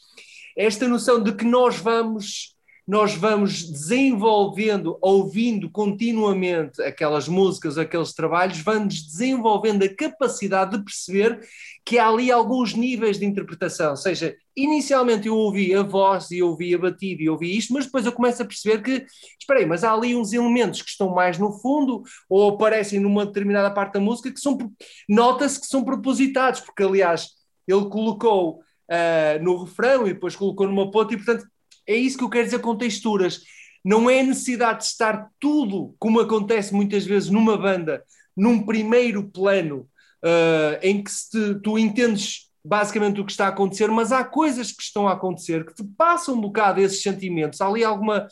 Esta 0.57 0.89
noção 0.89 1.23
de 1.23 1.35
que 1.35 1.45
nós 1.45 1.77
vamos 1.77 2.56
nós 2.87 3.15
vamos 3.15 3.69
desenvolvendo, 3.69 4.97
ouvindo 5.01 5.69
continuamente 5.69 6.81
aquelas 6.81 7.27
músicas, 7.27 7.77
aqueles 7.77 8.13
trabalhos, 8.13 8.61
vamos 8.61 9.03
desenvolvendo 9.03 9.83
a 9.83 9.93
capacidade 9.93 10.79
de 10.79 10.85
perceber 10.85 11.41
que 11.85 11.99
há 11.99 12.09
ali 12.09 12.31
alguns 12.31 12.75
níveis 12.75 13.19
de 13.19 13.27
interpretação. 13.27 13.91
Ou 13.91 13.97
seja, 13.97 14.37
inicialmente 14.57 15.27
eu 15.27 15.37
ouvi 15.37 15.75
a 15.75 15.83
voz 15.83 16.31
e 16.31 16.41
ouvi 16.41 16.75
a 16.77 16.79
batida 16.79 17.25
e 17.25 17.29
ouvi 17.29 17.57
isto, 17.57 17.73
mas 17.73 17.87
depois 17.87 18.07
eu 18.07 18.13
começo 18.13 18.41
a 18.43 18.47
perceber 18.47 18.81
que, 18.81 19.05
espera 19.37 19.59
aí, 19.59 19.67
mas 19.67 19.83
há 19.83 19.93
ali 19.93 20.15
uns 20.15 20.33
elementos 20.33 20.81
que 20.81 20.91
estão 20.91 21.13
mais 21.13 21.39
no 21.39 21.53
fundo 21.53 22.05
ou 22.31 22.51
aparecem 22.51 23.01
numa 23.01 23.27
determinada 23.27 23.73
parte 23.73 23.95
da 23.95 24.01
música 24.01 24.31
que 24.31 24.41
são, 24.41 24.57
nota-se 25.09 25.61
que 25.61 25.67
são 25.67 25.83
propositados, 25.85 26.61
porque 26.61 26.85
aliás 26.85 27.31
ele 27.67 27.87
colocou 27.87 28.61
uh, 28.61 29.43
no 29.43 29.65
refrão 29.65 30.07
e 30.07 30.13
depois 30.13 30.37
colocou 30.37 30.69
numa 30.69 30.89
ponta 30.89 31.13
e 31.13 31.17
portanto 31.17 31.47
é 31.87 31.95
isso 31.95 32.19
que 32.19 32.25
eu 32.25 32.31
quero 32.31 32.45
dizer 32.45 32.61
com 32.61 32.77
texturas. 32.77 33.43
Não 33.85 34.11
é 34.11 34.23
necessidade 34.23 34.81
de 34.81 34.87
estar 34.87 35.31
tudo, 35.39 35.95
como 35.99 36.21
acontece 36.21 36.75
muitas 36.75 37.05
vezes 37.05 37.31
numa 37.31 37.57
banda, 37.57 38.03
num 38.37 38.65
primeiro 38.65 39.31
plano, 39.31 39.89
uh, 40.25 40.79
em 40.83 41.03
que 41.03 41.11
te, 41.11 41.55
tu 41.63 41.79
entendes 41.79 42.47
basicamente 42.65 43.21
o 43.21 43.25
que 43.25 43.31
está 43.31 43.47
a 43.47 43.51
acontecer, 43.51 43.89
mas 43.89 44.11
há 44.11 44.25
coisas 44.25 44.73
que 44.73 44.83
estão 44.83 45.07
a 45.07 45.13
acontecer 45.13 45.65
que 45.65 45.75
te 45.75 45.85
passam 45.97 46.35
um 46.35 46.41
bocado 46.41 46.81
esses 46.81 47.01
sentimentos. 47.01 47.61
Há 47.61 47.69
ali 47.69 47.85
alguma. 47.85 48.27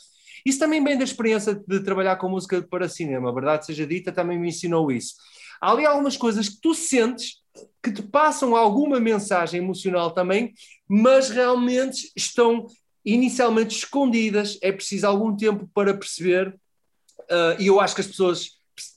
Isso 0.45 0.59
também 0.59 0.83
vem 0.83 0.97
da 0.97 1.03
experiência 1.03 1.55
de 1.55 1.79
trabalhar 1.79 2.17
com 2.17 2.29
música 2.29 2.61
para 2.69 2.89
cinema, 2.89 3.29
a 3.29 3.33
verdade 3.33 3.65
seja 3.65 3.87
dita, 3.87 4.11
também 4.11 4.37
me 4.37 4.49
ensinou 4.49 4.91
isso. 4.91 5.15
Há 5.61 5.71
ali 5.71 5.85
algumas 5.85 6.17
coisas 6.17 6.49
que 6.49 6.59
tu 6.61 6.75
sentes 6.75 7.41
que 7.81 7.91
te 7.91 8.03
passam 8.03 8.55
alguma 8.55 8.99
mensagem 8.99 9.61
emocional 9.61 10.11
também, 10.11 10.53
mas 10.87 11.29
realmente 11.29 12.11
estão 12.15 12.67
inicialmente 13.05 13.77
escondidas, 13.77 14.57
é 14.61 14.71
preciso 14.71 15.05
algum 15.05 15.35
tempo 15.35 15.69
para 15.73 15.93
perceber, 15.93 16.47
uh, 16.49 17.59
e 17.59 17.67
eu 17.67 17.79
acho 17.79 17.93
que 17.93 18.01
as 18.01 18.07
pessoas 18.07 18.47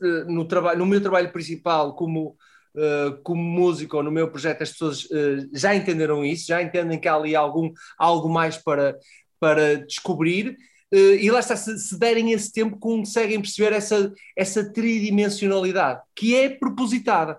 uh, 0.00 0.24
no, 0.32 0.48
no 0.76 0.86
meu 0.86 1.00
trabalho 1.00 1.30
principal 1.30 1.94
como, 1.94 2.34
uh, 2.74 3.22
como 3.22 3.42
músico 3.42 3.98
ou 3.98 4.02
no 4.02 4.10
meu 4.10 4.30
projeto, 4.30 4.62
as 4.62 4.72
pessoas 4.72 5.06
já 5.52 5.74
entenderam 5.74 6.24
isso, 6.24 6.46
já 6.46 6.62
entendem 6.62 6.98
que 6.98 7.06
há 7.06 7.14
ali 7.14 7.36
algum, 7.36 7.70
algo 7.98 8.30
mais 8.30 8.56
para, 8.56 8.96
para 9.38 9.76
descobrir, 9.84 10.56
e 10.90 11.30
lá 11.30 11.40
está, 11.40 11.54
se, 11.54 11.78
se, 11.78 11.98
derem 11.98 12.32
esse 12.32 12.50
tempo, 12.50 12.78
conseguem 12.78 13.42
perceber 13.42 13.74
essa, 13.74 14.10
essa 14.34 14.72
tridimensionalidade, 14.72 16.00
que 16.16 16.34
é 16.34 16.48
propositada. 16.48 17.38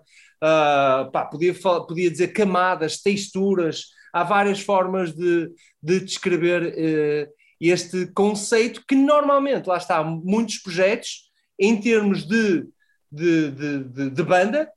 pá, 1.12 1.26
podia, 1.26 1.56
podia 1.56 2.12
dizer 2.12 2.28
camadas, 2.28 3.02
texturas, 3.02 3.86
há 4.14 4.24
várias 4.24 4.62
formas 4.62 5.14
de, 5.14 5.52
de 5.82 6.00
descrever 6.00 6.64
uh, 6.64 7.34
este 7.60 8.08
conceito 8.14 8.84
que 8.88 8.96
normalmente, 8.96 9.68
lá 9.68 9.78
está, 9.78 10.04
muitos 10.04 10.60
projetos, 10.60 11.30
em 11.60 11.80
termos 11.80 12.26
de, 12.26 12.66
de, 13.12 13.52
de, 13.52 14.10
de 14.10 14.24
banda, 14.24 14.72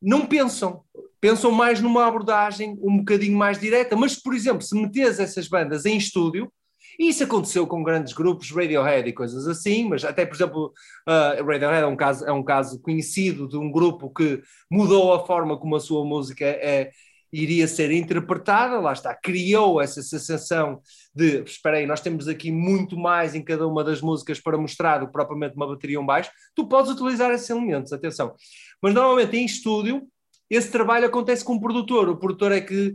não 0.00 0.26
pensam. 0.26 0.82
Pensam 1.20 1.50
mais 1.50 1.80
numa 1.80 2.06
abordagem 2.06 2.78
um 2.82 2.98
bocadinho 2.98 3.36
mais 3.36 3.58
direta, 3.58 3.96
mas, 3.96 4.14
por 4.14 4.34
exemplo, 4.34 4.60
se 4.60 4.74
metes 4.74 5.18
essas 5.18 5.48
bandas 5.48 5.86
em 5.86 5.96
estúdio, 5.96 6.52
e 6.98 7.08
isso 7.08 7.24
aconteceu 7.24 7.66
com 7.66 7.82
grandes 7.82 8.12
grupos, 8.12 8.50
Radiohead 8.50 9.08
e 9.08 9.12
coisas 9.12 9.48
assim, 9.48 9.88
mas 9.88 10.04
até, 10.04 10.24
por 10.26 10.34
exemplo, 10.34 10.72
uh, 11.08 11.44
Radiohead 11.44 11.82
é 11.82 11.86
um, 11.86 11.96
caso, 11.96 12.24
é 12.26 12.32
um 12.32 12.42
caso 12.42 12.80
conhecido 12.80 13.48
de 13.48 13.56
um 13.56 13.70
grupo 13.70 14.12
que 14.12 14.42
mudou 14.70 15.12
a 15.14 15.26
forma 15.26 15.58
como 15.58 15.74
a 15.76 15.80
sua 15.80 16.04
música 16.04 16.44
é, 16.44 16.90
iria 17.34 17.66
ser 17.66 17.90
interpretada, 17.90 18.78
lá 18.78 18.92
está, 18.92 19.12
criou 19.12 19.80
essa 19.80 20.00
sensação 20.02 20.80
de, 21.12 21.42
espera 21.42 21.78
aí, 21.78 21.86
nós 21.86 22.00
temos 22.00 22.28
aqui 22.28 22.52
muito 22.52 22.96
mais 22.96 23.34
em 23.34 23.42
cada 23.42 23.66
uma 23.66 23.82
das 23.82 24.00
músicas 24.00 24.40
para 24.40 24.56
mostrar 24.56 24.98
do 24.98 25.06
que 25.06 25.12
propriamente 25.12 25.56
uma 25.56 25.66
bateria 25.66 26.00
um 26.00 26.06
baixo, 26.06 26.30
tu 26.54 26.68
podes 26.68 26.92
utilizar 26.92 27.32
esses 27.32 27.50
elementos, 27.50 27.92
atenção. 27.92 28.34
Mas 28.80 28.94
normalmente 28.94 29.36
em 29.36 29.44
estúdio, 29.44 30.06
esse 30.48 30.70
trabalho 30.70 31.06
acontece 31.06 31.44
com 31.44 31.54
o 31.54 31.60
produtor, 31.60 32.08
o 32.08 32.16
produtor 32.16 32.52
é 32.52 32.60
que 32.60 32.94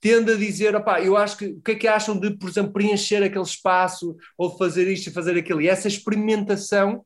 tende 0.00 0.32
a 0.32 0.36
dizer, 0.36 0.76
opá, 0.76 1.00
eu 1.00 1.16
acho 1.16 1.36
que, 1.36 1.46
o 1.46 1.60
que 1.60 1.72
é 1.72 1.74
que 1.74 1.88
acham 1.88 2.18
de, 2.18 2.30
por 2.36 2.48
exemplo, 2.48 2.72
preencher 2.72 3.22
aquele 3.22 3.44
espaço, 3.44 4.16
ou 4.38 4.56
fazer 4.56 4.88
isto 4.88 5.08
e 5.08 5.12
fazer 5.12 5.36
aquilo, 5.36 5.60
e 5.60 5.68
essa 5.68 5.88
experimentação 5.88 7.04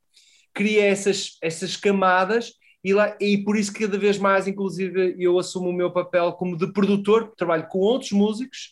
cria 0.53 0.85
essas, 0.85 1.37
essas 1.41 1.75
camadas, 1.75 2.53
e, 2.87 2.93
lá, 2.93 3.17
e 3.19 3.37
por 3.37 3.57
isso 3.57 3.73
cada 3.73 3.97
vez 3.97 4.17
mais, 4.17 4.47
inclusive, 4.47 5.13
eu 5.19 5.37
assumo 5.37 5.71
o 5.71 5.73
meu 5.73 5.91
papel 5.91 6.31
como 6.31 6.55
de 6.55 6.71
produtor, 6.71 7.33
trabalho 7.35 7.67
com 7.67 7.79
outros 7.79 8.13
músicos, 8.13 8.71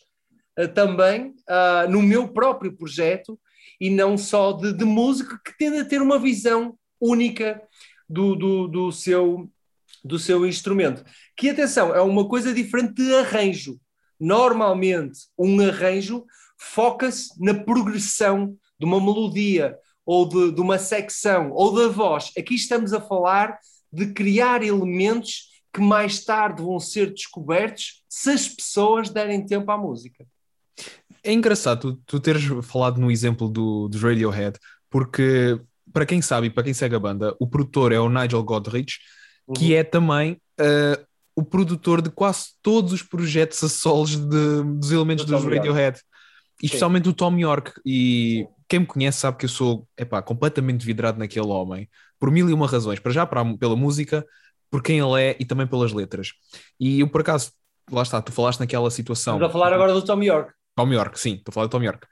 uh, 0.58 0.66
também, 0.68 1.34
uh, 1.50 1.90
no 1.90 2.00
meu 2.00 2.26
próprio 2.26 2.74
projeto, 2.74 3.38
e 3.78 3.90
não 3.90 4.16
só 4.16 4.52
de, 4.52 4.72
de 4.72 4.86
músico, 4.86 5.38
que 5.44 5.54
tende 5.58 5.80
a 5.80 5.84
ter 5.84 6.00
uma 6.00 6.18
visão 6.18 6.78
única 6.98 7.60
do, 8.08 8.34
do, 8.34 8.66
do, 8.66 8.90
seu, 8.90 9.50
do 10.02 10.18
seu 10.18 10.46
instrumento. 10.46 11.04
Que, 11.36 11.50
atenção, 11.50 11.94
é 11.94 12.00
uma 12.00 12.26
coisa 12.26 12.54
diferente 12.54 12.94
de 12.94 13.14
arranjo. 13.16 13.78
Normalmente, 14.18 15.26
um 15.38 15.60
arranjo 15.60 16.24
foca-se 16.58 17.34
na 17.38 17.52
progressão 17.52 18.56
de 18.78 18.86
uma 18.86 18.98
melodia, 18.98 19.76
ou 20.06 20.26
de, 20.26 20.52
de 20.52 20.60
uma 20.62 20.78
secção, 20.78 21.50
ou 21.52 21.74
da 21.74 21.88
voz. 21.88 22.32
Aqui 22.38 22.54
estamos 22.54 22.94
a 22.94 23.00
falar 23.00 23.58
de 23.96 24.12
criar 24.12 24.62
elementos 24.62 25.48
que 25.72 25.80
mais 25.80 26.24
tarde 26.24 26.62
vão 26.62 26.78
ser 26.78 27.10
descobertos 27.10 28.02
se 28.08 28.30
as 28.30 28.48
pessoas 28.48 29.08
derem 29.08 29.44
tempo 29.44 29.70
à 29.70 29.78
música. 29.78 30.26
É 31.24 31.32
engraçado 31.32 31.94
tu, 31.94 32.02
tu 32.06 32.20
teres 32.20 32.44
falado 32.62 33.00
no 33.00 33.10
exemplo 33.10 33.48
do, 33.48 33.88
do 33.88 33.98
Radiohead, 33.98 34.58
porque 34.90 35.58
para 35.92 36.04
quem 36.04 36.20
sabe 36.20 36.48
e 36.48 36.50
para 36.50 36.62
quem 36.62 36.74
segue 36.74 36.94
a 36.94 37.00
banda, 37.00 37.34
o 37.40 37.46
produtor 37.46 37.90
é 37.90 37.98
o 37.98 38.08
Nigel 38.08 38.42
Godrich, 38.42 38.98
uhum. 39.46 39.54
que 39.54 39.74
é 39.74 39.82
também 39.82 40.32
uh, 40.60 41.06
o 41.34 41.42
produtor 41.42 42.02
de 42.02 42.10
quase 42.10 42.48
todos 42.62 42.92
os 42.92 43.02
projetos 43.02 43.62
a 43.64 43.68
solos 43.68 44.14
de, 44.14 44.62
dos 44.78 44.90
elementos 44.90 45.24
do 45.24 45.32
dos 45.32 45.44
Radiohead, 45.44 46.00
e 46.62 46.66
especialmente 46.66 47.04
do 47.04 47.12
Tom 47.12 47.38
York. 47.38 47.72
E 47.84 48.46
quem 48.68 48.80
me 48.80 48.86
conhece 48.86 49.18
sabe 49.18 49.38
que 49.38 49.46
eu 49.46 49.50
sou 49.50 49.88
epá, 49.96 50.22
completamente 50.22 50.84
vidrado 50.84 51.18
naquele 51.18 51.46
homem, 51.46 51.88
por 52.18 52.30
mil 52.30 52.48
e 52.48 52.52
uma 52.52 52.66
razões. 52.66 52.98
Para 52.98 53.12
já, 53.12 53.26
para, 53.26 53.44
pela 53.56 53.76
música, 53.76 54.26
por 54.70 54.82
quem 54.82 54.98
ele 54.98 55.22
é 55.22 55.36
e 55.38 55.44
também 55.44 55.66
pelas 55.66 55.92
letras. 55.92 56.32
E 56.78 57.00
eu, 57.00 57.08
por 57.08 57.20
acaso, 57.20 57.52
lá 57.90 58.02
está, 58.02 58.20
tu 58.20 58.32
falaste 58.32 58.60
naquela 58.60 58.90
situação. 58.90 59.34
Estamos 59.34 59.50
a 59.50 59.52
falar 59.52 59.72
agora 59.72 59.92
do 59.92 60.04
Tom 60.04 60.22
York. 60.22 60.52
Tom 60.74 60.92
York, 60.92 61.18
sim, 61.18 61.34
estou 61.34 61.50
a 61.50 61.54
falar 61.54 61.66
do 61.66 61.70
Tom 61.70 61.82
York. 61.82 62.06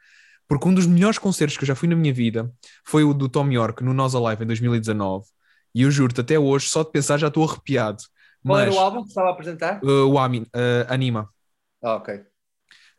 Porque 0.49 0.69
um 0.69 0.75
dos 0.75 0.87
melhores 0.87 1.19
concertos 1.19 1.57
que 1.57 1.65
eu 1.65 1.69
já 1.69 1.75
fui 1.75 1.89
na 1.89 1.97
minha 1.97 2.13
vida 2.13 2.53
foi 2.85 3.03
o 3.03 3.15
do 3.15 3.29
Tom 3.29 3.51
York 3.51 3.83
no 3.83 3.95
Nós 3.95 4.15
Alive 4.15 4.45
em 4.45 4.47
2019. 4.47 5.27
E 5.75 5.83
eu 5.83 5.91
juro-te, 5.91 6.21
até 6.21 6.39
hoje, 6.39 6.69
só 6.69 6.83
de 6.83 6.91
pensar 6.91 7.19
já 7.19 7.29
estou 7.29 7.49
arrepiado. 7.49 8.03
Qual 8.43 8.59
Mas, 8.59 8.69
era 8.69 8.75
o 8.75 8.79
álbum 8.79 9.03
que 9.03 9.09
estava 9.09 9.29
a 9.29 9.33
apresentar? 9.33 9.83
Uh, 9.83 10.07
o 10.07 10.19
Amin, 10.19 10.43
uh, 10.55 10.87
Anima. 10.89 11.29
Ah, 11.83 11.97
ok. 11.97 12.23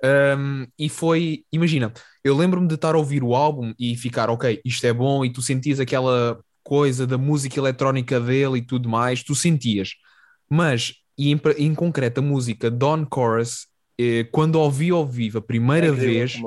Um, 0.03 0.67
e 0.77 0.89
foi, 0.89 1.45
imagina, 1.51 1.93
eu 2.23 2.35
lembro-me 2.35 2.67
de 2.67 2.75
estar 2.75 2.95
a 2.95 2.97
ouvir 2.97 3.23
o 3.23 3.33
álbum 3.33 3.73
e 3.79 3.95
ficar, 3.95 4.29
ok, 4.29 4.61
isto 4.65 4.85
é 4.85 4.93
bom, 4.93 5.23
e 5.23 5.31
tu 5.31 5.41
sentias 5.41 5.79
aquela 5.79 6.39
coisa 6.65 7.05
da 7.05 7.17
música 7.17 7.59
eletrónica 7.59 8.19
dele 8.19 8.57
e 8.57 8.61
tudo 8.61 8.89
mais, 8.89 9.23
tu 9.23 9.35
sentias. 9.35 9.91
Mas, 10.49 10.95
e 11.17 11.31
em, 11.31 11.39
em 11.57 11.75
concreto, 11.75 12.19
a 12.19 12.23
música 12.23 12.71
Dawn 12.71 13.05
Chorus 13.13 13.67
eh, 13.97 14.25
quando 14.31 14.55
ouvi 14.55 14.89
ao 14.89 15.05
vivo 15.05 15.37
a 15.37 15.41
primeira 15.41 15.87
é 15.87 15.91
vez, 15.91 16.41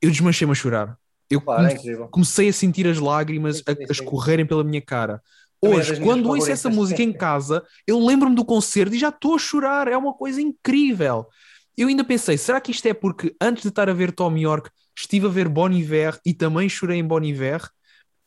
eu 0.00 0.10
desmanchei-me 0.10 0.52
a 0.52 0.54
chorar. 0.54 0.98
Eu 1.30 1.40
claro, 1.40 1.66
é 1.66 1.76
come 1.76 1.92
é 1.92 2.08
comecei 2.08 2.48
a 2.48 2.52
sentir 2.52 2.86
as 2.86 2.98
lágrimas 2.98 3.62
a, 3.66 3.72
a 3.72 3.92
escorrerem 3.92 4.46
pela 4.46 4.64
minha 4.64 4.82
cara. 4.82 5.22
Hoje, 5.64 6.00
quando 6.00 6.28
ouço 6.28 6.50
essa 6.50 6.68
música 6.68 7.02
em 7.02 7.12
casa, 7.12 7.62
eu 7.86 8.04
lembro-me 8.04 8.34
do 8.34 8.44
concerto 8.44 8.96
e 8.96 8.98
já 8.98 9.10
estou 9.10 9.36
a 9.36 9.38
chorar. 9.38 9.86
É 9.86 9.96
uma 9.96 10.12
coisa 10.12 10.40
incrível. 10.40 11.26
Eu 11.76 11.88
ainda 11.88 12.02
pensei, 12.02 12.36
será 12.36 12.60
que 12.60 12.72
isto 12.72 12.86
é 12.86 12.92
porque 12.92 13.34
antes 13.40 13.62
de 13.62 13.68
estar 13.68 13.88
a 13.88 13.92
ver 13.92 14.10
Tom 14.12 14.36
York, 14.36 14.70
estive 14.96 15.26
a 15.26 15.30
ver 15.30 15.48
Bon 15.48 15.70
Iver 15.70 16.18
e 16.26 16.34
também 16.34 16.68
chorei 16.68 16.98
em 16.98 17.06
Bon 17.06 17.22
Iver? 17.22 17.62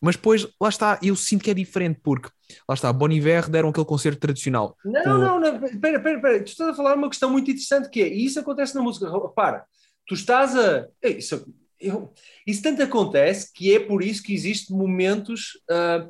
Mas 0.02 0.16
depois, 0.16 0.48
lá 0.62 0.70
está, 0.70 1.00
eu 1.02 1.16
sinto 1.16 1.44
que 1.44 1.52
é 1.52 1.54
diferente, 1.54 2.00
porque 2.04 2.30
lá 2.68 2.76
está, 2.76 2.92
Bon 2.92 3.10
Iver 3.10 3.50
deram 3.50 3.70
aquele 3.70 3.86
concerto 3.86 4.20
tradicional. 4.20 4.76
Não, 4.84 5.04
com... 5.04 5.10
não, 5.10 5.40
não, 5.40 5.66
espera, 5.66 5.98
espera, 5.98 6.16
espera, 6.16 6.44
tu 6.44 6.48
estás 6.48 6.70
a 6.70 6.74
falar 6.74 6.96
uma 6.96 7.10
questão 7.10 7.32
muito 7.32 7.50
interessante 7.50 7.90
que 7.90 8.02
é, 8.02 8.08
e 8.08 8.26
isso 8.26 8.40
acontece 8.40 8.76
na 8.76 8.82
música, 8.82 9.10
repara, 9.10 9.66
tu 10.08 10.14
estás 10.14 10.56
a. 10.56 10.88
Isso, 11.04 11.46
eu, 11.80 12.14
isso 12.46 12.62
tanto 12.62 12.82
acontece 12.84 13.52
que 13.54 13.74
é 13.74 13.80
por 13.80 14.04
isso 14.04 14.24
que 14.24 14.34
existem 14.34 14.76
momentos 14.76 15.60
uh, 15.70 16.08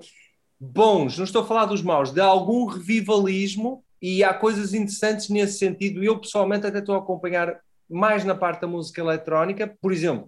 bons, 0.59 1.17
não 1.17 1.25
estou 1.25 1.43
a 1.43 1.47
falar 1.47 1.65
dos 1.65 1.81
maus, 1.81 2.11
de 2.11 2.21
algum 2.21 2.65
revivalismo 2.65 3.83
e 4.01 4.23
há 4.23 4.33
coisas 4.33 4.73
interessantes 4.73 5.29
nesse 5.29 5.57
sentido. 5.57 6.03
Eu 6.03 6.19
pessoalmente 6.19 6.67
até 6.67 6.79
estou 6.79 6.95
a 6.95 6.99
acompanhar 6.99 7.59
mais 7.89 8.23
na 8.23 8.35
parte 8.35 8.61
da 8.61 8.67
música 8.67 9.01
eletrónica, 9.01 9.75
por 9.81 9.91
exemplo, 9.91 10.27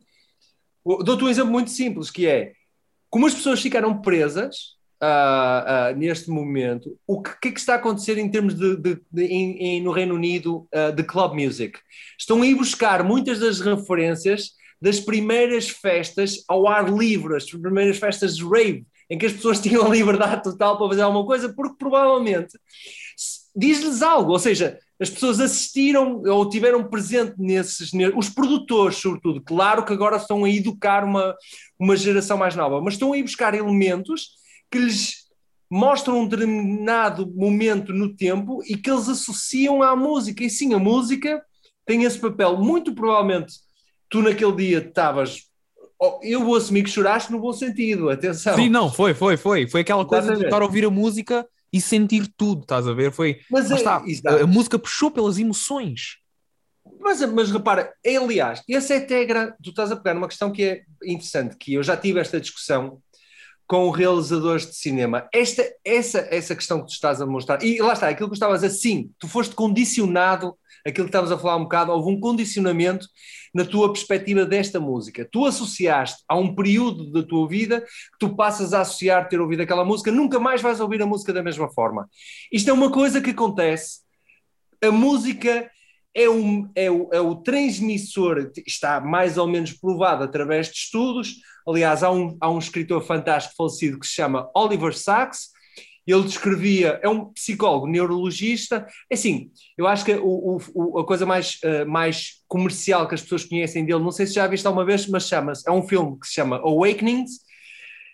dou-te 1.03 1.23
um 1.23 1.29
exemplo 1.29 1.51
muito 1.51 1.71
simples 1.71 2.09
que 2.09 2.27
é 2.27 2.53
como 3.09 3.25
as 3.25 3.33
pessoas 3.33 3.61
ficaram 3.61 4.01
presas 4.01 4.77
uh, 5.01 5.93
uh, 5.93 5.97
neste 5.97 6.29
momento, 6.29 6.97
o 7.05 7.21
que, 7.21 7.31
que, 7.41 7.47
é 7.49 7.51
que, 7.51 7.59
está 7.59 7.73
a 7.73 7.77
acontecer 7.77 8.17
em 8.17 8.29
termos 8.29 8.53
de, 8.53 8.75
de, 8.75 9.01
de 9.11 9.25
em, 9.25 9.57
em, 9.57 9.81
no 9.81 9.91
Reino 9.91 10.15
Unido 10.15 10.67
uh, 10.73 10.91
de 10.93 11.03
club 11.03 11.33
music? 11.33 11.79
Estão 12.17 12.41
a 12.41 12.45
ir 12.45 12.55
buscar 12.55 13.03
muitas 13.03 13.39
das 13.39 13.59
referências 13.59 14.51
das 14.81 14.99
primeiras 14.99 15.69
festas 15.69 16.43
ao 16.47 16.67
ar 16.67 16.91
livre, 16.91 17.35
as 17.35 17.45
primeiras 17.45 17.97
festas 17.97 18.35
de 18.35 18.43
rave, 18.43 18.85
em 19.09 19.17
que 19.17 19.25
as 19.25 19.33
pessoas 19.33 19.59
tinham 19.61 19.85
a 19.85 19.89
liberdade 19.89 20.43
total 20.43 20.77
para 20.77 20.89
fazer 20.89 21.01
alguma 21.01 21.25
coisa, 21.25 21.53
porque 21.53 21.75
provavelmente 21.77 22.57
diz-lhes 23.55 24.01
algo, 24.01 24.33
ou 24.33 24.39
seja, 24.39 24.79
as 24.99 25.09
pessoas 25.09 25.39
assistiram 25.39 26.23
ou 26.23 26.49
tiveram 26.49 26.83
presente 26.83 27.35
nesses, 27.37 27.91
os 28.15 28.29
produtores, 28.29 28.97
sobretudo, 28.97 29.41
claro 29.41 29.85
que 29.85 29.93
agora 29.93 30.17
estão 30.17 30.43
a 30.43 30.49
educar 30.49 31.03
uma, 31.03 31.35
uma 31.79 31.95
geração 31.95 32.37
mais 32.37 32.55
nova, 32.55 32.81
mas 32.81 32.93
estão 32.93 33.13
a 33.13 33.17
ir 33.17 33.23
buscar 33.23 33.53
elementos 33.53 34.31
que 34.71 34.79
lhes 34.79 35.27
mostram 35.69 36.21
um 36.21 36.27
determinado 36.27 37.31
momento 37.35 37.93
no 37.93 38.15
tempo 38.15 38.61
e 38.65 38.75
que 38.77 38.89
eles 38.89 39.07
associam 39.09 39.83
à 39.83 39.95
música. 39.95 40.43
E 40.43 40.49
sim, 40.49 40.73
a 40.73 40.79
música 40.79 41.41
tem 41.85 42.03
esse 42.03 42.17
papel. 42.19 42.57
Muito 42.57 42.93
provavelmente 42.93 43.55
tu 44.09 44.21
naquele 44.21 44.55
dia 44.55 44.77
estavas. 44.79 45.43
Oh, 45.99 46.19
eu 46.21 46.43
vou 46.43 46.55
assumir 46.55 46.83
que 46.83 46.89
choraste 46.89 47.31
no 47.31 47.39
bom 47.39 47.51
sentido, 47.51 48.09
atenção. 48.09 48.55
Sim, 48.55 48.69
não, 48.69 48.91
foi, 48.91 49.13
foi, 49.13 49.35
foi. 49.35 49.67
Foi 49.67 49.81
aquela 49.81 50.05
coisa 50.05 50.35
de 50.35 50.45
estar 50.45 50.61
a 50.61 50.65
ouvir 50.65 50.85
a 50.85 50.89
música 50.89 51.45
e 51.77 51.81
sentir 51.81 52.31
tudo, 52.35 52.61
estás 52.61 52.87
a 52.87 52.93
ver? 52.93 53.11
Foi. 53.11 53.39
Mas 53.49 53.71
é, 53.71 53.75
está, 53.75 54.03
a, 54.27 54.43
a 54.43 54.47
música 54.47 54.79
puxou 54.79 55.11
pelas 55.11 55.37
emoções. 55.37 56.17
Mas, 56.99 57.21
mas 57.31 57.51
repara, 57.51 57.93
aliás, 58.05 58.61
essa 58.69 58.93
é 58.93 58.97
até 58.97 59.25
tu 59.61 59.69
estás 59.69 59.91
a 59.91 59.95
pegar 59.95 60.13
numa 60.13 60.27
questão 60.27 60.51
que 60.51 60.63
é 60.63 60.83
interessante, 61.03 61.55
que 61.57 61.73
eu 61.73 61.83
já 61.83 61.95
tive 61.95 62.19
esta 62.19 62.39
discussão 62.39 63.01
com 63.67 63.89
realizadores 63.89 64.65
de 64.65 64.75
cinema. 64.75 65.27
Esta, 65.33 65.63
essa, 65.83 66.19
essa 66.31 66.55
questão 66.55 66.79
que 66.79 66.87
tu 66.87 66.93
estás 66.93 67.21
a 67.21 67.25
mostrar, 67.25 67.61
e 67.61 67.79
lá 67.81 67.93
está, 67.93 68.07
aquilo 68.07 68.29
que 68.29 68.35
estavas 68.35 68.63
assim, 68.63 69.11
tu 69.19 69.27
foste 69.27 69.53
condicionado, 69.53 70.57
aquilo 70.87 71.05
que 71.05 71.09
estavas 71.09 71.31
a 71.31 71.37
falar 71.37 71.57
um 71.57 71.63
bocado, 71.63 71.91
houve 71.91 72.11
um 72.11 72.19
condicionamento 72.19 73.07
na 73.53 73.65
tua 73.65 73.91
perspectiva 73.91 74.45
desta 74.45 74.79
música. 74.79 75.27
Tu 75.31 75.45
associaste 75.45 76.23
a 76.27 76.35
um 76.35 76.53
período 76.53 77.11
da 77.11 77.23
tua 77.23 77.47
vida 77.47 77.81
que 77.81 78.19
tu 78.19 78.35
passas 78.35 78.73
a 78.73 78.81
associar 78.81 79.27
ter 79.29 79.39
ouvido 79.41 79.61
aquela 79.61 79.85
música, 79.85 80.11
nunca 80.11 80.39
mais 80.39 80.61
vais 80.61 80.79
ouvir 80.79 81.01
a 81.01 81.05
música 81.05 81.33
da 81.33 81.43
mesma 81.43 81.69
forma. 81.69 82.07
Isto 82.51 82.69
é 82.69 82.73
uma 82.73 82.91
coisa 82.91 83.21
que 83.21 83.31
acontece. 83.31 84.01
A 84.83 84.91
música 84.91 85.69
é, 86.13 86.29
um, 86.29 86.69
é, 86.75 86.89
o, 86.89 87.09
é 87.11 87.19
o 87.21 87.35
transmissor, 87.35 88.51
está 88.65 88.99
mais 88.99 89.37
ou 89.37 89.47
menos 89.47 89.73
provado 89.73 90.23
através 90.23 90.67
de 90.67 90.73
estudos. 90.73 91.35
Aliás, 91.67 92.01
há 92.01 92.11
um, 92.11 92.35
há 92.41 92.49
um 92.49 92.59
escritor 92.59 93.03
fantástico 93.03 93.55
falecido 93.55 93.99
que 93.99 94.07
se 94.07 94.13
chama 94.13 94.49
Oliver 94.55 94.97
Sacks. 94.97 95.49
Ele 96.07 96.23
descrevia, 96.23 96.99
é 97.03 97.09
um 97.09 97.25
psicólogo 97.33 97.85
neurologista. 97.85 98.87
É 99.09 99.15
assim, 99.15 99.51
eu 99.77 99.85
acho 99.85 100.05
que 100.05 100.13
o, 100.13 100.57
o, 100.73 100.99
a 100.99 101.05
coisa 101.05 101.25
mais, 101.25 101.59
uh, 101.63 101.85
mais 101.85 102.41
comercial 102.47 103.07
que 103.07 103.15
as 103.15 103.21
pessoas 103.21 103.43
conhecem 103.43 103.85
dele, 103.85 103.99
não 103.99 104.11
sei 104.11 104.25
se 104.25 104.33
já 104.33 104.47
viste 104.47 104.65
alguma 104.65 104.85
vez, 104.85 105.05
mas 105.07 105.27
chama-se, 105.27 105.67
é 105.67 105.71
um 105.71 105.85
filme 105.85 106.17
que 106.19 106.27
se 106.27 106.33
chama 106.33 106.57
Awakenings, 106.57 107.31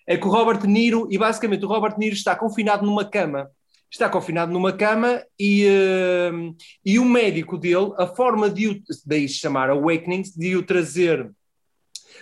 é 0.07 0.17
com 0.17 0.27
o 0.27 0.31
Robert 0.31 0.59
De 0.59 0.67
Niro, 0.67 1.07
e 1.11 1.17
basicamente 1.17 1.63
o 1.63 1.67
Robert 1.67 1.93
De 1.93 1.99
Niro 1.99 2.15
está 2.15 2.35
confinado 2.35 2.85
numa 2.85 3.05
cama 3.05 3.49
está 3.93 4.09
confinado 4.09 4.51
numa 4.51 4.73
cama 4.73 5.23
e, 5.39 5.67
uh, 5.67 6.55
e 6.83 6.97
o 6.97 7.05
médico 7.05 7.59
dele, 7.59 7.93
a 7.99 8.07
forma 8.07 8.49
de 8.49 8.67
o, 8.67 8.81
daí 9.05 9.29
chamar 9.29 9.69
Awakening, 9.69 10.23
de 10.35 10.55
o 10.55 10.63
trazer 10.63 11.31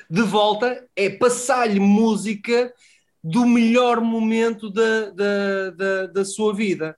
de 0.09 0.21
volta 0.21 0.85
é 0.97 1.09
passar-lhe 1.09 1.79
música 1.79 2.73
do 3.23 3.45
melhor 3.45 4.01
momento 4.01 4.69
da, 4.69 5.11
da, 5.11 5.69
da, 5.71 6.05
da 6.07 6.25
sua 6.25 6.53
vida. 6.53 6.97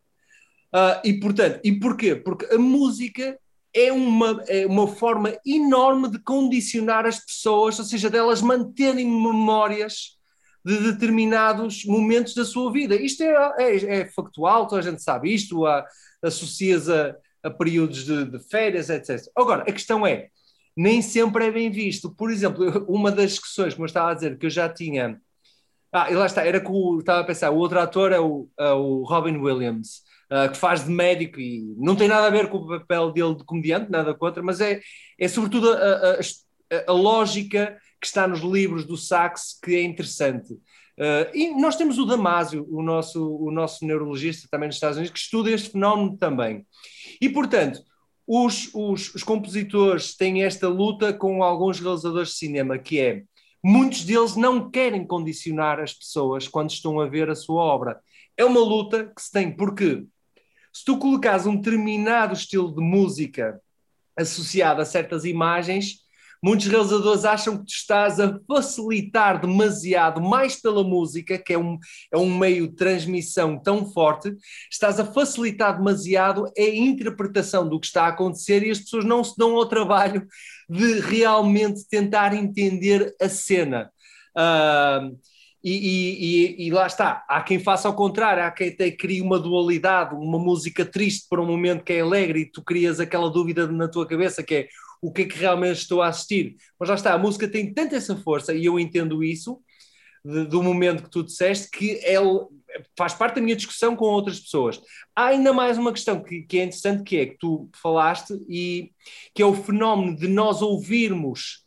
Uh, 0.73 0.99
e 1.03 1.19
portanto, 1.19 1.59
e 1.63 1.71
porquê? 1.79 2.15
Porque 2.15 2.45
a 2.53 2.57
música 2.57 3.37
é 3.73 3.91
uma, 3.91 4.43
é 4.47 4.65
uma 4.65 4.87
forma 4.87 5.35
enorme 5.45 6.09
de 6.09 6.19
condicionar 6.19 7.05
as 7.05 7.19
pessoas, 7.19 7.77
ou 7.79 7.85
seja, 7.85 8.09
delas 8.09 8.41
manterem 8.41 9.05
memórias 9.05 10.17
de 10.63 10.77
determinados 10.79 11.83
momentos 11.85 12.33
da 12.33 12.45
sua 12.45 12.71
vida. 12.71 12.95
Isto 12.95 13.23
é, 13.23 13.53
é, 13.57 13.99
é 13.99 14.05
factual, 14.05 14.67
toda 14.67 14.81
a 14.81 14.91
gente 14.91 15.03
sabe 15.03 15.33
isto, 15.33 15.65
a, 15.65 15.85
associas 16.21 16.89
a, 16.89 17.15
a 17.43 17.49
períodos 17.49 18.05
de, 18.05 18.25
de 18.25 18.39
férias, 18.39 18.89
etc. 18.89 19.19
Agora, 19.35 19.63
a 19.63 19.71
questão 19.71 20.07
é, 20.07 20.29
nem 20.75 21.01
sempre 21.01 21.47
é 21.47 21.51
bem 21.51 21.69
visto. 21.69 22.13
Por 22.15 22.31
exemplo, 22.31 22.85
uma 22.87 23.11
das 23.11 23.31
discussões, 23.31 23.73
como 23.73 23.85
eu 23.85 23.87
estava 23.87 24.11
a 24.11 24.13
dizer, 24.13 24.37
que 24.37 24.45
eu 24.45 24.49
já 24.49 24.69
tinha. 24.69 25.19
Ah, 25.93 26.09
e 26.09 26.15
lá 26.15 26.25
está, 26.25 26.43
era 26.43 26.61
o, 26.67 26.99
estava 26.99 27.21
a 27.21 27.23
pensar, 27.23 27.51
o 27.51 27.57
outro 27.57 27.79
ator 27.79 28.11
é 28.11 28.19
o, 28.19 28.49
é 28.59 28.71
o 28.71 29.03
Robin 29.03 29.37
Williams, 29.37 30.01
uh, 30.31 30.51
que 30.51 30.57
faz 30.57 30.83
de 30.83 30.89
médico 30.89 31.39
e 31.39 31.75
não 31.77 31.95
tem 31.95 32.07
nada 32.07 32.25
a 32.25 32.31
ver 32.31 32.49
com 32.49 32.57
o 32.57 32.67
papel 32.67 33.11
dele 33.11 33.35
de 33.35 33.43
comediante, 33.43 33.91
nada 33.91 34.11
contra, 34.15 34.41
mas 34.41 34.59
é, 34.59 34.81
é 35.19 35.27
sobretudo 35.27 35.71
a, 35.71 35.75
a, 35.75 36.11
a, 36.13 36.83
a 36.87 36.91
lógica 36.91 37.77
que 38.01 38.07
está 38.07 38.27
nos 38.27 38.41
livros 38.41 38.85
do 38.85 38.97
Sachs 38.97 39.59
que 39.63 39.75
é 39.75 39.83
interessante. 39.83 40.53
Uh, 40.53 41.29
e 41.33 41.49
nós 41.59 41.75
temos 41.75 41.97
o 41.97 42.05
Damásio, 42.05 42.67
o 42.69 42.81
nosso, 42.81 43.35
o 43.37 43.51
nosso 43.51 43.85
neurologista 43.85 44.47
também 44.49 44.67
nos 44.67 44.75
Estados 44.75 44.97
Unidos, 44.97 45.13
que 45.13 45.19
estuda 45.19 45.51
este 45.51 45.71
fenómeno 45.71 46.17
também. 46.17 46.65
E, 47.21 47.29
portanto, 47.29 47.81
os, 48.27 48.69
os, 48.73 49.13
os, 49.13 49.23
compositores 49.23 50.15
têm 50.15 50.43
esta 50.43 50.67
luta 50.67 51.11
com 51.13 51.43
alguns 51.43 51.79
realizadores 51.79 52.29
de 52.29 52.35
cinema, 52.35 52.77
que 52.77 52.99
é 52.99 53.23
muitos 53.63 54.03
deles 54.03 54.35
não 54.35 54.69
querem 54.69 55.07
condicionar 55.07 55.79
as 55.79 55.93
pessoas 55.93 56.47
quando 56.47 56.71
estão 56.71 56.99
a 56.99 57.07
ver 57.07 57.29
a 57.29 57.35
sua 57.35 57.63
obra. 57.63 58.01
É 58.35 58.43
uma 58.43 58.59
luta 58.59 59.05
que 59.15 59.21
se 59.21 59.31
tem, 59.31 59.55
porque 59.55 60.05
se 60.73 60.83
tu 60.83 60.97
colocares 60.97 61.45
um 61.45 61.55
determinado 61.55 62.33
estilo 62.33 62.73
de 62.73 62.81
música 62.81 63.61
associado 64.17 64.81
a 64.81 64.85
certas 64.85 65.23
imagens, 65.23 66.02
Muitos 66.43 66.67
realizadores 66.67 67.23
acham 67.23 67.57
que 67.57 67.65
tu 67.65 67.73
estás 67.73 68.19
a 68.19 68.37
facilitar 68.45 69.39
demasiado, 69.39 70.21
mais 70.21 70.59
pela 70.59 70.83
música, 70.83 71.37
que 71.37 71.53
é 71.53 71.57
um, 71.57 71.79
é 72.11 72.17
um 72.17 72.37
meio 72.37 72.67
de 72.67 72.75
transmissão 72.75 73.57
tão 73.57 73.89
forte, 73.89 74.35
estás 74.69 74.99
a 74.99 75.05
facilitar 75.05 75.77
demasiado 75.77 76.51
a 76.57 76.61
interpretação 76.61 77.67
do 77.69 77.79
que 77.79 77.87
está 77.87 78.03
a 78.03 78.09
acontecer 78.09 78.61
e 78.61 78.71
as 78.71 78.79
pessoas 78.79 79.05
não 79.05 79.23
se 79.23 79.37
dão 79.37 79.55
ao 79.55 79.65
trabalho 79.65 80.27
de 80.69 80.99
realmente 80.99 81.87
tentar 81.87 82.33
entender 82.33 83.15
a 83.21 83.29
cena. 83.29 83.89
Uh, 84.37 85.17
e, 85.63 86.57
e, 86.57 86.67
e, 86.67 86.71
lá 86.71 86.85
está, 86.85 87.23
há 87.25 87.41
quem 87.41 87.57
faça 87.57 87.87
ao 87.87 87.95
contrário, 87.95 88.43
há 88.43 88.51
quem 88.51 88.67
até 88.67 88.91
crie 88.91 89.21
uma 89.21 89.39
dualidade, 89.39 90.13
uma 90.13 90.37
música 90.37 90.83
triste 90.83 91.25
para 91.29 91.41
um 91.41 91.47
momento 91.47 91.85
que 91.85 91.93
é 91.93 92.01
alegre 92.01 92.41
e 92.41 92.51
tu 92.51 92.61
crias 92.61 92.99
aquela 92.99 93.29
dúvida 93.29 93.65
na 93.65 93.87
tua 93.87 94.05
cabeça 94.05 94.43
que 94.43 94.55
é 94.55 94.67
o 95.03 95.11
que 95.11 95.23
é 95.23 95.25
que 95.25 95.37
realmente 95.37 95.79
estou 95.79 96.01
a 96.01 96.07
assistir. 96.07 96.55
Mas 96.79 96.87
lá 96.87 96.95
está, 96.95 97.13
a 97.13 97.17
música 97.17 97.45
tem 97.45 97.73
tanta 97.73 97.97
essa 97.97 98.15
força 98.15 98.53
e 98.53 98.63
eu 98.63 98.79
entendo 98.79 99.21
isso 99.21 99.61
de, 100.23 100.45
do 100.45 100.63
momento 100.63 101.03
que 101.03 101.09
tu 101.09 101.21
disseste 101.21 101.69
que 101.69 101.99
ele 102.05 102.47
faz 102.97 103.13
parte 103.13 103.35
da 103.35 103.41
minha 103.41 103.55
discussão 103.55 103.97
com 103.97 104.05
outras 104.05 104.39
pessoas. 104.39 104.79
Há 105.13 105.25
ainda 105.25 105.51
mais 105.51 105.77
uma 105.77 105.91
questão 105.91 106.23
que, 106.23 106.43
que 106.43 106.57
é 106.57 106.63
interessante 106.63 107.03
que 107.03 107.17
é 107.17 107.25
que 107.25 107.37
tu 107.37 107.69
falaste 107.81 108.33
e 108.47 108.93
que 109.35 109.41
é 109.41 109.45
o 109.45 109.53
fenómeno 109.53 110.15
de 110.15 110.29
nós 110.29 110.61
ouvirmos 110.61 111.61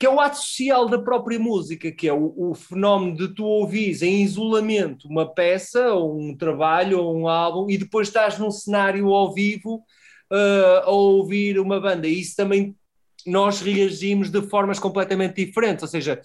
que 0.00 0.06
é 0.06 0.10
o 0.10 0.20
ato 0.20 0.36
social 0.36 0.88
da 0.88 1.02
própria 1.02 1.40
música, 1.40 1.90
que 1.90 2.06
é 2.06 2.12
o, 2.12 2.32
o, 2.36 2.54
fenómeno 2.54 3.16
de 3.16 3.34
tu 3.34 3.44
ouvires 3.44 4.00
em 4.00 4.22
isolamento 4.22 5.08
uma 5.08 5.26
peça, 5.26 5.92
ou 5.92 6.16
um 6.20 6.36
trabalho, 6.36 7.00
ou 7.00 7.18
um 7.18 7.26
álbum, 7.26 7.68
e 7.68 7.76
depois 7.76 8.06
estás 8.06 8.38
num 8.38 8.50
cenário 8.50 9.08
ao 9.08 9.34
vivo 9.34 9.84
uh, 10.32 10.84
a 10.84 10.90
ouvir 10.90 11.58
uma 11.58 11.80
banda. 11.80 12.06
E 12.06 12.20
isso 12.20 12.36
também 12.36 12.74
nós 13.26 13.60
reagimos 13.60 14.30
de 14.30 14.42
formas 14.42 14.78
completamente 14.78 15.44
diferentes, 15.44 15.82
ou 15.82 15.88
seja, 15.88 16.20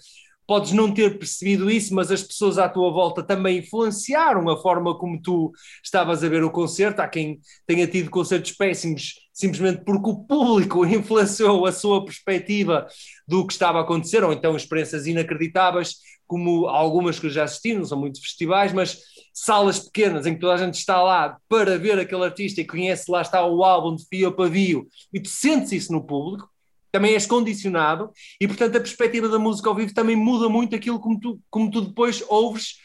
podes 0.46 0.72
não 0.72 0.92
ter 0.92 1.18
percebido 1.18 1.70
isso, 1.70 1.94
mas 1.94 2.10
as 2.10 2.22
pessoas 2.22 2.58
à 2.58 2.68
tua 2.68 2.90
volta 2.90 3.22
também 3.22 3.58
influenciaram 3.58 4.48
a 4.48 4.60
forma 4.60 4.96
como 4.98 5.20
tu 5.20 5.52
estavas 5.82 6.22
a 6.22 6.28
ver 6.28 6.44
o 6.44 6.50
concerto. 6.50 7.00
Há 7.00 7.08
quem 7.08 7.40
tenha 7.66 7.86
tido 7.86 8.10
concertos 8.10 8.52
péssimos 8.52 9.14
simplesmente 9.32 9.82
porque 9.84 10.10
o 10.10 10.24
público 10.24 10.84
influenciou 10.86 11.66
a 11.66 11.72
sua 11.72 12.04
perspectiva 12.04 12.86
do 13.26 13.46
que 13.46 13.52
estava 13.52 13.78
a 13.78 13.82
acontecer, 13.82 14.22
ou 14.22 14.32
então 14.32 14.56
experiências 14.56 15.06
inacreditáveis, 15.06 15.96
como 16.26 16.66
algumas 16.66 17.18
que 17.18 17.26
eu 17.26 17.30
já 17.30 17.44
assisti, 17.44 17.74
não 17.74 17.84
são 17.84 17.98
muitos 17.98 18.20
festivais, 18.20 18.72
mas 18.72 18.98
salas 19.34 19.80
pequenas 19.80 20.24
em 20.26 20.34
que 20.34 20.40
toda 20.40 20.54
a 20.54 20.58
gente 20.58 20.74
está 20.74 21.02
lá 21.02 21.36
para 21.48 21.76
ver 21.76 21.98
aquele 21.98 22.24
artista 22.24 22.60
e 22.60 22.66
conhece 22.66 23.10
lá 23.10 23.20
está 23.20 23.44
o 23.44 23.64
álbum 23.64 23.96
de 23.96 24.06
fio 24.06 24.32
pavio 24.32 24.86
e 25.12 25.20
tu 25.20 25.28
sentes 25.28 25.72
isso 25.72 25.92
no 25.92 26.04
público, 26.04 26.48
também 26.92 27.14
és 27.14 27.26
condicionado 27.26 28.12
e 28.40 28.46
portanto 28.46 28.76
a 28.76 28.80
perspectiva 28.80 29.28
da 29.28 29.38
música 29.38 29.68
ao 29.68 29.74
vivo 29.74 29.92
também 29.92 30.14
muda 30.14 30.48
muito 30.48 30.76
aquilo 30.76 31.00
como 31.00 31.18
tu, 31.18 31.40
como 31.50 31.68
tu 31.68 31.80
depois 31.80 32.22
ouves 32.28 32.76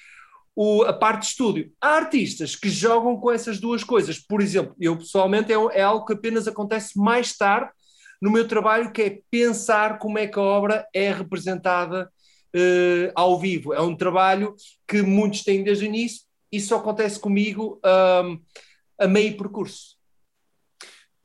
o, 0.56 0.84
a 0.84 0.92
parte 0.92 1.22
de 1.22 1.28
estúdio. 1.28 1.72
Há 1.80 1.90
artistas 1.96 2.56
que 2.56 2.70
jogam 2.70 3.16
com 3.16 3.32
essas 3.32 3.62
duas 3.62 3.82
coisas. 3.82 4.20
Por 4.20 4.42
exemplo, 4.42 4.76
eu 4.78 4.98
pessoalmente 4.98 5.54
é, 5.54 5.56
é 5.56 5.82
algo 5.82 6.06
que 6.06 6.12
apenas 6.12 6.50
acontece 6.50 7.00
mais 7.00 7.38
tarde 7.38 7.72
no 8.22 8.30
meu 8.30 8.46
trabalho, 8.46 8.92
que 8.92 9.02
é 9.02 9.20
pensar 9.32 10.00
como 10.00 10.18
é 10.18 10.28
que 10.28 10.38
a 10.38 10.42
obra 10.42 10.86
é 10.94 11.14
representada 11.14 12.12
uh, 12.54 13.12
ao 13.16 13.40
vivo. 13.40 13.74
É 13.74 13.82
um 13.82 13.96
trabalho 13.96 14.54
que 14.86 15.02
muitos 15.02 15.44
têm 15.44 15.64
desde 15.64 15.86
o 15.86 15.88
início, 15.88 16.24
isso 16.52 16.76
acontece 16.76 17.20
comigo 17.20 17.80
um, 17.86 18.42
a 18.98 19.08
meio 19.08 19.38
percurso. 19.38 19.98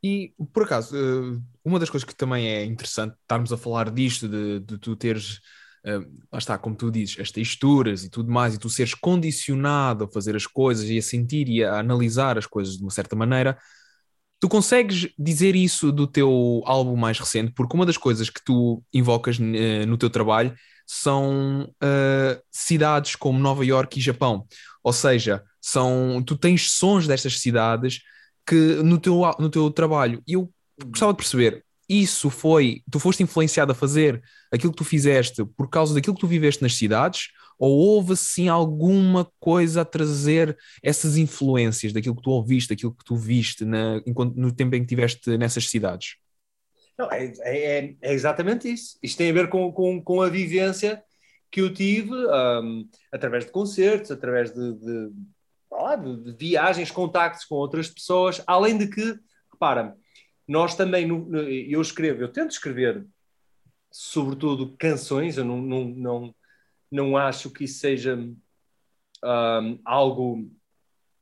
E, 0.03 0.35
por 0.53 0.65
acaso, 0.65 0.95
eh, 0.95 1.41
uma 1.65 1.79
das 1.79 1.89
coisas 1.89 2.07
que 2.07 2.15
também 2.15 2.47
é 2.47 2.63
interessante 2.63 3.17
estarmos 3.23 3.51
a 3.55 3.57
falar 3.57 3.91
disto, 3.91 4.29
de, 4.29 4.61
de 4.61 4.77
tu 4.77 4.95
teres, 4.95 5.39
uh, 5.87 6.05
lá 6.31 6.39
está, 6.39 6.59
como 6.59 6.77
tu 6.77 6.91
dizes, 6.91 7.19
as 7.19 7.31
texturas 7.31 8.05
e 8.05 8.11
tudo 8.11 8.31
mais, 8.31 8.55
e 8.55 8.59
tu 8.59 8.69
seres 8.69 8.93
condicionado 8.93 10.05
a 10.05 10.09
fazer 10.09 10.37
as 10.37 10.47
coisas 10.47 10.91
e 10.91 10.99
a 10.99 11.03
sentir 11.03 11.49
e 11.49 11.65
a 11.65 11.79
analisar 11.79 12.37
as 12.37 12.47
coisas 12.47 12.77
de 12.77 12.83
uma 12.83 12.91
certa 12.91 13.17
maneira, 13.17 13.59
tu 14.41 14.49
consegues 14.49 15.09
dizer 15.19 15.57
isso 15.57 15.91
do 15.91 16.07
teu 16.07 16.63
álbum 16.67 16.97
mais 16.97 17.19
recente, 17.19 17.53
porque 17.55 17.75
uma 17.75 17.87
das 17.87 17.97
coisas 17.97 18.29
que 18.29 18.43
tu 18.45 18.83
invocas 18.93 19.39
uh, 19.39 19.87
no 19.87 19.97
teu 19.97 20.11
trabalho 20.11 20.55
são 20.87 21.65
uh, 21.83 22.43
cidades 22.51 23.17
como 23.17 23.39
Nova 23.39 23.65
York 23.65 23.99
e 23.99 24.03
Japão. 24.03 24.47
Ou 24.83 24.93
seja, 24.93 25.43
são, 25.61 26.23
tu 26.27 26.37
tens 26.37 26.71
sons 26.73 27.07
destas 27.07 27.41
cidades 27.41 28.01
que 28.47 28.55
no 28.83 28.99
teu, 28.99 29.23
no 29.39 29.49
teu 29.49 29.71
trabalho. 29.71 30.23
E 30.27 30.35
eu 30.35 30.53
gostava 30.87 31.13
de 31.13 31.17
perceber, 31.17 31.65
isso 31.89 32.31
foi, 32.31 32.83
tu 32.91 32.99
foste 32.99 33.23
influenciado 33.23 33.73
a 33.73 33.75
fazer 33.75 34.23
aquilo 34.53 34.73
que 34.73 34.79
tu 34.79 34.85
fizeste 34.85 35.45
por 35.57 35.69
causa 35.69 35.95
daquilo 35.95 36.15
que 36.15 36.21
tu 36.21 36.27
viveste 36.27 36.63
nas 36.63 36.75
cidades, 36.75 37.29
ou 37.65 37.79
houve 37.79 38.17
sim 38.17 38.49
alguma 38.49 39.31
coisa 39.41 39.81
a 39.81 39.85
trazer 39.85 40.57
essas 40.83 41.17
influências 41.17 41.93
daquilo 41.93 42.17
que 42.17 42.23
tu 42.23 42.31
ouviste, 42.31 42.69
daquilo 42.69 42.95
que 42.95 43.05
tu 43.05 43.17
viste 43.17 43.65
na, 43.65 44.03
no 44.35 44.53
tempo 44.53 44.75
em 44.75 44.81
que 44.81 44.85
estiveste 44.85 45.39
nessas 45.39 45.69
cidades? 45.71 46.17
Não, 46.99 47.11
é, 47.11 47.33
é, 47.41 47.95
é, 48.01 48.13
exatamente 48.13 48.71
isso. 48.71 48.99
Isto 49.03 49.19
tem 49.19 49.31
a 49.31 49.35
ver 49.35 49.49
com, 49.49 49.73
com, 49.73 50.01
com 50.01 50.21
a 50.21 50.29
vivência 50.29 51.03
que 51.51 51.61
eu 51.61 51.73
tive 51.73 52.13
um, 52.13 52.89
através 53.11 53.47
de 53.47 53.51
concertos, 53.51 54.11
através 54.11 54.53
de, 54.53 54.75
de, 54.75 55.11
de, 55.11 56.33
de, 56.33 56.37
viagens, 56.39 56.91
contactos 56.91 57.45
com 57.45 57.55
outras 57.55 57.89
pessoas, 57.89 58.43
além 58.47 58.77
de 58.77 58.89
que, 58.89 59.19
repara, 59.51 59.97
nós 60.47 60.75
também, 60.75 61.07
no, 61.07 61.25
no, 61.25 61.39
eu 61.39 61.81
escrevo, 61.81 62.21
eu 62.21 62.29
tento 62.29 62.51
escrever 62.51 63.07
sobretudo 63.91 64.75
canções, 64.77 65.37
eu 65.37 65.45
não, 65.45 65.63
não, 65.63 65.85
não, 65.85 66.35
não 66.95 67.17
acho 67.17 67.51
que 67.51 67.65
isso 67.65 67.81
seja 67.81 68.17
um, 68.17 69.79
algo 69.85 70.49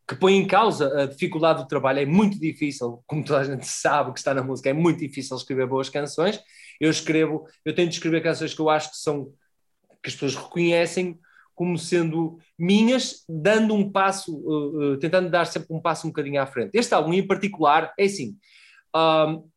que 0.07 0.14
põe 0.14 0.37
em 0.37 0.47
causa 0.47 1.03
a 1.03 1.07
dificuldade 1.07 1.62
do 1.62 1.68
trabalho. 1.68 2.01
É 2.01 2.07
muito 2.07 2.39
difícil, 2.39 3.03
como 3.07 3.25
toda 3.25 3.41
a 3.41 3.45
gente 3.45 3.66
sabe 3.66 4.12
que 4.12 4.18
está 4.18 4.35
na 4.35 4.43
música, 4.43 4.68
é 4.68 4.73
muito 4.75 4.99
difícil 4.99 5.37
escrever 5.37 5.66
boas 5.66 5.89
canções. 5.89 6.39
Eu 6.79 6.91
escrevo, 6.91 7.47
eu 7.64 7.75
tento 7.75 7.93
escrever 7.93 8.23
canções 8.23 8.53
que 8.53 8.61
eu 8.61 8.68
acho 8.68 8.91
que 8.91 8.99
são 8.99 9.33
que 10.03 10.09
as 10.09 10.14
pessoas 10.14 10.35
reconhecem 10.35 11.18
como 11.55 11.79
sendo 11.79 12.39
minhas, 12.59 13.25
dando 13.29 13.73
um 13.73 13.89
passo, 13.89 14.37
uh, 14.37 14.95
uh, 14.95 14.99
tentando 14.99 15.31
dar 15.31 15.47
sempre 15.47 15.68
um 15.70 15.81
passo 15.81 16.07
um 16.07 16.11
bocadinho 16.11 16.43
à 16.43 16.47
frente. 16.47 16.73
Este 16.75 16.93
álbum 16.93 17.12
em 17.12 17.25
particular 17.25 17.95
é 17.97 18.05
assim, 18.05 18.37
um, 18.95 19.49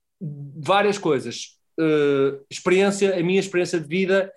várias 0.62 1.00
coisas. 1.00 1.58
Uh, 1.80 2.46
experiência, 2.50 3.18
a 3.18 3.24
minha 3.24 3.40
experiência 3.40 3.80
de 3.80 3.88
vida 3.88 4.32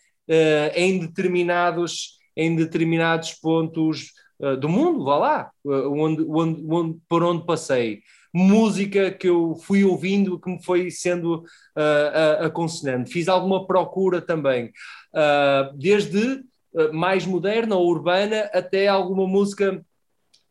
em 0.74 0.98
determinados 0.98 2.18
em 2.36 2.54
determinados 2.54 3.32
pontos 3.32 4.12
do 4.60 4.68
mundo, 4.68 5.04
vá 5.04 5.16
lá, 5.16 5.50
onde, 5.64 6.22
onde, 6.22 6.64
onde, 6.68 6.98
por 7.08 7.24
onde 7.24 7.44
passei. 7.44 8.02
Música 8.32 9.10
que 9.10 9.28
eu 9.28 9.56
fui 9.56 9.84
ouvindo, 9.84 10.38
que 10.38 10.50
me 10.50 10.62
foi 10.62 10.90
sendo 10.90 11.38
uh, 11.38 12.44
aconselhando. 12.44 13.08
Fiz 13.08 13.26
alguma 13.26 13.66
procura 13.66 14.20
também 14.20 14.66
uh, 15.14 15.76
desde 15.76 16.44
uh, 16.72 16.92
mais 16.92 17.26
moderna 17.26 17.76
ou 17.76 17.88
urbana 17.88 18.48
até 18.52 18.86
alguma 18.86 19.26
música 19.26 19.84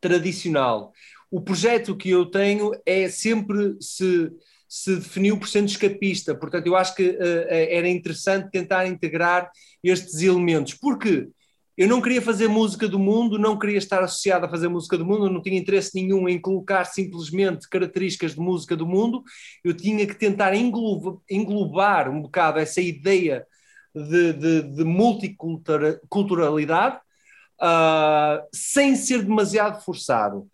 tradicional. 0.00 0.92
O 1.30 1.40
projeto 1.40 1.96
que 1.96 2.10
eu 2.10 2.26
tenho 2.26 2.72
é 2.84 3.08
sempre 3.08 3.76
se, 3.80 4.30
se 4.68 4.96
definiu 4.96 5.38
por 5.38 5.48
sendo 5.48 5.68
escapista, 5.68 6.34
portanto, 6.34 6.66
eu 6.66 6.76
acho 6.76 6.94
que 6.94 7.08
uh, 7.08 7.46
era 7.48 7.88
interessante 7.88 8.50
tentar 8.50 8.86
integrar 8.86 9.50
estes 9.82 10.20
elementos, 10.20 10.74
porque 10.74 11.28
eu 11.78 11.86
não 11.86 12.02
queria 12.02 12.20
fazer 12.20 12.48
música 12.48 12.88
do 12.88 12.98
mundo, 12.98 13.38
não 13.38 13.56
queria 13.56 13.78
estar 13.78 14.02
associado 14.02 14.44
a 14.44 14.48
fazer 14.48 14.66
música 14.68 14.98
do 14.98 15.06
mundo, 15.06 15.30
não 15.30 15.40
tinha 15.40 15.56
interesse 15.56 15.94
nenhum 15.94 16.28
em 16.28 16.40
colocar 16.40 16.84
simplesmente 16.84 17.68
características 17.68 18.34
de 18.34 18.40
música 18.40 18.74
do 18.74 18.84
mundo, 18.84 19.22
eu 19.64 19.72
tinha 19.72 20.04
que 20.04 20.14
tentar 20.14 20.52
englobar 20.54 22.10
um 22.10 22.22
bocado 22.22 22.58
essa 22.58 22.80
ideia 22.80 23.46
de, 23.94 24.32
de, 24.32 24.62
de 24.62 24.82
multiculturalidade 24.82 26.98
uh, 27.62 28.42
sem 28.52 28.96
ser 28.96 29.22
demasiado 29.22 29.80
forçado. 29.82 30.48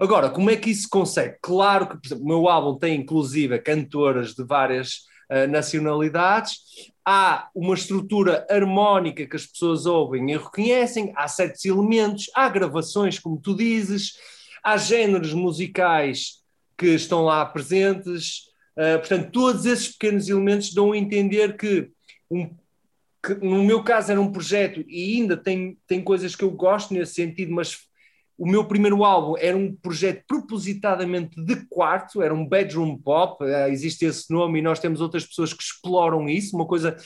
Agora, 0.00 0.30
como 0.30 0.48
é 0.48 0.56
que 0.56 0.70
isso 0.70 0.84
se 0.84 0.88
consegue? 0.88 1.36
Claro 1.42 1.86
que, 1.86 1.98
por 1.98 2.06
exemplo, 2.06 2.24
o 2.24 2.28
meu 2.28 2.48
álbum 2.48 2.78
tem 2.78 2.98
inclusive 2.98 3.58
cantoras 3.58 4.34
de 4.34 4.42
várias 4.42 5.00
uh, 5.30 5.46
nacionalidades, 5.46 6.56
há 7.04 7.50
uma 7.54 7.74
estrutura 7.74 8.46
harmónica 8.48 9.26
que 9.26 9.36
as 9.36 9.44
pessoas 9.44 9.84
ouvem 9.84 10.30
e 10.30 10.38
reconhecem, 10.38 11.12
há 11.14 11.28
certos 11.28 11.66
elementos, 11.66 12.30
há 12.34 12.48
gravações, 12.48 13.18
como 13.18 13.38
tu 13.38 13.54
dizes, 13.54 14.14
há 14.64 14.78
géneros 14.78 15.34
musicais 15.34 16.40
que 16.78 16.94
estão 16.94 17.22
lá 17.22 17.44
presentes. 17.44 18.48
Uh, 18.74 18.98
portanto, 19.00 19.30
todos 19.30 19.66
esses 19.66 19.88
pequenos 19.88 20.30
elementos 20.30 20.72
dão 20.72 20.92
a 20.92 20.96
entender 20.96 21.58
que, 21.58 21.90
um, 22.30 22.48
que, 23.22 23.34
no 23.34 23.62
meu 23.64 23.84
caso, 23.84 24.12
era 24.12 24.20
um 24.20 24.32
projeto 24.32 24.82
e 24.88 25.16
ainda 25.16 25.36
tem, 25.36 25.76
tem 25.86 26.02
coisas 26.02 26.34
que 26.34 26.42
eu 26.42 26.50
gosto 26.50 26.94
nesse 26.94 27.12
sentido, 27.12 27.52
mas 27.52 27.89
o 28.40 28.46
meu 28.46 28.64
primeiro 28.64 29.04
álbum 29.04 29.34
era 29.38 29.54
um 29.54 29.70
projeto 29.70 30.24
propositadamente 30.26 31.38
de 31.44 31.56
quarto, 31.68 32.22
era 32.22 32.32
um 32.32 32.48
bedroom 32.48 32.96
pop, 32.96 33.44
eh, 33.44 33.68
existe 33.68 34.06
esse 34.06 34.32
nome 34.32 34.58
e 34.58 34.62
nós 34.62 34.80
temos 34.80 35.02
outras 35.02 35.26
pessoas 35.26 35.52
que 35.52 35.62
exploram 35.62 36.26
isso, 36.26 36.56
uma 36.56 36.66
coisa 36.66 36.96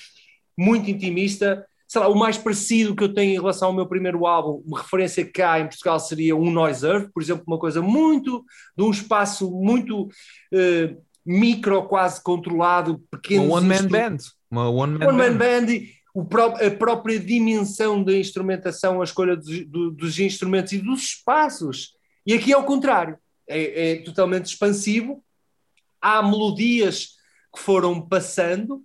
muito 0.56 0.88
intimista. 0.88 1.66
Sei 1.88 2.00
lá, 2.00 2.06
o 2.06 2.14
mais 2.14 2.38
parecido 2.38 2.94
que 2.94 3.02
eu 3.02 3.12
tenho 3.12 3.32
em 3.32 3.40
relação 3.40 3.68
ao 3.68 3.74
meu 3.74 3.84
primeiro 3.84 4.24
álbum, 4.26 4.62
uma 4.64 4.78
referência 4.78 5.28
cá 5.28 5.58
em 5.58 5.66
Portugal 5.66 5.98
seria 5.98 6.36
um 6.36 6.52
Noise 6.52 6.86
Earth, 6.86 7.10
por 7.12 7.20
exemplo, 7.20 7.42
uma 7.48 7.58
coisa 7.58 7.82
muito, 7.82 8.44
de 8.78 8.84
um 8.84 8.92
espaço 8.92 9.50
muito 9.50 10.04
uh, 10.04 11.02
micro, 11.26 11.82
quase 11.88 12.22
controlado, 12.22 13.02
pequeno. 13.10 13.46
Uma 13.46 13.56
one-man 13.56 13.88
band. 13.88 14.16
Uma 14.48 14.70
one-man 14.70 15.08
one 15.08 15.18
band. 15.18 15.36
band 15.36 15.66
a 16.16 16.70
própria 16.70 17.18
dimensão 17.18 18.02
da 18.02 18.12
instrumentação, 18.12 19.00
a 19.00 19.04
escolha 19.04 19.36
dos, 19.36 19.66
dos, 19.66 20.18
instrumentos 20.20 20.72
e 20.72 20.78
dos 20.78 21.02
espaços. 21.02 21.94
E 22.24 22.32
aqui 22.32 22.52
é 22.52 22.56
o 22.56 22.64
contrário, 22.64 23.18
é, 23.48 23.92
é, 23.92 23.96
totalmente 23.96 24.46
expansivo. 24.46 25.24
Há 26.00 26.22
melodias 26.22 27.16
que 27.52 27.60
foram 27.60 28.00
passando 28.00 28.76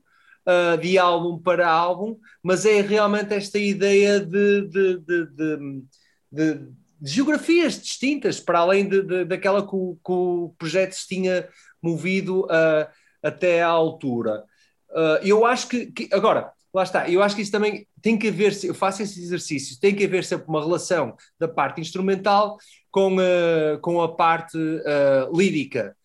uh, 0.45 0.77
de 0.81 0.97
álbum 0.97 1.37
para 1.37 1.69
álbum, 1.69 2.17
mas 2.41 2.65
é 2.65 2.81
realmente 2.81 3.33
esta 3.33 3.59
ideia 3.59 4.19
de, 4.19 4.67
de, 4.67 4.97
de, 4.97 5.83
de 6.31 6.69
geografias 7.01 7.79
distintas, 7.79 8.39
para 8.39 8.59
além 8.59 8.89
daquela 9.27 9.61
que 9.61 9.75
o, 9.75 9.97
que 10.03 10.11
o, 10.11 10.55
projeto 10.57 10.93
se 10.93 11.07
tinha 11.07 11.47
movido 11.81 12.45
uh, 12.45 12.87
até 13.21 13.61
à 13.61 13.67
altura. 13.67 14.43
Uh, 14.89 15.23
eu 15.23 15.45
acho 15.45 15.67
que, 15.67 15.85
que 15.91 16.09
agora 16.11 16.51
lá 16.73 16.83
está, 16.83 17.09
eu 17.09 17.21
acho 17.23 17.35
que 17.35 17.41
isso 17.41 17.51
também 17.51 17.87
tem 18.01 18.17
que 18.17 18.27
haver, 18.27 18.57
eu 18.63 18.73
faço 18.73 19.01
esse 19.01 19.21
exercício, 19.21 19.79
tem 19.79 19.95
que 19.95 20.05
haver 20.05 20.23
sempre 20.23 20.47
uma 20.47 20.61
relação 20.61 21.15
da 21.39 21.47
parte 21.47 21.81
instrumental 21.81 22.57
com, 22.91 23.15
uh, 23.15 23.79
com 23.81 24.01
a 24.01 24.15
parte 24.15 24.57
uh, 24.57 25.35
lírica. 25.35 25.95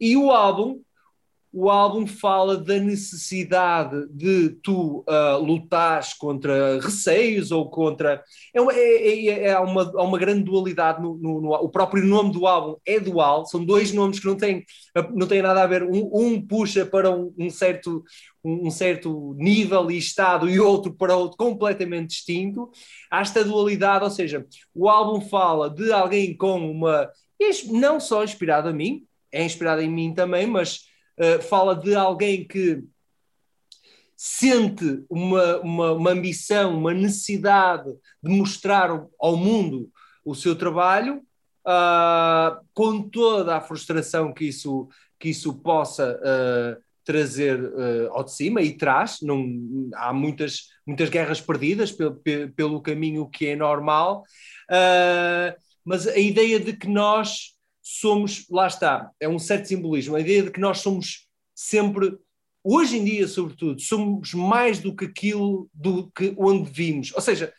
E 0.00 0.16
o 0.16 0.30
álbum, 0.30 0.80
o 1.56 1.70
álbum 1.70 2.04
fala 2.04 2.56
da 2.56 2.80
necessidade 2.80 4.08
de 4.10 4.50
tu 4.60 5.04
uh, 5.08 5.38
lutares 5.38 6.12
contra 6.12 6.80
receios 6.80 7.52
ou 7.52 7.70
contra. 7.70 8.24
É 8.52 8.60
uma, 8.60 8.72
é, 8.72 9.26
é, 9.26 9.46
é 9.50 9.58
uma, 9.60 9.82
há 9.94 10.02
uma 10.02 10.18
grande 10.18 10.42
dualidade 10.42 11.00
no, 11.00 11.14
no, 11.16 11.40
no, 11.40 11.52
O 11.52 11.68
próprio 11.68 12.04
nome 12.04 12.32
do 12.32 12.48
álbum 12.48 12.76
é 12.84 12.98
dual, 12.98 13.46
são 13.46 13.64
dois 13.64 13.92
nomes 13.92 14.18
que 14.18 14.26
não 14.26 14.34
têm, 14.34 14.64
não 15.14 15.28
têm 15.28 15.42
nada 15.42 15.62
a 15.62 15.66
ver. 15.68 15.84
Um, 15.84 16.10
um 16.12 16.44
puxa 16.44 16.84
para 16.84 17.08
um, 17.08 17.32
um, 17.38 17.48
certo, 17.48 18.02
um 18.44 18.68
certo 18.68 19.36
nível 19.38 19.92
e 19.92 19.96
estado 19.96 20.50
e 20.50 20.58
outro 20.58 20.92
para 20.92 21.16
outro 21.16 21.38
completamente 21.38 22.08
distinto. 22.08 22.68
Há 23.08 23.20
esta 23.20 23.44
dualidade, 23.44 24.02
ou 24.02 24.10
seja, 24.10 24.44
o 24.74 24.88
álbum 24.88 25.20
fala 25.20 25.70
de 25.70 25.92
alguém 25.92 26.36
com 26.36 26.68
uma. 26.68 27.08
Não 27.70 28.00
só 28.00 28.24
inspirado 28.24 28.68
a 28.68 28.72
mim, 28.72 29.04
é 29.30 29.44
inspirado 29.44 29.82
em 29.82 29.90
mim 29.90 30.12
também, 30.12 30.48
mas 30.48 30.92
uh, 31.18 31.42
fala 31.42 31.74
de 31.74 31.94
alguém 31.94 32.46
que 32.46 32.82
sente 34.16 35.04
uma, 35.10 35.58
uma, 35.58 35.92
uma, 35.92 36.10
ambição, 36.10 36.78
uma 36.78 36.94
necessidade 36.94 37.92
de 38.22 38.30
mostrar 38.30 38.90
ao 39.18 39.36
mundo 39.36 39.90
o 40.24 40.34
seu 40.34 40.56
trabalho, 40.56 41.22
uh, 41.66 42.64
com 42.72 43.02
toda 43.02 43.56
a 43.56 43.60
frustração 43.60 44.32
que 44.32 44.46
isso, 44.46 44.88
que 45.18 45.28
isso 45.28 45.52
possa 45.54 46.18
uh, 46.20 46.82
trazer 47.04 47.60
uh, 47.60 48.12
ao 48.12 48.24
de 48.24 48.32
cima 48.32 48.62
e 48.62 48.76
traz. 48.76 49.18
Não, 49.20 49.44
há 49.94 50.12
muitas, 50.12 50.68
muitas 50.86 51.10
guerras 51.10 51.40
perdidas 51.40 51.92
pelo, 51.92 52.20
pelo 52.56 52.80
caminho 52.80 53.28
que 53.28 53.48
é 53.48 53.56
normal, 53.56 54.22
mas 55.84 56.06
a 56.06 56.18
ideia 56.18 56.58
de 56.58 56.72
que 56.72 56.88
nós 56.88 57.53
somos, 57.84 58.46
lá 58.50 58.66
está, 58.66 59.10
é 59.20 59.28
um 59.28 59.38
certo 59.38 59.68
simbolismo, 59.68 60.16
a 60.16 60.20
ideia 60.20 60.44
de 60.44 60.50
que 60.50 60.58
nós 60.58 60.78
somos 60.78 61.28
sempre, 61.54 62.16
hoje 62.64 62.96
em 62.96 63.04
dia, 63.04 63.28
sobretudo, 63.28 63.78
somos 63.78 64.32
mais 64.32 64.78
do 64.78 64.96
que 64.96 65.04
aquilo 65.04 65.68
do 65.74 66.10
que 66.10 66.34
onde 66.38 66.70
vimos. 66.70 67.12
Ou 67.14 67.20
seja, 67.20 67.52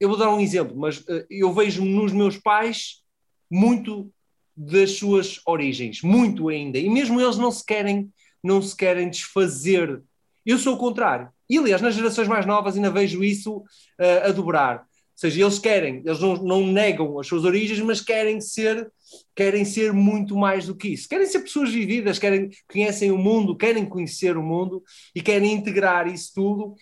eu 0.00 0.08
vou 0.08 0.18
dar 0.18 0.34
um 0.34 0.40
exemplo, 0.40 0.76
mas 0.76 0.98
uh, 0.98 1.24
eu 1.30 1.52
vejo 1.52 1.84
nos 1.84 2.12
meus 2.12 2.36
pais 2.36 3.02
muito 3.48 4.12
das 4.56 4.96
suas 4.96 5.40
origens, 5.46 6.02
muito 6.02 6.48
ainda, 6.48 6.78
e 6.78 6.90
mesmo 6.90 7.20
eles 7.20 7.38
não 7.38 7.52
se 7.52 7.64
querem, 7.64 8.10
não 8.42 8.60
se 8.60 8.76
querem 8.76 9.08
desfazer. 9.08 10.02
Eu 10.44 10.58
sou 10.58 10.74
o 10.74 10.78
contrário. 10.78 11.28
E 11.48 11.56
aliás, 11.56 11.80
nas 11.80 11.94
gerações 11.94 12.26
mais 12.26 12.44
novas 12.44 12.74
ainda 12.74 12.90
vejo 12.90 13.22
isso 13.22 13.58
uh, 13.58 14.26
a 14.26 14.32
dobrar 14.32 14.84
seja, 15.14 15.42
eles 15.42 15.58
querem, 15.58 16.02
eles 16.04 16.20
não, 16.20 16.34
não 16.36 16.66
negam 16.66 17.18
as 17.18 17.26
suas 17.26 17.44
origens, 17.44 17.80
mas 17.80 18.00
querem 18.00 18.40
ser, 18.40 18.90
querem 19.34 19.64
ser 19.64 19.92
muito 19.92 20.36
mais 20.36 20.66
do 20.66 20.74
que 20.74 20.88
isso. 20.88 21.08
Querem 21.08 21.26
ser 21.26 21.40
pessoas 21.40 21.70
vividas, 21.70 22.18
querem, 22.18 22.50
conhecem 22.70 23.10
o 23.10 23.18
mundo, 23.18 23.56
querem 23.56 23.84
conhecer 23.86 24.36
o 24.36 24.42
mundo 24.42 24.82
e 25.14 25.20
querem 25.20 25.52
integrar 25.52 26.06
isso 26.06 26.32
tudo 26.34 26.74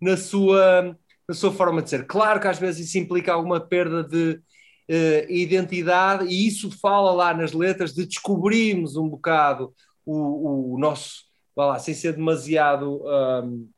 na 0.00 0.16
sua, 0.16 0.96
na 1.28 1.34
sua 1.34 1.52
forma 1.52 1.82
de 1.82 1.90
ser. 1.90 2.06
Claro 2.06 2.40
que 2.40 2.48
às 2.48 2.58
vezes 2.58 2.88
isso 2.88 2.98
implica 2.98 3.32
alguma 3.32 3.60
perda 3.60 4.02
de 4.02 4.32
uh, 4.90 5.30
identidade 5.30 6.26
e 6.26 6.46
isso 6.46 6.70
fala 6.70 7.12
lá 7.12 7.32
nas 7.32 7.52
letras 7.52 7.94
de 7.94 8.06
descobrirmos 8.06 8.96
um 8.96 9.08
bocado 9.08 9.74
o, 10.04 10.74
o 10.74 10.78
nosso, 10.78 11.24
vá 11.54 11.66
lá, 11.66 11.78
sem 11.78 11.94
ser 11.94 12.12
demasiado. 12.14 13.02
Um, 13.04 13.68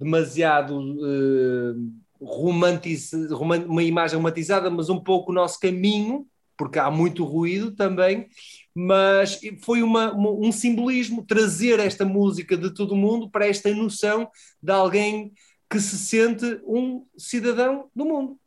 demasiado 0.00 0.78
uh, 0.78 1.99
romantiz, 2.20 3.12
uma 3.12 3.82
imagem 3.82 4.16
romantizada, 4.16 4.70
mas 4.70 4.88
um 4.88 5.00
pouco 5.00 5.30
o 5.30 5.34
nosso 5.34 5.58
caminho, 5.58 6.26
porque 6.56 6.78
há 6.78 6.90
muito 6.90 7.24
ruído 7.24 7.72
também, 7.72 8.28
mas 8.74 9.40
foi 9.62 9.82
uma, 9.82 10.14
um 10.14 10.52
simbolismo 10.52 11.24
trazer 11.24 11.80
esta 11.80 12.04
música 12.04 12.56
de 12.56 12.72
todo 12.72 12.94
mundo 12.94 13.30
para 13.30 13.46
esta 13.46 13.72
noção 13.74 14.28
de 14.62 14.70
alguém 14.70 15.32
que 15.70 15.80
se 15.80 15.96
sente 15.98 16.60
um 16.66 17.06
cidadão 17.16 17.88
do 17.94 18.04
mundo. 18.04 18.38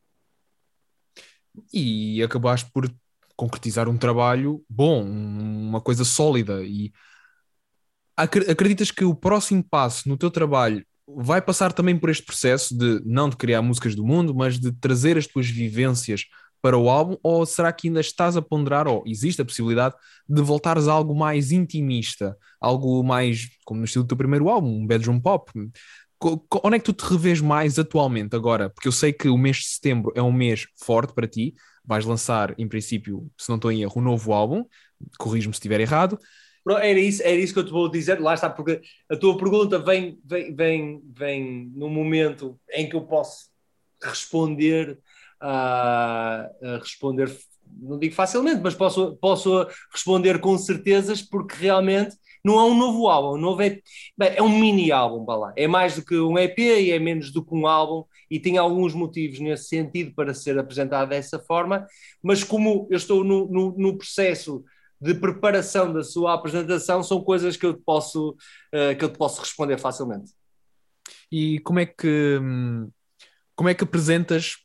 E 1.73 2.21
acabaste 2.21 2.69
por 2.71 2.91
concretizar 3.35 3.89
um 3.89 3.97
trabalho 3.97 4.63
bom, 4.69 5.03
uma 5.03 5.81
coisa 5.81 6.05
sólida 6.05 6.63
e 6.63 6.91
acreditas 8.15 8.91
que 8.91 9.03
o 9.03 9.15
próximo 9.15 9.63
passo 9.63 10.07
no 10.07 10.17
teu 10.17 10.29
trabalho 10.29 10.85
vai 11.07 11.41
passar 11.41 11.73
também 11.73 11.97
por 11.97 12.09
este 12.09 12.25
processo 12.25 12.77
de 12.77 13.01
não 13.05 13.29
de 13.29 13.35
criar 13.35 13.61
músicas 13.61 13.95
do 13.95 14.05
mundo, 14.05 14.33
mas 14.33 14.59
de 14.59 14.71
trazer 14.71 15.17
as 15.17 15.27
tuas 15.27 15.47
vivências 15.47 16.25
para 16.61 16.77
o 16.77 16.89
álbum, 16.89 17.17
ou 17.21 17.45
será 17.45 17.73
que 17.73 17.89
ainda 17.89 17.99
estás 17.99 18.37
a 18.37 18.41
ponderar, 18.41 18.87
ou 18.87 19.03
existe 19.05 19.41
a 19.41 19.45
possibilidade 19.45 19.95
de 20.29 20.41
voltares 20.41 20.87
a 20.87 20.93
algo 20.93 21.13
mais 21.13 21.51
intimista, 21.51 22.37
algo 22.59 23.03
mais 23.03 23.49
como 23.65 23.79
no 23.79 23.85
estilo 23.85 24.05
do 24.05 24.07
teu 24.07 24.17
primeiro 24.17 24.47
álbum, 24.47 24.77
um 24.77 24.87
bedroom 24.87 25.19
pop? 25.19 25.51
Onde 26.63 26.75
é 26.77 26.79
que 26.79 26.85
tu 26.85 26.93
te 26.93 27.01
revês 27.01 27.41
mais 27.41 27.77
atualmente 27.77 28.33
agora? 28.33 28.69
Porque 28.69 28.87
eu 28.87 28.93
sei 28.93 29.11
que 29.11 29.27
o 29.27 29.37
mês 29.37 29.57
de 29.57 29.67
setembro 29.67 30.13
é 30.15 30.21
um 30.21 30.31
mês 30.31 30.65
forte 30.77 31.13
para 31.13 31.27
ti, 31.27 31.53
vais 31.83 32.05
lançar, 32.05 32.55
em 32.57 32.65
princípio, 32.65 33.29
se 33.37 33.49
não 33.49 33.57
estou 33.57 33.69
em 33.69 33.81
erro, 33.81 33.99
um 33.99 34.01
novo 34.01 34.31
álbum, 34.31 34.63
corrijo-me 35.19 35.53
se 35.53 35.57
estiver 35.57 35.81
errado, 35.81 36.17
era 36.71 36.99
isso, 36.99 37.21
era 37.21 37.35
isso 37.35 37.53
que 37.53 37.59
eu 37.59 37.65
te 37.65 37.71
vou 37.71 37.89
dizer, 37.89 38.19
lá 38.21 38.33
está, 38.33 38.49
porque 38.49 38.81
a 39.09 39.15
tua 39.17 39.37
pergunta 39.37 39.77
vem, 39.79 40.17
vem, 40.23 40.55
vem, 40.55 41.01
vem 41.05 41.71
num 41.75 41.89
momento 41.89 42.59
em 42.71 42.87
que 42.87 42.95
eu 42.95 43.01
posso 43.01 43.49
responder, 44.01 44.97
uh, 45.41 46.79
responder, 46.79 47.35
não 47.81 47.99
digo 47.99 48.15
facilmente, 48.15 48.61
mas 48.61 48.75
posso, 48.75 49.17
posso 49.17 49.67
responder 49.91 50.39
com 50.39 50.57
certezas, 50.57 51.21
porque 51.21 51.55
realmente 51.55 52.15
não 52.43 52.59
é 52.59 52.63
um 52.63 52.77
novo 52.77 53.07
álbum, 53.07 53.37
um 53.37 53.41
novo 53.41 53.61
EP, 53.61 53.81
bem, 54.17 54.33
é 54.35 54.41
um 54.41 54.49
mini 54.49 54.91
álbum, 54.91 55.25
lá. 55.31 55.53
é 55.55 55.67
mais 55.67 55.95
do 55.95 56.03
que 56.03 56.17
um 56.17 56.37
EP 56.37 56.59
e 56.59 56.91
é 56.91 56.99
menos 56.99 57.31
do 57.31 57.43
que 57.43 57.55
um 57.55 57.65
álbum 57.65 58.03
e 58.29 58.39
tem 58.39 58.57
alguns 58.57 58.93
motivos 58.93 59.39
nesse 59.39 59.69
sentido 59.69 60.13
para 60.13 60.33
ser 60.33 60.57
apresentado 60.59 61.09
dessa 61.09 61.39
forma, 61.39 61.87
mas 62.21 62.43
como 62.43 62.87
eu 62.89 62.97
estou 62.97 63.23
no, 63.23 63.47
no, 63.49 63.75
no 63.77 63.97
processo 63.97 64.63
de 65.03 65.13
preparação 65.13 65.91
da 65.91 66.01
sua 66.01 66.33
apresentação, 66.33 67.03
são 67.03 67.21
coisas 67.21 67.57
que 67.57 67.65
eu 67.65 67.73
te 67.73 67.81
posso, 67.83 68.29
uh, 68.29 68.95
que 68.97 69.03
eu 69.03 69.11
te 69.11 69.17
posso 69.17 69.41
responder 69.41 69.77
facilmente. 69.77 70.31
E 71.29 71.59
como 71.59 71.79
é 71.79 71.85
que 71.85 72.39
como 73.53 73.67
é 73.67 73.73
que 73.73 73.83
apresentas, 73.83 74.55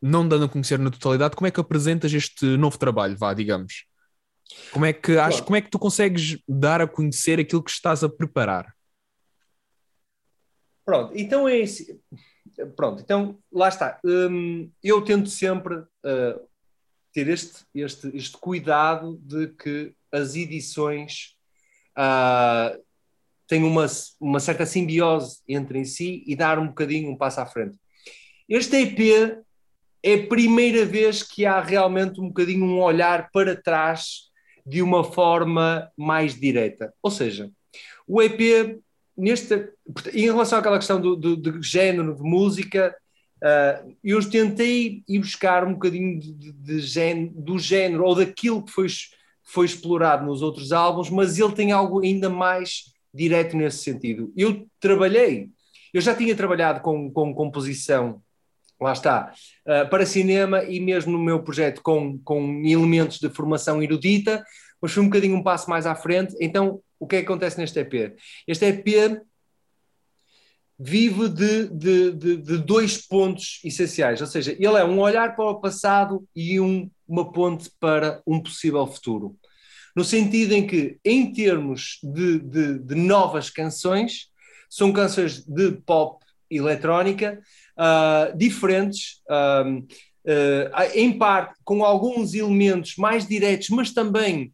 não 0.00 0.28
dando 0.28 0.44
a 0.44 0.48
conhecer 0.48 0.78
na 0.78 0.90
totalidade, 0.90 1.34
como 1.34 1.48
é 1.48 1.50
que 1.50 1.58
apresentas 1.58 2.12
este 2.12 2.44
novo 2.58 2.78
trabalho, 2.78 3.16
vá, 3.16 3.32
digamos? 3.32 3.86
Como 4.70 4.84
é 4.84 4.92
que 4.92 5.16
acho, 5.16 5.42
como 5.42 5.56
é 5.56 5.62
que 5.62 5.70
tu 5.70 5.78
consegues 5.78 6.38
dar 6.46 6.82
a 6.82 6.86
conhecer 6.86 7.40
aquilo 7.40 7.62
que 7.62 7.70
estás 7.70 8.04
a 8.04 8.08
preparar? 8.08 8.72
Pronto, 10.84 11.12
então 11.16 11.48
é 11.48 11.56
esse. 11.56 11.98
Pronto, 12.76 13.02
então 13.02 13.38
lá 13.50 13.68
está. 13.68 13.98
Hum, 14.04 14.70
eu 14.84 15.02
tento 15.02 15.30
sempre 15.30 15.74
uh, 15.74 16.48
ter 17.16 17.28
este, 17.28 17.64
este, 17.74 18.14
este 18.14 18.36
cuidado 18.36 19.18
de 19.22 19.48
que 19.48 19.94
as 20.12 20.36
edições 20.36 21.34
uh, 21.96 22.78
têm 23.48 23.64
uma, 23.64 23.86
uma 24.20 24.38
certa 24.38 24.66
simbiose 24.66 25.38
entre 25.48 25.78
em 25.78 25.84
si 25.86 26.22
e 26.26 26.36
dar 26.36 26.58
um 26.58 26.66
bocadinho 26.66 27.10
um 27.10 27.16
passo 27.16 27.40
à 27.40 27.46
frente. 27.46 27.78
Este 28.46 28.76
EP 28.76 29.38
é 30.02 30.12
a 30.12 30.26
primeira 30.26 30.84
vez 30.84 31.22
que 31.22 31.46
há 31.46 31.58
realmente 31.58 32.20
um 32.20 32.28
bocadinho 32.28 32.66
um 32.66 32.82
olhar 32.82 33.30
para 33.32 33.56
trás 33.56 34.30
de 34.66 34.82
uma 34.82 35.02
forma 35.02 35.90
mais 35.96 36.38
direta. 36.38 36.92
Ou 37.02 37.10
seja, 37.10 37.50
o 38.06 38.20
EP, 38.20 38.78
neste, 39.16 39.72
em 40.12 40.24
relação 40.24 40.58
àquela 40.58 40.76
questão 40.76 41.00
do, 41.00 41.16
do, 41.16 41.34
do 41.34 41.62
género 41.62 42.14
de 42.14 42.22
música, 42.22 42.94
uh, 43.42 43.96
eu 44.02 44.28
tentei 44.28 45.02
ir 45.08 45.18
buscar 45.18 45.64
um 45.64 45.74
bocadinho 45.74 46.18
de, 46.18 46.32
de, 46.32 46.52
de 46.52 47.28
do 47.34 47.58
género 47.58 48.04
ou 48.04 48.14
daquilo 48.14 48.64
que 48.64 48.72
foi, 48.72 48.86
foi 49.42 49.66
explorado 49.66 50.24
nos 50.24 50.42
outros 50.42 50.72
álbuns, 50.72 51.10
mas 51.10 51.38
ele 51.38 51.52
tem 51.52 51.72
algo 51.72 52.02
ainda 52.04 52.28
mais 52.28 52.92
direto 53.12 53.56
nesse 53.56 53.78
sentido. 53.78 54.32
Eu 54.36 54.66
trabalhei, 54.80 55.48
eu 55.92 56.00
já 56.00 56.14
tinha 56.14 56.36
trabalhado 56.36 56.80
com, 56.80 57.10
com 57.10 57.34
composição 57.34 58.22
lá 58.80 58.92
está, 58.92 59.32
uh, 59.66 59.88
para 59.88 60.04
cinema 60.04 60.62
e 60.64 60.78
mesmo 60.80 61.12
no 61.12 61.18
meu 61.18 61.42
projeto 61.42 61.82
com, 61.82 62.18
com 62.18 62.62
elementos 62.64 63.18
de 63.18 63.30
formação 63.30 63.82
erudita, 63.82 64.44
mas 64.80 64.92
foi 64.92 65.02
um 65.02 65.06
bocadinho 65.06 65.36
um 65.36 65.42
passo 65.42 65.68
mais 65.70 65.86
à 65.86 65.94
frente. 65.94 66.34
Então, 66.40 66.80
o 66.98 67.06
que 67.06 67.16
é 67.16 67.18
que 67.20 67.24
acontece 67.24 67.58
neste 67.58 67.78
EP? 67.80 68.16
Este 68.46 68.66
EP 68.66 69.22
vive 70.78 71.28
de, 71.28 71.68
de, 71.68 72.12
de, 72.12 72.36
de 72.36 72.58
dois 72.58 72.98
pontos 73.06 73.60
essenciais, 73.64 74.20
ou 74.20 74.26
seja, 74.26 74.52
ele 74.52 74.76
é 74.76 74.84
um 74.84 75.00
olhar 75.00 75.34
para 75.34 75.50
o 75.50 75.60
passado 75.60 76.26
e 76.34 76.60
um, 76.60 76.90
uma 77.08 77.32
ponte 77.32 77.70
para 77.80 78.22
um 78.26 78.40
possível 78.40 78.86
futuro. 78.86 79.36
No 79.94 80.04
sentido 80.04 80.52
em 80.52 80.66
que, 80.66 80.98
em 81.02 81.32
termos 81.32 81.98
de, 82.02 82.94
novas 82.94 83.48
canções, 83.48 84.28
são 84.68 84.92
canções 84.92 85.42
de 85.46 85.72
pop 85.72 86.22
eletrónica, 86.50 87.40
uh, 87.78 88.36
diferentes, 88.36 89.22
uh, 89.30 89.86
em 90.92 91.16
parte 91.16 91.54
com 91.64 91.84
alguns 91.84 92.34
elementos 92.34 92.96
mais 92.96 93.26
diretos, 93.26 93.70
mas 93.70 93.92
também 93.92 94.52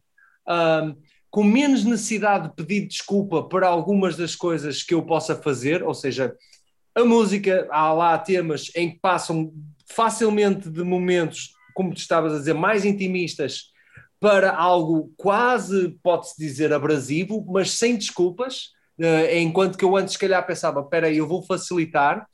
com 1.33 1.43
menos 1.43 1.83
necessidade 1.83 2.49
de 2.49 2.53
pedir 2.53 2.87
desculpa 2.87 3.41
para 3.41 3.67
algumas 3.67 4.15
das 4.15 4.35
coisas 4.35 4.83
que 4.83 4.93
eu 4.93 5.01
possa 5.01 5.35
fazer, 5.35 5.81
ou 5.81 5.95
seja, 5.95 6.35
a 6.93 7.03
música, 7.03 7.67
há 7.71 7.91
lá 7.91 8.15
temas 8.19 8.69
em 8.75 8.91
que 8.91 8.99
passam 8.99 9.51
facilmente 9.87 10.69
de 10.69 10.83
momentos, 10.83 11.55
como 11.73 11.91
tu 11.91 11.97
estavas 11.97 12.35
a 12.35 12.37
dizer, 12.37 12.53
mais 12.53 12.85
intimistas 12.85 13.71
para 14.19 14.55
algo 14.55 15.11
quase, 15.17 15.97
pode-se 16.03 16.35
dizer, 16.37 16.71
abrasivo, 16.71 17.43
mas 17.49 17.71
sem 17.71 17.95
desculpas, 17.95 18.65
uh, 18.99 19.35
enquanto 19.35 19.75
que 19.75 19.83
eu 19.83 19.97
antes, 19.97 20.13
se 20.13 20.19
calhar, 20.19 20.45
pensava, 20.45 20.81
espera 20.81 21.07
aí, 21.07 21.17
eu 21.17 21.27
vou 21.27 21.41
facilitar, 21.41 22.27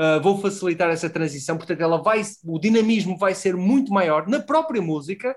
uh, 0.00 0.22
vou 0.22 0.40
facilitar 0.40 0.88
essa 0.88 1.10
transição, 1.10 1.58
portanto, 1.58 1.82
ela 1.82 2.02
vai, 2.02 2.22
o 2.42 2.58
dinamismo 2.58 3.18
vai 3.18 3.34
ser 3.34 3.54
muito 3.54 3.92
maior 3.92 4.26
na 4.26 4.40
própria 4.40 4.80
música. 4.80 5.36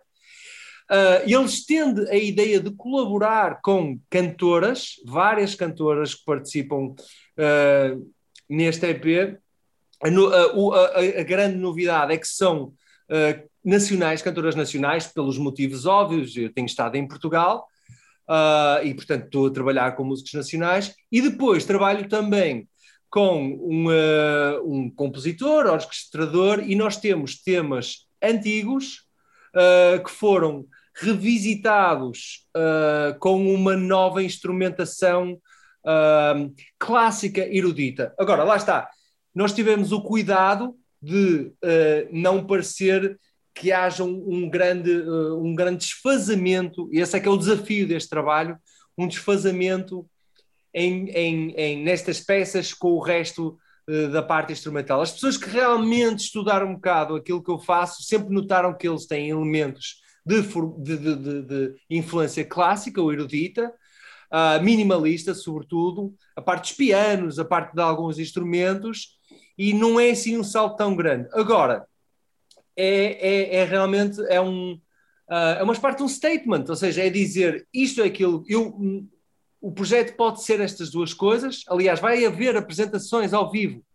Uh, 0.91 1.23
ele 1.23 1.45
estende 1.45 2.09
a 2.09 2.17
ideia 2.17 2.59
de 2.59 2.69
colaborar 2.71 3.61
com 3.61 3.97
cantoras, 4.09 4.95
várias 5.05 5.55
cantoras 5.55 6.13
que 6.13 6.25
participam 6.25 6.87
uh, 6.87 8.13
neste 8.49 8.85
EP. 8.87 9.39
A, 10.03 10.09
a, 10.09 11.21
a, 11.21 11.23
grande 11.23 11.55
novidade 11.55 12.11
é 12.11 12.17
que 12.17 12.27
são 12.27 12.63
uh, 12.65 13.49
nacionais, 13.63 14.21
cantoras 14.21 14.53
nacionais, 14.53 15.07
pelos 15.07 15.37
motivos 15.37 15.85
óbvios. 15.85 16.35
Eu 16.35 16.51
tenho 16.51 16.65
estado 16.65 16.97
em 16.97 17.07
Portugal 17.07 17.65
e, 18.83 18.93
portanto, 18.93 19.25
estou 19.25 19.47
a 19.47 19.51
trabalhar 19.51 19.91
com 19.93 20.05
músicos 20.05 20.33
nacionais. 20.33 20.95
E 21.11 21.21
depois 21.21 21.65
trabalho 21.65 22.07
também 22.07 22.67
com 23.09 23.43
um, 23.45 23.87
um 24.63 24.89
compositor, 24.89 25.65
orquestrador, 25.65 26.63
e 26.65 26.73
nós 26.73 26.95
temos 26.95 27.41
temas 27.41 28.07
antigos 28.23 29.05
que 30.05 30.09
foram 30.09 30.65
revisitados 30.95 32.47
uh, 32.55 33.17
com 33.19 33.53
uma 33.53 33.75
nova 33.75 34.23
instrumentação 34.23 35.39
clássica 36.77 37.41
erudita. 37.51 38.13
Agora, 38.19 38.43
lá 38.43 38.55
está, 38.55 38.87
nós 39.33 39.51
tivemos 39.51 39.91
o 39.91 39.99
cuidado 39.99 40.75
de 41.01 41.51
não 42.11 42.45
parecer 42.45 43.19
que 43.55 43.71
haja 43.71 44.03
um, 44.03 44.23
um 44.31 44.47
grande, 44.47 44.91
um 44.91 45.55
grande 45.55 45.79
desfazamento, 45.79 46.87
e 46.93 46.99
esse 46.99 47.17
é 47.17 47.19
que 47.19 47.27
é 47.27 47.31
o 47.31 47.35
desafio 47.35 47.87
deste 47.87 48.11
trabalho, 48.11 48.59
um 48.95 49.07
desfazamento 49.07 50.07
em, 50.73 51.09
em, 51.09 51.51
em, 51.51 51.83
nestas 51.83 52.19
peças 52.19 52.73
com 52.73 52.91
o 52.91 53.01
resto 53.01 53.57
uh, 53.89 54.09
da 54.09 54.21
parte 54.21 54.53
instrumental. 54.53 55.01
As 55.01 55.11
pessoas 55.11 55.37
que 55.37 55.49
realmente 55.49 56.19
estudaram 56.19 56.67
um 56.67 56.75
bocado 56.75 57.15
aquilo 57.15 57.43
que 57.43 57.51
eu 57.51 57.59
faço 57.59 58.03
sempre 58.03 58.33
notaram 58.33 58.75
que 58.75 58.87
eles 58.87 59.05
têm 59.05 59.29
elementos 59.29 60.01
de, 60.25 60.41
de, 60.41 60.97
de, 60.97 61.41
de 61.43 61.75
influência 61.89 62.45
clássica 62.45 63.01
ou 63.01 63.11
erudita, 63.11 63.73
uh, 64.31 64.63
minimalista, 64.63 65.33
sobretudo, 65.33 66.13
a 66.35 66.41
parte 66.41 66.69
dos 66.69 66.73
pianos, 66.73 67.39
a 67.39 67.45
parte 67.45 67.73
de 67.73 67.81
alguns 67.81 68.19
instrumentos, 68.19 69.19
e 69.57 69.73
não 69.73 69.99
é 69.99 70.11
assim 70.11 70.37
um 70.37 70.43
salto 70.43 70.77
tão 70.77 70.95
grande. 70.95 71.27
Agora, 71.33 71.85
é, 72.75 73.55
é, 73.55 73.55
é 73.57 73.65
realmente 73.65 74.21
é 74.29 74.39
um, 74.39 74.73
uh, 75.29 75.59
é 75.59 75.63
uma 75.63 75.75
parte 75.75 75.97
de 75.97 76.03
um 76.03 76.07
statement, 76.07 76.65
ou 76.69 76.75
seja, 76.75 77.03
é 77.03 77.09
dizer 77.09 77.67
isto 77.73 78.01
é 78.01 78.05
aquilo. 78.05 78.43
Eu 78.47 79.07
o 79.61 79.71
projeto 79.71 80.15
pode 80.15 80.43
ser 80.43 80.59
estas 80.59 80.89
duas 80.89 81.13
coisas. 81.13 81.63
Aliás, 81.67 81.99
vai 81.99 82.25
haver 82.25 82.57
apresentações 82.57 83.31
ao 83.31 83.51
vivo 83.51 83.85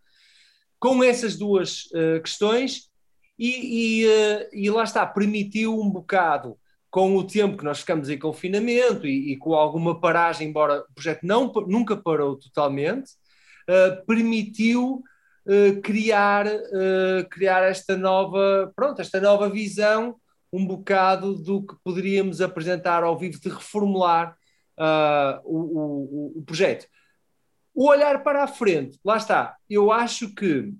com 0.79 1.03
essas 1.03 1.35
duas 1.35 1.85
uh, 1.87 2.21
questões, 2.23 2.86
e, 3.37 4.03
e, 4.03 4.07
uh, 4.07 4.49
e, 4.53 4.69
lá 4.69 4.83
está, 4.83 5.05
permitiu 5.05 5.79
um 5.79 5.89
bocado, 5.89 6.57
com 6.89 7.15
o 7.15 7.27
tempo 7.27 7.57
que 7.57 7.65
nós 7.65 7.79
ficamos 7.79 8.09
em 8.09 8.17
confinamento 8.17 9.05
e, 9.05 9.33
e 9.33 9.37
com 9.37 9.53
alguma 9.53 9.99
paragem, 9.99 10.47
embora 10.47 10.81
o 10.89 10.93
projeto 10.93 11.23
não, 11.23 11.51
nunca 11.67 11.95
parou 11.97 12.37
totalmente, 12.37 13.11
uh, 13.69 14.05
permitiu 14.05 15.03
criar, 15.81 16.45
criar 17.31 17.63
esta 17.63 17.95
nova, 17.95 18.69
pronto, 18.75 18.99
esta 18.99 19.21
nova 19.21 19.49
visão 19.49 20.17
um 20.51 20.65
bocado 20.65 21.35
do 21.35 21.65
que 21.65 21.75
poderíamos 21.83 22.41
apresentar 22.41 23.03
ao 23.03 23.17
vivo, 23.17 23.39
de 23.39 23.49
reformular 23.49 24.37
uh, 24.77 25.41
o, 25.43 25.57
o, 25.57 26.39
o, 26.39 26.43
projeto. 26.43 26.87
O 27.73 27.87
olhar 27.87 28.23
para 28.23 28.43
a 28.43 28.47
frente, 28.47 28.99
lá 29.03 29.17
está. 29.17 29.55
Eu 29.69 29.91
acho 29.91 30.33
que 30.33 30.73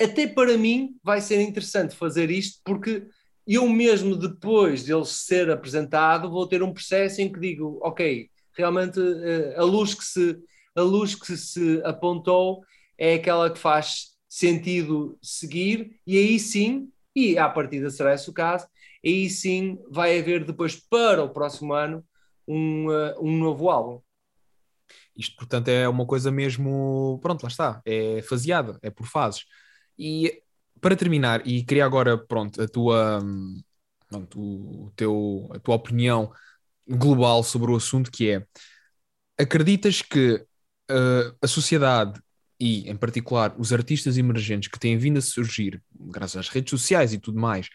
até 0.00 0.26
para 0.26 0.56
mim 0.56 0.96
vai 1.02 1.20
ser 1.20 1.40
interessante 1.40 1.94
fazer 1.94 2.30
isto, 2.30 2.60
porque 2.64 3.06
eu 3.46 3.68
mesmo 3.68 4.16
depois 4.16 4.84
dele 4.84 5.04
ser 5.04 5.50
apresentado 5.50 6.30
vou 6.30 6.46
ter 6.46 6.62
um 6.62 6.72
processo 6.72 7.20
em 7.20 7.30
que 7.30 7.40
digo, 7.40 7.78
ok, 7.82 8.30
realmente 8.56 8.98
uh, 8.98 9.60
a 9.60 9.64
luz 9.64 9.94
que 9.94 10.04
se 10.04 10.38
a 10.74 10.82
luz 10.82 11.14
que 11.14 11.36
se 11.36 11.82
apontou 11.84 12.62
é 12.96 13.14
aquela 13.14 13.50
que 13.50 13.58
faz 13.58 14.10
sentido 14.28 15.18
seguir 15.20 15.98
e 16.06 16.16
aí 16.16 16.38
sim, 16.38 16.88
e 17.14 17.36
à 17.36 17.48
partida 17.48 17.90
será 17.90 18.14
esse 18.14 18.30
o 18.30 18.32
caso, 18.32 18.68
aí 19.04 19.28
sim 19.28 19.78
vai 19.90 20.18
haver 20.18 20.44
depois 20.44 20.76
para 20.76 21.24
o 21.24 21.30
próximo 21.30 21.72
ano 21.72 22.04
um, 22.46 22.86
uh, 22.88 23.20
um 23.20 23.36
novo 23.36 23.68
álbum. 23.68 24.00
Isto, 25.16 25.36
portanto, 25.36 25.68
é 25.68 25.88
uma 25.88 26.06
coisa 26.06 26.30
mesmo. 26.30 27.18
Pronto, 27.20 27.42
lá 27.42 27.48
está. 27.48 27.82
É 27.84 28.22
faseada, 28.22 28.78
é 28.82 28.90
por 28.90 29.06
fases. 29.06 29.44
E 30.00 30.42
para 30.80 30.96
terminar, 30.96 31.46
e 31.46 31.62
queria 31.62 31.84
agora, 31.84 32.16
pronto, 32.16 32.62
a 32.62 32.66
tua. 32.66 33.22
Pronto, 34.08 34.40
o 34.40 34.92
teu, 34.96 35.48
a 35.54 35.58
tua 35.60 35.76
opinião 35.76 36.32
global 36.88 37.44
sobre 37.44 37.70
o 37.70 37.76
assunto 37.76 38.10
que 38.10 38.30
é 38.30 38.46
acreditas 39.38 40.02
que 40.02 40.34
uh, 40.90 41.36
a 41.40 41.46
sociedade 41.46 42.20
e, 42.58 42.90
em 42.90 42.96
particular, 42.96 43.54
os 43.58 43.72
artistas 43.72 44.18
emergentes 44.18 44.68
que 44.68 44.80
têm 44.80 44.98
vindo 44.98 45.18
a 45.18 45.22
surgir, 45.22 45.82
graças 45.94 46.36
às 46.36 46.48
redes 46.48 46.70
sociais 46.70 47.12
e 47.12 47.18
tudo 47.18 47.38
mais, 47.38 47.68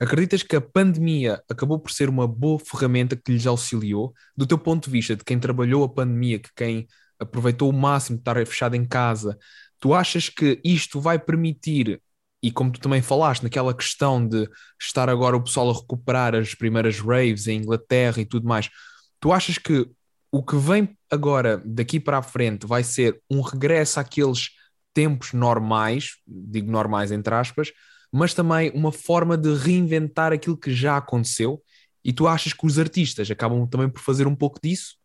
acreditas 0.00 0.42
que 0.42 0.54
a 0.54 0.60
pandemia 0.60 1.42
acabou 1.48 1.78
por 1.78 1.90
ser 1.90 2.08
uma 2.08 2.28
boa 2.28 2.58
ferramenta 2.58 3.16
que 3.16 3.32
lhes 3.32 3.46
auxiliou? 3.46 4.14
Do 4.36 4.46
teu 4.46 4.58
ponto 4.58 4.84
de 4.84 4.90
vista, 4.90 5.16
de 5.16 5.24
quem 5.24 5.40
trabalhou 5.40 5.82
a 5.82 5.88
pandemia, 5.88 6.38
que 6.38 6.50
quem 6.54 6.86
aproveitou 7.18 7.68
o 7.68 7.72
máximo 7.72 8.16
de 8.16 8.22
estar 8.22 8.46
fechado 8.46 8.74
em 8.76 8.86
casa, 8.86 9.36
tu 9.80 9.94
achas 9.94 10.28
que 10.28 10.60
isto 10.62 11.00
vai 11.00 11.18
permitir 11.18 12.00
e 12.42 12.50
como 12.50 12.72
tu 12.72 12.80
também 12.80 13.02
falaste, 13.02 13.42
naquela 13.42 13.74
questão 13.74 14.26
de 14.26 14.48
estar 14.80 15.10
agora 15.10 15.36
o 15.36 15.42
pessoal 15.42 15.70
a 15.70 15.74
recuperar 15.74 16.34
as 16.34 16.54
primeiras 16.54 16.98
raves 16.98 17.46
em 17.46 17.58
Inglaterra 17.58 18.20
e 18.20 18.24
tudo 18.24 18.48
mais, 18.48 18.70
tu 19.18 19.32
achas 19.32 19.58
que 19.58 19.86
o 20.32 20.42
que 20.42 20.56
vem 20.56 20.96
agora 21.10 21.60
daqui 21.64 22.00
para 22.00 22.18
a 22.18 22.22
frente 22.22 22.66
vai 22.66 22.82
ser 22.82 23.20
um 23.30 23.40
regresso 23.40 24.00
àqueles 24.00 24.50
tempos 24.94 25.32
normais, 25.32 26.16
digo 26.26 26.70
normais 26.70 27.12
entre 27.12 27.34
aspas, 27.34 27.72
mas 28.12 28.32
também 28.32 28.70
uma 28.70 28.90
forma 28.90 29.36
de 29.36 29.52
reinventar 29.54 30.32
aquilo 30.32 30.56
que 30.56 30.72
já 30.72 30.96
aconteceu? 30.96 31.62
E 32.02 32.12
tu 32.12 32.26
achas 32.26 32.52
que 32.52 32.66
os 32.66 32.78
artistas 32.78 33.30
acabam 33.30 33.68
também 33.68 33.88
por 33.88 34.00
fazer 34.00 34.26
um 34.26 34.34
pouco 34.34 34.58
disso? 34.62 34.96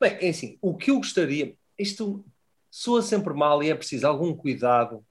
Bem, 0.00 0.18
é 0.20 0.28
assim, 0.28 0.58
o 0.60 0.76
que 0.76 0.90
eu 0.90 0.96
gostaria, 0.96 1.54
isto 1.78 2.24
soa 2.76 3.02
sempre 3.02 3.32
mal 3.32 3.62
e 3.62 3.70
é 3.70 3.74
preciso 3.74 4.06
algum 4.06 4.34
cuidado 4.34 5.04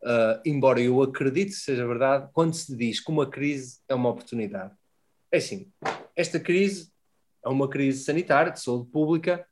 Uh, 0.00 0.38
embora 0.44 0.80
eu 0.80 1.02
acredite 1.02 1.50
seja 1.50 1.84
verdade, 1.84 2.30
quando 2.32 2.54
se 2.54 2.76
diz 2.76 3.00
que 3.00 3.10
uma 3.10 3.26
crise 3.26 3.80
é 3.88 3.96
uma 3.96 4.10
oportunidade. 4.10 4.72
É 5.30 5.38
assim, 5.38 5.72
esta 6.14 6.38
crise 6.38 6.92
é 7.44 7.48
uma 7.48 7.68
crise 7.68 8.04
sanitária, 8.04 8.52
de 8.52 8.60
saúde 8.60 8.88
pública, 8.92 9.44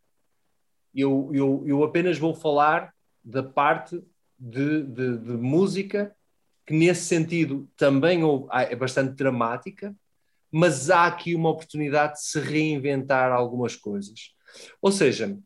eu, 0.95 1.31
eu, 1.35 1.65
eu 1.67 1.83
apenas 1.83 2.17
vou 2.17 2.33
falar 2.33 2.95
da 3.25 3.43
parte 3.43 4.01
de, 4.39 4.85
de, 4.85 5.19
de 5.19 5.33
música, 5.33 6.15
que 6.65 6.73
nesse 6.73 7.07
sentido 7.07 7.69
também 7.77 8.21
é 8.53 8.77
bastante 8.77 9.15
dramática, 9.15 9.93
mas 10.49 10.91
há 10.91 11.07
aqui 11.07 11.35
uma 11.35 11.51
oportunidade 11.51 12.15
de 12.15 12.23
se 12.23 12.39
reinventar 12.39 13.33
algumas 13.33 13.75
coisas. 13.75 14.33
Ou 14.81 14.93
seja, 14.93 15.37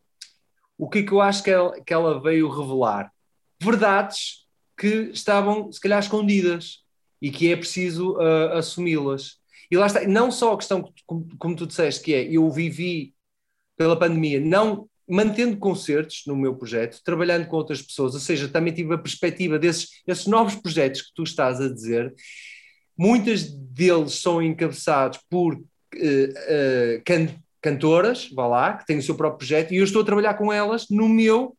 o 0.80 0.88
que 0.88 1.00
é 1.00 1.02
que 1.02 1.12
eu 1.12 1.20
acho 1.20 1.42
que 1.42 1.50
ela, 1.50 1.78
que 1.78 1.92
ela 1.92 2.18
veio 2.22 2.48
revelar? 2.48 3.12
Verdades 3.62 4.46
que 4.78 5.10
estavam, 5.12 5.70
se 5.70 5.78
calhar, 5.78 6.00
escondidas 6.00 6.78
e 7.20 7.30
que 7.30 7.52
é 7.52 7.56
preciso 7.56 8.14
uh, 8.14 8.52
assumi-las. 8.54 9.36
E 9.70 9.76
lá 9.76 9.86
está, 9.86 10.08
não 10.08 10.30
só 10.30 10.54
a 10.54 10.56
questão, 10.56 10.90
como, 11.04 11.28
como 11.38 11.54
tu 11.54 11.66
disseste, 11.66 12.02
que 12.02 12.14
é 12.14 12.22
eu 12.24 12.50
vivi 12.50 13.14
pela 13.76 13.94
pandemia, 13.94 14.40
não 14.40 14.88
mantendo 15.06 15.58
concertos 15.58 16.22
no 16.26 16.34
meu 16.34 16.54
projeto, 16.56 17.02
trabalhando 17.04 17.46
com 17.46 17.56
outras 17.56 17.82
pessoas, 17.82 18.14
ou 18.14 18.20
seja, 18.20 18.48
também 18.48 18.72
tive 18.72 18.94
a 18.94 18.98
perspectiva 18.98 19.58
desses, 19.58 20.02
novos 20.26 20.54
projetos 20.54 21.02
que 21.02 21.12
tu 21.14 21.24
estás 21.24 21.60
a 21.60 21.68
dizer. 21.68 22.14
Muitas 22.96 23.52
deles 23.52 24.14
são 24.14 24.42
encabeçados 24.42 25.20
por 25.28 25.56
uh, 25.56 25.58
uh, 25.58 27.02
cantoras, 27.60 28.28
vá 28.32 28.46
lá, 28.46 28.76
que 28.76 28.86
têm 28.86 28.98
o 28.98 29.02
seu 29.02 29.14
próprio 29.14 29.38
projeto, 29.38 29.72
e 29.72 29.76
eu 29.76 29.84
estou 29.84 30.02
a 30.02 30.04
trabalhar 30.04 30.34
com 30.34 30.52
elas 30.52 30.86
no 30.88 31.08
meu 31.08 31.56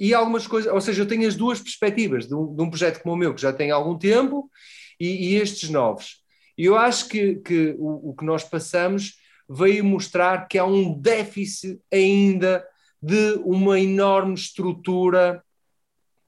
e 0.00 0.14
algumas 0.14 0.46
coisas, 0.46 0.72
ou 0.72 0.80
seja, 0.80 1.02
eu 1.02 1.06
tenho 1.06 1.28
as 1.28 1.36
duas 1.36 1.60
perspectivas 1.60 2.26
de 2.26 2.34
um, 2.34 2.54
de 2.56 2.62
um 2.62 2.70
projeto 2.70 3.02
como 3.02 3.14
o 3.14 3.18
meu, 3.18 3.34
que 3.34 3.42
já 3.42 3.52
tem 3.52 3.70
algum 3.70 3.98
tempo, 3.98 4.50
e, 4.98 5.32
e 5.32 5.34
estes 5.34 5.68
novos. 5.68 6.22
E 6.56 6.64
eu 6.64 6.76
acho 6.76 7.06
que, 7.06 7.36
que 7.36 7.74
o, 7.78 8.10
o, 8.10 8.16
que 8.16 8.24
nós 8.24 8.42
passamos 8.42 9.16
veio 9.48 9.84
mostrar 9.84 10.48
que 10.48 10.56
há 10.56 10.64
um 10.64 10.98
déficit 10.98 11.78
ainda 11.92 12.64
de 13.02 13.32
uma 13.44 13.78
enorme 13.78 14.34
estrutura 14.34 15.42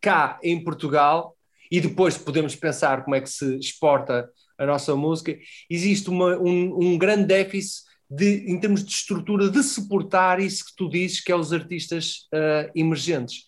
cá 0.02 0.38
em 0.42 0.62
Portugal, 0.62 1.34
e 1.70 1.80
depois 1.80 2.18
podemos 2.18 2.54
pensar 2.54 3.02
como 3.02 3.16
é 3.16 3.22
que 3.22 3.30
se 3.30 3.56
exporta 3.56 4.28
a 4.58 4.66
nossa 4.66 4.94
música, 4.94 5.34
existe 5.70 6.10
uma, 6.10 6.36
um, 6.36 6.78
um 6.78 6.98
grande 6.98 7.24
déficit 7.24 7.84
de, 8.14 8.44
em 8.46 8.60
termos 8.60 8.84
de 8.84 8.92
estrutura 8.92 9.48
de 9.48 9.62
suportar 9.62 10.38
isso 10.38 10.66
que 10.66 10.76
tu 10.76 10.88
dizes, 10.88 11.20
que 11.20 11.32
é 11.32 11.36
os 11.36 11.50
artistas 11.50 12.28
uh, 12.34 12.70
emergentes. 12.74 13.46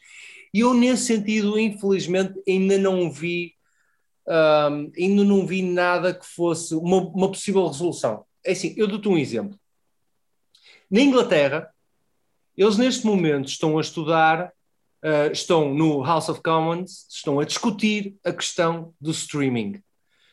E 0.54 0.60
eu, 0.60 0.72
nesse 0.72 1.04
sentido, 1.04 1.58
infelizmente, 1.58 2.32
ainda 2.48 2.78
não 2.78 3.10
vi, 3.12 3.54
um, 4.26 4.90
ainda 4.96 5.22
não 5.22 5.46
vi 5.46 5.60
nada 5.60 6.14
que 6.14 6.24
fosse 6.24 6.74
uma, 6.74 6.96
uma 6.96 7.28
possível 7.28 7.66
resolução. 7.66 8.24
É 8.42 8.52
assim, 8.52 8.72
eu 8.76 8.86
dou-te 8.86 9.06
um 9.06 9.18
exemplo. 9.18 9.58
Na 10.90 11.02
Inglaterra, 11.02 11.68
eles 12.56 12.78
neste 12.78 13.04
momento 13.04 13.48
estão 13.48 13.76
a 13.76 13.82
estudar, 13.82 14.50
uh, 15.04 15.30
estão 15.30 15.74
no 15.74 16.02
House 16.02 16.30
of 16.30 16.40
Commons, 16.40 17.06
estão 17.10 17.38
a 17.38 17.44
discutir 17.44 18.16
a 18.24 18.32
questão 18.32 18.94
do 18.98 19.10
streaming. 19.10 19.82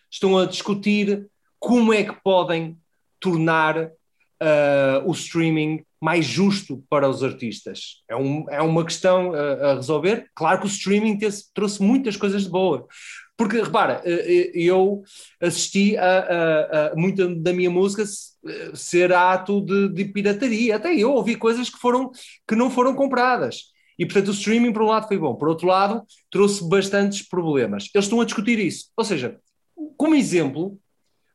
Estão 0.10 0.38
a 0.38 0.46
discutir 0.46 1.30
como 1.60 1.94
é 1.94 2.06
que 2.06 2.22
podem 2.24 2.80
tornar 3.20 3.92
uh, 4.42 5.08
o 5.08 5.12
streaming 5.12 5.84
mais 6.02 6.26
justo 6.26 6.84
para 6.90 7.08
os 7.08 7.24
artistas. 7.24 8.02
É, 8.10 8.16
um, 8.16 8.46
é 8.50 8.62
uma 8.62 8.84
questão 8.84 9.34
a, 9.34 9.72
a 9.72 9.76
resolver. 9.76 10.26
Claro 10.34 10.60
que 10.60 10.66
o 10.66 10.68
streaming 10.68 11.20
trouxe 11.54 11.82
muitas 11.82 12.18
coisas 12.18 12.44
de 12.44 12.50
boa. 12.50 12.88
Porque, 13.38 13.60
repara, 13.60 14.02
eh, 14.06 14.12
eh, 14.12 14.52
eu 14.54 15.02
assisti 15.42 15.98
a, 15.98 16.04
a, 16.06 16.88
a 16.92 16.96
muita 16.96 17.28
da 17.28 17.52
minha 17.52 17.72
música 17.72 18.04
eh, 18.04 18.72
ser 18.76 19.12
ato 19.14 19.62
de, 19.62 19.90
de, 19.90 20.06
pirataria. 20.06 20.76
Até 20.76 20.94
eu 20.94 21.12
ouvi 21.12 21.36
coisas 21.36 21.68
que, 21.68 21.80
foram, 21.80 22.12
que 22.48 22.56
não 22.56 22.70
foram 22.70 22.94
compradas. 22.94 23.72
E, 23.98 24.06
portanto, 24.06 24.28
o 24.28 24.32
streaming, 24.32 24.72
por 24.72 24.84
um 24.84 24.88
lado, 24.88 25.08
foi 25.08 25.18
bom. 25.18 25.34
Por 25.34 25.48
outro 25.48 25.68
lado, 25.68 26.04
trouxe 26.30 26.68
bastantes 26.70 27.28
problemas. 27.28 27.90
Eles 27.96 28.06
estão 28.06 28.22
a 28.22 28.26
discutir 28.26 28.60
isso. 28.60 28.90
Ou 28.96 29.04
seja, 29.04 29.40
como 29.98 30.14
exemplo, 30.14 30.78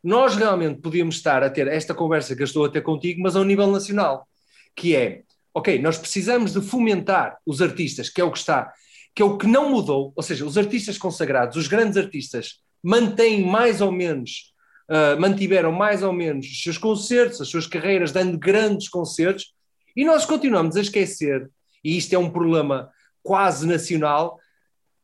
nós 0.06 0.36
realmente 0.36 0.80
podíamos 0.80 1.16
estar 1.16 1.42
a 1.42 1.50
ter 1.50 1.66
esta 1.66 1.92
conversa 1.92 2.36
que 2.36 2.40
eu 2.40 2.44
estou 2.44 2.64
a 2.64 2.68
ter 2.68 2.80
contigo, 2.80 3.20
mas 3.20 3.34
ao 3.34 3.42
nível 3.42 3.66
nacional 3.66 4.24
que 4.76 4.94
é, 4.94 5.22
ok, 5.52 5.80
nós 5.80 5.98
precisamos 5.98 6.52
de 6.52 6.60
fomentar 6.60 7.38
os 7.44 7.60
artistas, 7.60 8.08
que 8.08 8.20
é 8.20 8.24
o 8.24 8.30
que 8.30 8.38
está, 8.38 8.72
que 9.12 9.20
é 9.20 9.24
o 9.24 9.36
que 9.36 9.48
não 9.48 9.68
mudou, 9.68 10.12
ou 10.14 10.22
seja, 10.22 10.46
os 10.46 10.56
artistas 10.56 10.96
consagrados, 10.96 11.56
os 11.56 11.66
grandes 11.66 11.96
artistas, 11.96 12.60
mantêm 12.80 13.44
mais 13.44 13.80
ou 13.80 13.90
menos, 13.90 14.54
uh, 14.88 15.20
mantiveram 15.20 15.72
mais 15.72 16.04
ou 16.04 16.12
menos 16.12 16.46
os 16.46 16.62
seus 16.62 16.78
concertos, 16.78 17.40
as 17.40 17.48
suas 17.48 17.66
carreiras, 17.66 18.12
dando 18.12 18.38
grandes 18.38 18.88
concertos, 18.88 19.54
e 19.96 20.04
nós 20.04 20.24
continuamos 20.24 20.76
a 20.76 20.82
esquecer, 20.82 21.50
e 21.82 21.96
isto 21.96 22.12
é 22.12 22.18
um 22.18 22.30
problema 22.30 22.88
quase 23.24 23.66
nacional, 23.66 24.38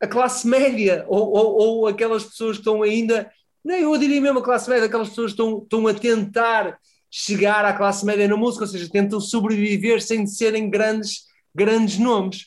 a 0.01 0.07
classe 0.07 0.47
média, 0.47 1.05
ou, 1.09 1.29
ou, 1.33 1.57
ou 1.57 1.87
aquelas 1.89 2.23
pessoas 2.23 2.59
que 2.59 2.61
estão 2.61 2.83
ainda, 2.83 3.29
nem 3.65 3.83
eu 3.83 3.97
diria 3.99 4.21
mesmo 4.21 4.41
a 4.41 4.43
classe 4.43 4.69
média, 4.69 4.87
aquelas 4.87 5.11
pessoas 5.11 5.33
estão, 5.33 5.59
estão 5.63 5.87
a 5.87 5.95
tentar 5.95 6.79
chegar 7.11 7.65
à 7.65 7.73
classe 7.73 8.05
média 8.05 8.27
na 8.27 8.37
música, 8.37 8.65
ou 8.65 8.71
seja, 8.71 8.89
tentam 8.91 9.21
sobreviver 9.21 10.03
sem 10.03 10.27
serem 10.27 10.71
grandes, 10.71 11.25
grandes 11.55 11.99
nomes. 11.99 12.47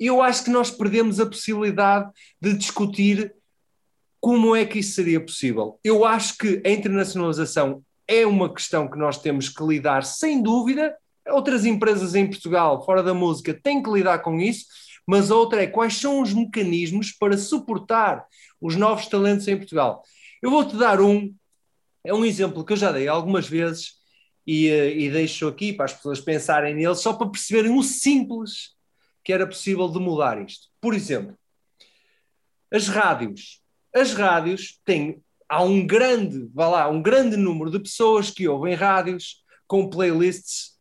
Eu 0.00 0.22
acho 0.22 0.44
que 0.44 0.50
nós 0.50 0.70
perdemos 0.70 1.20
a 1.20 1.26
possibilidade 1.26 2.10
de 2.40 2.54
discutir 2.54 3.34
como 4.20 4.56
é 4.56 4.64
que 4.64 4.78
isso 4.78 4.92
seria 4.92 5.20
possível. 5.20 5.78
Eu 5.84 6.04
acho 6.04 6.38
que 6.38 6.62
a 6.64 6.70
internacionalização 6.70 7.82
é 8.06 8.26
uma 8.26 8.52
questão 8.52 8.88
que 8.88 8.98
nós 8.98 9.18
temos 9.18 9.48
que 9.48 9.62
lidar, 9.62 10.04
sem 10.04 10.42
dúvida. 10.42 10.96
Outras 11.28 11.66
empresas 11.66 12.14
em 12.14 12.26
Portugal, 12.26 12.84
fora 12.84 13.02
da 13.02 13.12
música, 13.12 13.52
têm 13.62 13.82
que 13.82 13.90
lidar 13.90 14.20
com 14.20 14.40
isso, 14.40 14.64
mas 15.06 15.30
outra 15.30 15.62
é 15.62 15.66
quais 15.66 15.94
são 15.94 16.22
os 16.22 16.32
mecanismos 16.32 17.12
para 17.12 17.36
suportar 17.36 18.24
os 18.60 18.74
novos 18.74 19.06
talentos 19.06 19.46
em 19.46 19.56
Portugal. 19.56 20.02
Eu 20.42 20.50
vou-te 20.50 20.76
dar 20.76 21.00
um, 21.00 21.34
é 22.04 22.14
um 22.14 22.24
exemplo 22.24 22.64
que 22.64 22.72
eu 22.72 22.76
já 22.76 22.92
dei 22.92 23.08
algumas 23.08 23.48
vezes, 23.48 23.98
e, 24.48 24.68
eh, 24.68 24.96
e 24.96 25.10
deixo 25.10 25.46
aqui 25.46 25.74
para 25.74 25.84
as 25.84 25.92
pessoas 25.92 26.22
pensarem 26.22 26.74
nele, 26.74 26.94
só 26.94 27.12
para 27.12 27.28
perceberem 27.28 27.76
o 27.76 27.82
simples 27.82 28.74
que 29.22 29.30
era 29.30 29.46
possível 29.46 29.86
de 29.90 29.98
mudar 29.98 30.42
isto. 30.42 30.68
Por 30.80 30.94
exemplo, 30.94 31.36
as 32.72 32.88
rádios. 32.88 33.60
As 33.94 34.14
rádios 34.14 34.80
têm, 34.86 35.22
há 35.46 35.62
um 35.62 35.86
grande, 35.86 36.48
vá 36.54 36.66
lá, 36.66 36.88
um 36.88 37.02
grande 37.02 37.36
número 37.36 37.70
de 37.70 37.78
pessoas 37.78 38.30
que 38.30 38.48
ouvem 38.48 38.74
rádios 38.74 39.44
com 39.66 39.90
playlists 39.90 40.78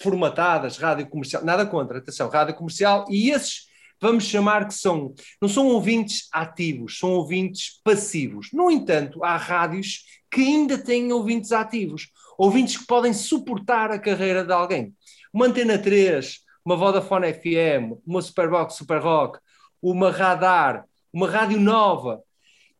formatadas, 0.00 0.78
rádio 0.78 1.06
comercial, 1.06 1.44
nada 1.44 1.66
contra, 1.66 1.98
atenção, 1.98 2.30
rádio 2.30 2.54
comercial, 2.54 3.04
e 3.10 3.30
esses 3.30 3.66
vamos 4.00 4.24
chamar 4.24 4.68
que 4.68 4.74
são, 4.74 5.14
não 5.40 5.48
são 5.48 5.68
ouvintes 5.68 6.28
ativos, 6.32 6.98
são 6.98 7.12
ouvintes 7.12 7.80
passivos. 7.82 8.48
No 8.52 8.70
entanto, 8.70 9.24
há 9.24 9.36
rádios 9.36 10.02
que 10.30 10.40
ainda 10.40 10.76
têm 10.76 11.12
ouvintes 11.12 11.52
ativos 11.52 12.10
ouvintes 12.36 12.76
que 12.76 12.86
podem 12.86 13.12
suportar 13.12 13.90
a 13.90 13.98
carreira 13.98 14.44
de 14.44 14.52
alguém. 14.52 14.94
Uma 15.32 15.46
Antena 15.46 15.78
3, 15.78 16.38
uma 16.64 16.76
Vodafone 16.76 17.32
FM, 17.32 18.00
uma 18.06 18.22
Superbox 18.22 18.74
Super 18.74 19.00
Rock, 19.00 19.38
uma 19.82 20.10
Radar, 20.10 20.84
uma 21.12 21.28
Rádio 21.28 21.60
Nova. 21.60 22.22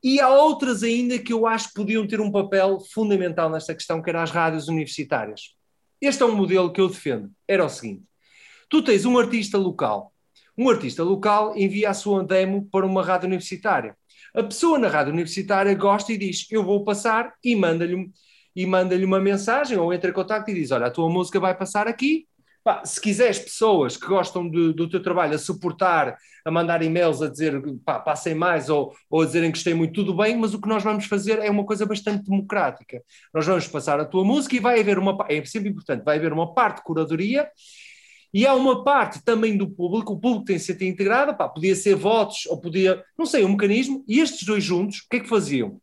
E 0.03 0.21
há 0.21 0.29
outras 0.29 0.83
ainda 0.83 1.19
que 1.19 1.33
eu 1.33 1.47
acho 1.47 1.69
que 1.69 1.75
podiam 1.75 2.07
ter 2.07 2.21
um 2.21 2.31
papel 2.31 2.79
fundamental 2.93 3.49
nesta 3.49 3.75
questão, 3.75 4.03
que 4.03 4.11
eram 4.11 4.21
as 4.21 4.31
rádios 4.31 4.69
universitárias. 4.69 5.55
Este 6.01 6.23
é 6.23 6.27
um 6.27 6.37
modelo 6.37 6.73
que 6.73 6.81
eu 6.81 6.89
defendo. 6.89 7.31
Era 7.49 7.65
o 7.65 7.69
seguinte: 7.69 8.03
tu 8.69 8.83
tens 8.83 9.05
um 9.05 9.19
artista 9.19 9.57
local. 9.57 10.13
Um 10.57 10.69
artista 10.69 11.03
local 11.03 11.57
envia 11.57 11.91
a 11.91 11.95
sua 11.95 12.23
demo 12.23 12.69
para 12.71 12.87
uma 12.87 13.03
rádio 13.03 13.27
universitária. 13.27 13.97
A 14.35 14.43
pessoa 14.43 14.79
na 14.79 14.89
rádio 14.89 15.13
universitária 15.13 15.75
gosta 15.75 16.13
e 16.13 16.19
diz: 16.19 16.47
Eu 16.51 16.65
vou 16.65 16.85
passar 16.85 17.33
e 17.43 17.57
manda-lhe 17.57 18.11
e 18.57 18.67
manda-lhe 18.67 19.05
uma 19.05 19.19
mensagem 19.19 19.77
ou 19.77 19.93
entra 19.93 20.11
em 20.11 20.15
contato 20.15 20.49
e 20.49 20.55
diz: 20.55 20.71
Olha, 20.71 20.87
a 20.87 20.91
tua 20.91 21.09
música 21.09 21.41
vai 21.41 21.57
passar 21.57 21.89
aqui, 21.89 22.27
se 22.85 23.01
quiseres 23.01 23.39
pessoas 23.39 23.97
que 23.97 24.07
gostam 24.07 24.49
de, 24.49 24.73
do 24.73 24.89
teu 24.89 25.03
trabalho 25.03 25.35
a 25.35 25.39
suportar, 25.39 26.17
a 26.45 26.51
mandar 26.51 26.83
e-mails 26.83 27.21
a 27.21 27.29
dizer 27.29 27.61
pá, 27.85 27.99
passem 28.01 28.35
mais 28.35 28.69
ou, 28.71 28.95
ou 29.11 29.23
a 29.23 29.27
dizerem 29.27 29.51
que 29.51 29.59
gostei 29.59 29.75
muito, 29.75 29.93
tudo 29.93 30.17
bem, 30.17 30.37
mas 30.37 30.55
o 30.55 30.61
que 30.61 30.69
nós 30.69 30.83
vamos 30.83 31.05
fazer 31.07 31.39
é 31.41 31.51
uma 31.51 31.65
coisa 31.65 31.85
bastante 31.85 32.25
democrática. 32.25 33.03
Nós 33.35 33.47
vamos 33.47 33.69
passar 33.69 34.01
a 34.01 34.05
tua 34.05 34.25
música 34.25 34.57
e 34.57 34.61
vai 34.61 34.81
haver 34.81 34.99
uma 34.99 35.17
é 35.29 35.45
sempre 35.45 35.71
importante, 35.71 36.05
vai 36.05 36.17
haver 36.17 36.33
uma 36.33 36.55
parte 36.55 36.79
de 36.79 36.85
curadoria 36.85 37.49
e 38.35 38.47
há 38.47 38.55
uma 38.55 38.85
parte 38.85 39.23
também 39.25 39.57
do 39.57 39.71
público, 39.71 40.13
o 40.13 40.21
público 40.21 40.45
tem 40.45 40.57
que 40.57 40.63
ser 40.63 40.83
integrado, 40.83 41.37
pá, 41.37 41.49
podia 41.49 41.75
ser 41.75 41.95
votos 41.95 42.45
ou 42.47 42.61
podia, 42.61 43.03
não 43.17 43.25
sei, 43.25 43.45
um 43.45 43.51
mecanismo, 43.51 44.05
e 44.07 44.21
estes 44.21 44.45
dois 44.45 44.63
juntos, 44.63 44.99
o 44.99 45.09
que 45.09 45.17
é 45.17 45.21
que 45.21 45.29
faziam? 45.29 45.81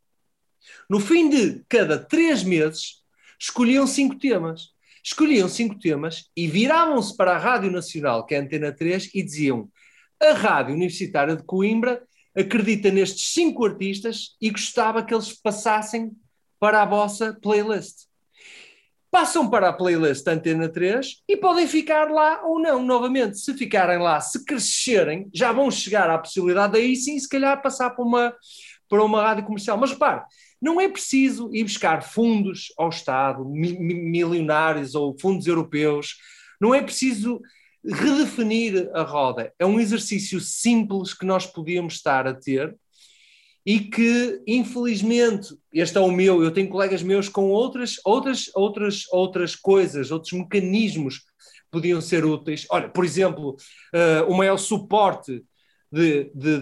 No 0.88 1.00
fim 1.00 1.28
de 1.28 1.64
cada 1.68 1.98
três 1.98 2.44
meses, 2.44 3.02
escolhiam 3.40 3.86
cinco 3.86 4.16
temas 4.16 4.72
escolhiam 5.02 5.48
cinco 5.48 5.78
temas 5.78 6.30
e 6.36 6.46
viravam-se 6.46 7.16
para 7.16 7.34
a 7.34 7.38
Rádio 7.38 7.70
Nacional, 7.70 8.24
que 8.24 8.34
é 8.34 8.38
a 8.38 8.42
Antena 8.42 8.72
3, 8.72 9.10
e 9.14 9.22
diziam: 9.22 9.68
a 10.20 10.32
Rádio 10.32 10.74
Universitária 10.74 11.34
de 11.34 11.42
Coimbra 11.42 12.02
acredita 12.34 12.90
nestes 12.90 13.32
cinco 13.32 13.66
artistas 13.66 14.36
e 14.40 14.50
gostava 14.50 15.02
que 15.04 15.12
eles 15.12 15.32
passassem 15.32 16.12
para 16.58 16.82
a 16.82 16.86
vossa 16.86 17.36
playlist. 17.42 18.06
Passam 19.12 19.50
para 19.50 19.68
a 19.68 19.72
playlist 19.74 20.26
Antena 20.26 20.70
3 20.70 21.22
e 21.28 21.36
podem 21.36 21.66
ficar 21.66 22.10
lá 22.10 22.42
ou 22.46 22.58
não. 22.58 22.82
Novamente, 22.82 23.38
se 23.38 23.52
ficarem 23.52 23.98
lá, 23.98 24.18
se 24.22 24.42
crescerem, 24.42 25.28
já 25.34 25.52
vão 25.52 25.70
chegar 25.70 26.08
à 26.08 26.16
possibilidade 26.16 26.78
aí 26.78 26.96
sim, 26.96 27.18
se 27.18 27.28
calhar, 27.28 27.60
passar 27.60 27.90
para 27.90 28.02
uma, 28.02 28.34
para 28.88 29.04
uma 29.04 29.20
rádio 29.20 29.44
comercial. 29.44 29.76
Mas 29.76 29.90
repare, 29.90 30.22
não 30.58 30.80
é 30.80 30.88
preciso 30.88 31.54
ir 31.54 31.64
buscar 31.64 32.02
fundos 32.02 32.72
ao 32.78 32.88
Estado, 32.88 33.44
milionários 33.44 34.94
ou 34.94 35.14
fundos 35.20 35.46
europeus. 35.46 36.16
Não 36.58 36.74
é 36.74 36.80
preciso 36.80 37.38
redefinir 37.84 38.88
a 38.94 39.02
roda. 39.02 39.52
É 39.58 39.66
um 39.66 39.78
exercício 39.78 40.40
simples 40.40 41.12
que 41.12 41.26
nós 41.26 41.44
podíamos 41.44 41.96
estar 41.96 42.26
a 42.26 42.32
ter 42.32 42.74
e 43.64 43.78
que, 43.78 44.42
infelizmente, 44.46 45.54
este 45.72 45.96
é 45.96 46.00
o 46.00 46.10
meu, 46.10 46.42
eu 46.42 46.50
tenho 46.50 46.68
colegas 46.68 47.02
meus 47.02 47.28
com 47.28 47.50
outras, 47.50 47.96
outras, 48.04 48.50
outras, 48.54 49.04
outras 49.12 49.54
coisas, 49.54 50.10
outros 50.10 50.32
mecanismos 50.32 51.20
podiam 51.70 52.00
ser 52.00 52.24
úteis. 52.24 52.66
Olha, 52.70 52.88
por 52.88 53.04
exemplo, 53.04 53.56
uh, 53.94 54.30
o 54.30 54.36
maior 54.36 54.58
suporte 54.58 55.42
de, 55.90 56.30
de, 56.34 56.58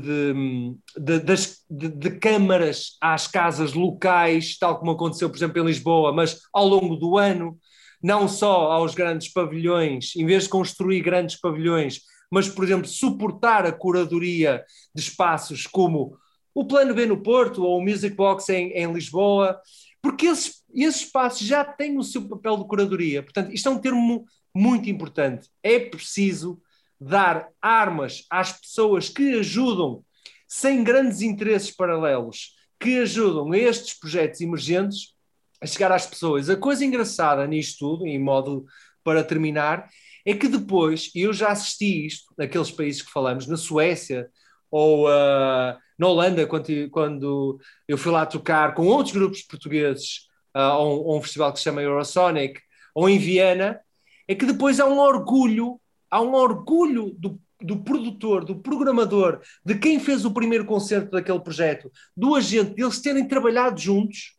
de, 0.98 1.18
das, 1.20 1.64
de, 1.70 2.10
câmaras 2.18 2.96
às 3.00 3.26
casas 3.26 3.74
locais, 3.74 4.58
tal 4.58 4.78
como 4.78 4.90
aconteceu, 4.90 5.30
por 5.30 5.36
exemplo, 5.36 5.62
em 5.62 5.66
Lisboa, 5.66 6.12
mas 6.12 6.40
ao 6.52 6.66
longo 6.66 6.96
do 6.96 7.16
ano, 7.16 7.56
não 8.02 8.28
só 8.28 8.72
aos 8.72 8.94
grandes 8.94 9.32
pavilhões, 9.32 10.16
em 10.16 10.26
vez 10.26 10.44
de 10.44 10.48
construir 10.48 11.00
grandes 11.00 11.38
pavilhões, 11.38 12.00
mas, 12.30 12.48
por 12.48 12.64
exemplo, 12.64 12.86
suportar 12.86 13.66
a 13.66 13.72
curadoria 13.72 14.64
de 14.94 15.02
espaços 15.02 15.66
como 15.66 16.16
o 16.54 16.64
Plano 16.64 16.94
B 16.94 17.06
no 17.06 17.22
Porto 17.22 17.62
ou 17.62 17.78
o 17.78 17.82
Music 17.82 18.14
Box 18.14 18.48
em, 18.48 18.72
em 18.72 18.92
Lisboa, 18.92 19.60
porque 20.02 20.26
esses, 20.26 20.62
esses 20.74 21.02
espaços 21.02 21.46
já 21.46 21.64
têm 21.64 21.98
o 21.98 22.02
seu 22.02 22.28
papel 22.28 22.56
de 22.58 22.66
curadoria. 22.66 23.22
Portanto, 23.22 23.52
isto 23.52 23.68
é 23.68 23.72
um 23.72 23.78
termo 23.78 24.24
muito 24.54 24.88
importante. 24.88 25.48
É 25.62 25.78
preciso 25.78 26.60
dar 27.00 27.48
armas 27.60 28.24
às 28.28 28.52
pessoas 28.52 29.08
que 29.08 29.38
ajudam, 29.38 30.04
sem 30.46 30.82
grandes 30.82 31.22
interesses 31.22 31.70
paralelos, 31.70 32.54
que 32.78 32.98
ajudam 32.98 33.54
estes 33.54 33.98
projetos 33.98 34.40
emergentes 34.40 35.14
a 35.62 35.66
chegar 35.66 35.92
às 35.92 36.06
pessoas. 36.06 36.50
A 36.50 36.56
coisa 36.56 36.84
engraçada 36.84 37.46
nisto 37.46 37.78
tudo, 37.78 38.06
em 38.06 38.18
modo 38.18 38.64
para 39.04 39.22
terminar, 39.22 39.88
é 40.26 40.34
que 40.34 40.48
depois, 40.48 41.10
eu 41.14 41.32
já 41.32 41.48
assisti 41.48 42.06
isto 42.06 42.34
naqueles 42.36 42.70
países 42.70 43.02
que 43.02 43.10
falamos, 43.10 43.46
na 43.46 43.56
Suécia 43.56 44.28
ou 44.70 45.08
uh, 45.08 45.76
na 46.00 46.06
Holanda, 46.06 46.46
quando, 46.46 46.90
quando, 46.90 47.60
eu 47.86 47.98
fui 47.98 48.10
lá 48.10 48.24
tocar 48.24 48.74
com 48.74 48.86
outros 48.86 49.14
grupos 49.14 49.42
portugueses 49.42 50.28
uh, 50.56 50.58
a, 50.58 50.82
um, 50.82 51.10
a 51.10 51.16
um 51.18 51.20
festival 51.20 51.52
que 51.52 51.58
se 51.58 51.64
chama 51.64 51.82
Eurosonic, 51.82 52.58
ou 52.94 53.06
em 53.06 53.18
Viena, 53.18 53.78
é 54.26 54.34
que 54.34 54.46
depois 54.46 54.80
há 54.80 54.86
um 54.86 54.98
orgulho 54.98 55.78
há 56.10 56.22
um 56.22 56.32
orgulho 56.32 57.14
do, 57.18 57.38
do 57.60 57.84
produtor, 57.84 58.46
do 58.46 58.56
programador, 58.56 59.42
de 59.62 59.78
quem 59.78 60.00
fez 60.00 60.24
o 60.24 60.32
primeiro 60.32 60.64
concerto 60.64 61.10
daquele 61.10 61.38
projeto, 61.38 61.92
do 62.16 62.34
agente, 62.34 62.74
deles 62.74 63.00
terem 63.00 63.28
trabalhado 63.28 63.78
juntos 63.78 64.34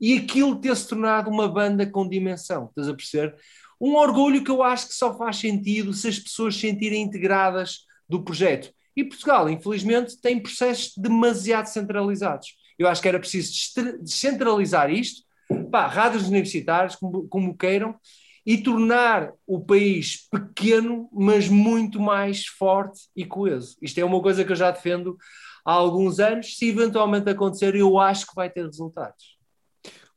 e 0.00 0.14
aquilo 0.16 0.56
ter 0.56 0.74
se 0.74 0.88
tornado 0.88 1.30
uma 1.30 1.46
banda 1.46 1.86
com 1.86 2.08
dimensão. 2.08 2.68
Estás 2.70 2.88
a 2.88 2.94
perceber? 2.94 3.36
Um 3.78 3.96
orgulho 3.96 4.42
que 4.42 4.50
eu 4.50 4.62
acho 4.62 4.88
que 4.88 4.94
só 4.94 5.16
faz 5.16 5.36
sentido 5.36 5.92
se 5.92 6.08
as 6.08 6.18
pessoas 6.18 6.54
se 6.54 6.62
sentirem 6.62 7.02
integradas 7.02 7.80
do 8.08 8.24
projeto. 8.24 8.72
E 8.96 9.04
Portugal, 9.04 9.48
infelizmente, 9.48 10.20
tem 10.20 10.40
processos 10.40 10.92
demasiado 10.96 11.66
centralizados. 11.66 12.56
Eu 12.78 12.88
acho 12.88 13.00
que 13.00 13.08
era 13.08 13.18
preciso 13.18 13.52
descentralizar 14.00 14.90
isto, 14.90 15.22
pá, 15.70 15.86
rádios 15.86 16.28
universitárias, 16.28 16.96
como, 16.96 17.28
como 17.28 17.56
queiram, 17.56 17.94
e 18.44 18.58
tornar 18.58 19.32
o 19.46 19.60
país 19.60 20.28
pequeno, 20.28 21.08
mas 21.12 21.48
muito 21.48 22.00
mais 22.00 22.46
forte 22.46 23.02
e 23.14 23.24
coeso. 23.24 23.76
Isto 23.80 23.98
é 23.98 24.04
uma 24.04 24.20
coisa 24.20 24.44
que 24.44 24.50
eu 24.50 24.56
já 24.56 24.70
defendo 24.70 25.16
há 25.64 25.72
alguns 25.72 26.18
anos. 26.18 26.56
Se 26.56 26.68
eventualmente 26.68 27.30
acontecer, 27.30 27.74
eu 27.76 27.98
acho 27.98 28.26
que 28.26 28.34
vai 28.34 28.50
ter 28.50 28.64
resultados. 28.64 29.36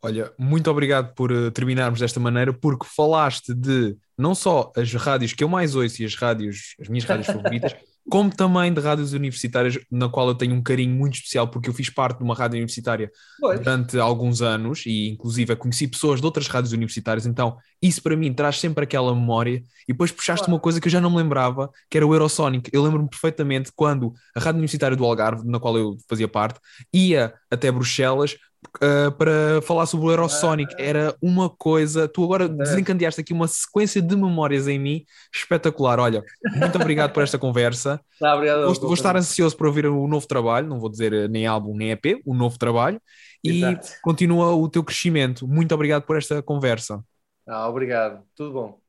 Olha, 0.02 0.32
muito 0.38 0.70
obrigado 0.70 1.14
por 1.16 1.32
uh, 1.32 1.50
terminarmos 1.52 2.00
desta 2.00 2.20
maneira, 2.20 2.54
porque 2.54 2.86
falaste 2.86 3.54
de 3.54 3.98
não 4.18 4.36
só 4.36 4.72
as 4.76 4.94
rádios 4.94 5.34
que 5.34 5.44
eu 5.44 5.50
mais 5.50 5.76
ouço 5.76 6.02
e 6.02 6.06
as 6.06 6.16
rádios, 6.16 6.76
as 6.80 6.88
minhas 6.88 7.06
rádios 7.06 7.28
favoritas, 7.28 7.76
como 8.10 8.30
também 8.30 8.72
de 8.74 8.80
rádios 8.80 9.14
universitárias, 9.14 9.80
na 9.92 10.08
qual 10.08 10.28
eu 10.28 10.36
tenho 10.36 10.54
um 10.54 10.62
carinho 10.62 10.96
muito 10.96 11.16
especial, 11.16 11.48
porque 11.48 11.70
eu 11.70 11.74
fiz 11.74 11.90
parte 11.90 12.20
de 12.20 12.24
uma 12.24 12.36
rádio 12.36 12.58
universitária 12.58 13.12
pois. 13.40 13.60
durante 13.60 13.98
alguns 13.98 14.42
anos 14.42 14.84
e, 14.86 15.10
inclusive, 15.10 15.56
conheci 15.56 15.88
pessoas 15.88 16.20
de 16.20 16.26
outras 16.26 16.48
rádios 16.48 16.72
universitárias. 16.72 17.26
Então, 17.26 17.58
isso 17.82 18.02
para 18.02 18.16
mim 18.16 18.34
traz 18.34 18.60
sempre 18.60 18.84
aquela 18.84 19.14
memória. 19.14 19.64
E 19.88 19.94
depois 19.94 20.12
puxaste 20.12 20.48
uma 20.48 20.60
coisa 20.60 20.80
que 20.80 20.88
eu 20.88 20.92
já 20.92 21.02
não 21.02 21.10
me 21.10 21.18
lembrava, 21.18 21.70
que 21.90 21.98
era 21.98 22.06
o 22.06 22.14
Eurosonic. 22.14 22.70
Eu 22.72 22.84
lembro-me 22.84 23.10
perfeitamente 23.10 23.72
quando 23.76 24.14
a 24.36 24.40
rádio 24.40 24.58
universitária 24.58 24.96
do 24.96 25.04
Algarve, 25.04 25.48
na 25.48 25.60
qual 25.60 25.78
eu 25.78 25.98
fazia 26.08 26.28
parte, 26.28 26.60
ia 26.94 27.34
até 27.50 27.72
Bruxelas 27.72 28.36
uh, 28.78 29.12
para 29.12 29.62
falar 29.62 29.86
sobre 29.86 30.08
o 30.08 30.12
Eurosonic. 30.12 30.74
Ah. 30.74 30.82
Era 30.82 31.16
uma 31.22 31.50
coisa. 31.50 32.08
Tu 32.08 32.24
agora 32.24 32.48
desencandeaste 32.48 33.22
aqui 33.22 33.34
uma 33.34 33.48
sequência 33.48 34.02
de 34.02 34.16
memórias 34.16 34.68
em 34.68 34.80
mim 34.80 35.06
espetacular. 35.34 36.00
Olha, 36.00 36.24
muito 36.56 36.76
obrigado 36.76 37.12
por 37.12 37.24
esta 37.24 37.38
conversa. 37.38 38.00
Tá, 38.18 38.34
obrigado, 38.34 38.64
vou, 38.64 38.74
vou 38.76 38.94
estar 38.94 39.18
ansioso 39.18 39.58
para 39.58 39.68
ouvir 39.68 39.86
o 39.88 40.08
novo 40.08 40.26
trabalho, 40.26 40.70
não 40.70 40.80
vou 40.80 40.90
dizer 40.90 41.12
eh, 41.12 41.28
nem 41.28 41.46
álbum 41.46 41.76
nem 41.76 41.92
EP, 41.92 42.22
o 42.26 42.34
novo 42.34 42.58
trabalho. 42.58 42.98
E 43.44 43.58
Exato. 43.58 43.90
continua 44.02 44.56
o 44.56 44.70
teu 44.70 44.82
crescimento. 44.86 45.46
Muito 45.46 45.76
obrigado 45.76 46.04
por 46.04 46.18
esta 46.18 46.42
conversa. 46.42 47.04
Ah, 47.46 47.68
obrigado. 47.68 48.24
Tudo 48.34 48.54
bom. 48.54 48.80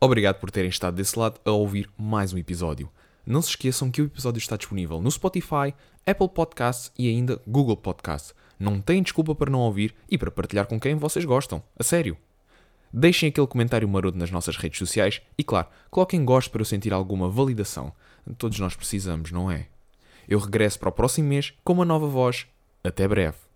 Obrigado 0.00 0.38
por 0.38 0.52
terem 0.52 0.70
estado 0.70 0.94
desse 0.94 1.18
lado 1.18 1.40
a 1.44 1.50
ouvir 1.50 1.90
mais 1.98 2.32
um 2.32 2.38
episódio. 2.38 2.88
Não 3.26 3.42
se 3.42 3.50
esqueçam 3.50 3.90
que 3.90 4.02
o 4.02 4.06
episódio 4.06 4.38
está 4.38 4.56
disponível 4.56 5.00
no 5.00 5.10
Spotify, 5.10 5.74
Apple 6.06 6.28
Podcasts 6.28 6.92
e 6.98 7.08
ainda 7.08 7.40
Google 7.46 7.76
Podcasts. 7.76 8.34
Não 8.58 8.80
têm 8.80 9.02
desculpa 9.02 9.34
para 9.34 9.50
não 9.50 9.60
ouvir 9.60 9.94
e 10.08 10.18
para 10.18 10.30
partilhar 10.30 10.66
com 10.66 10.78
quem 10.78 10.94
vocês 10.94 11.24
gostam. 11.24 11.62
A 11.78 11.82
sério. 11.82 12.16
Deixem 12.92 13.28
aquele 13.28 13.46
comentário 13.46 13.88
maroto 13.88 14.18
nas 14.18 14.30
nossas 14.30 14.56
redes 14.56 14.78
sociais 14.78 15.22
e, 15.38 15.44
claro, 15.44 15.68
coloquem 15.90 16.24
gosto 16.24 16.50
para 16.50 16.60
eu 16.60 16.66
sentir 16.66 16.92
alguma 16.92 17.28
validação. 17.28 17.92
Todos 18.36 18.58
nós 18.58 18.74
precisamos, 18.74 19.30
não 19.30 19.50
é? 19.50 19.68
Eu 20.28 20.38
regresso 20.38 20.78
para 20.78 20.88
o 20.88 20.92
próximo 20.92 21.28
mês 21.28 21.52
com 21.64 21.72
uma 21.72 21.84
nova 21.84 22.06
voz. 22.06 22.46
Até 22.82 23.06
breve. 23.06 23.49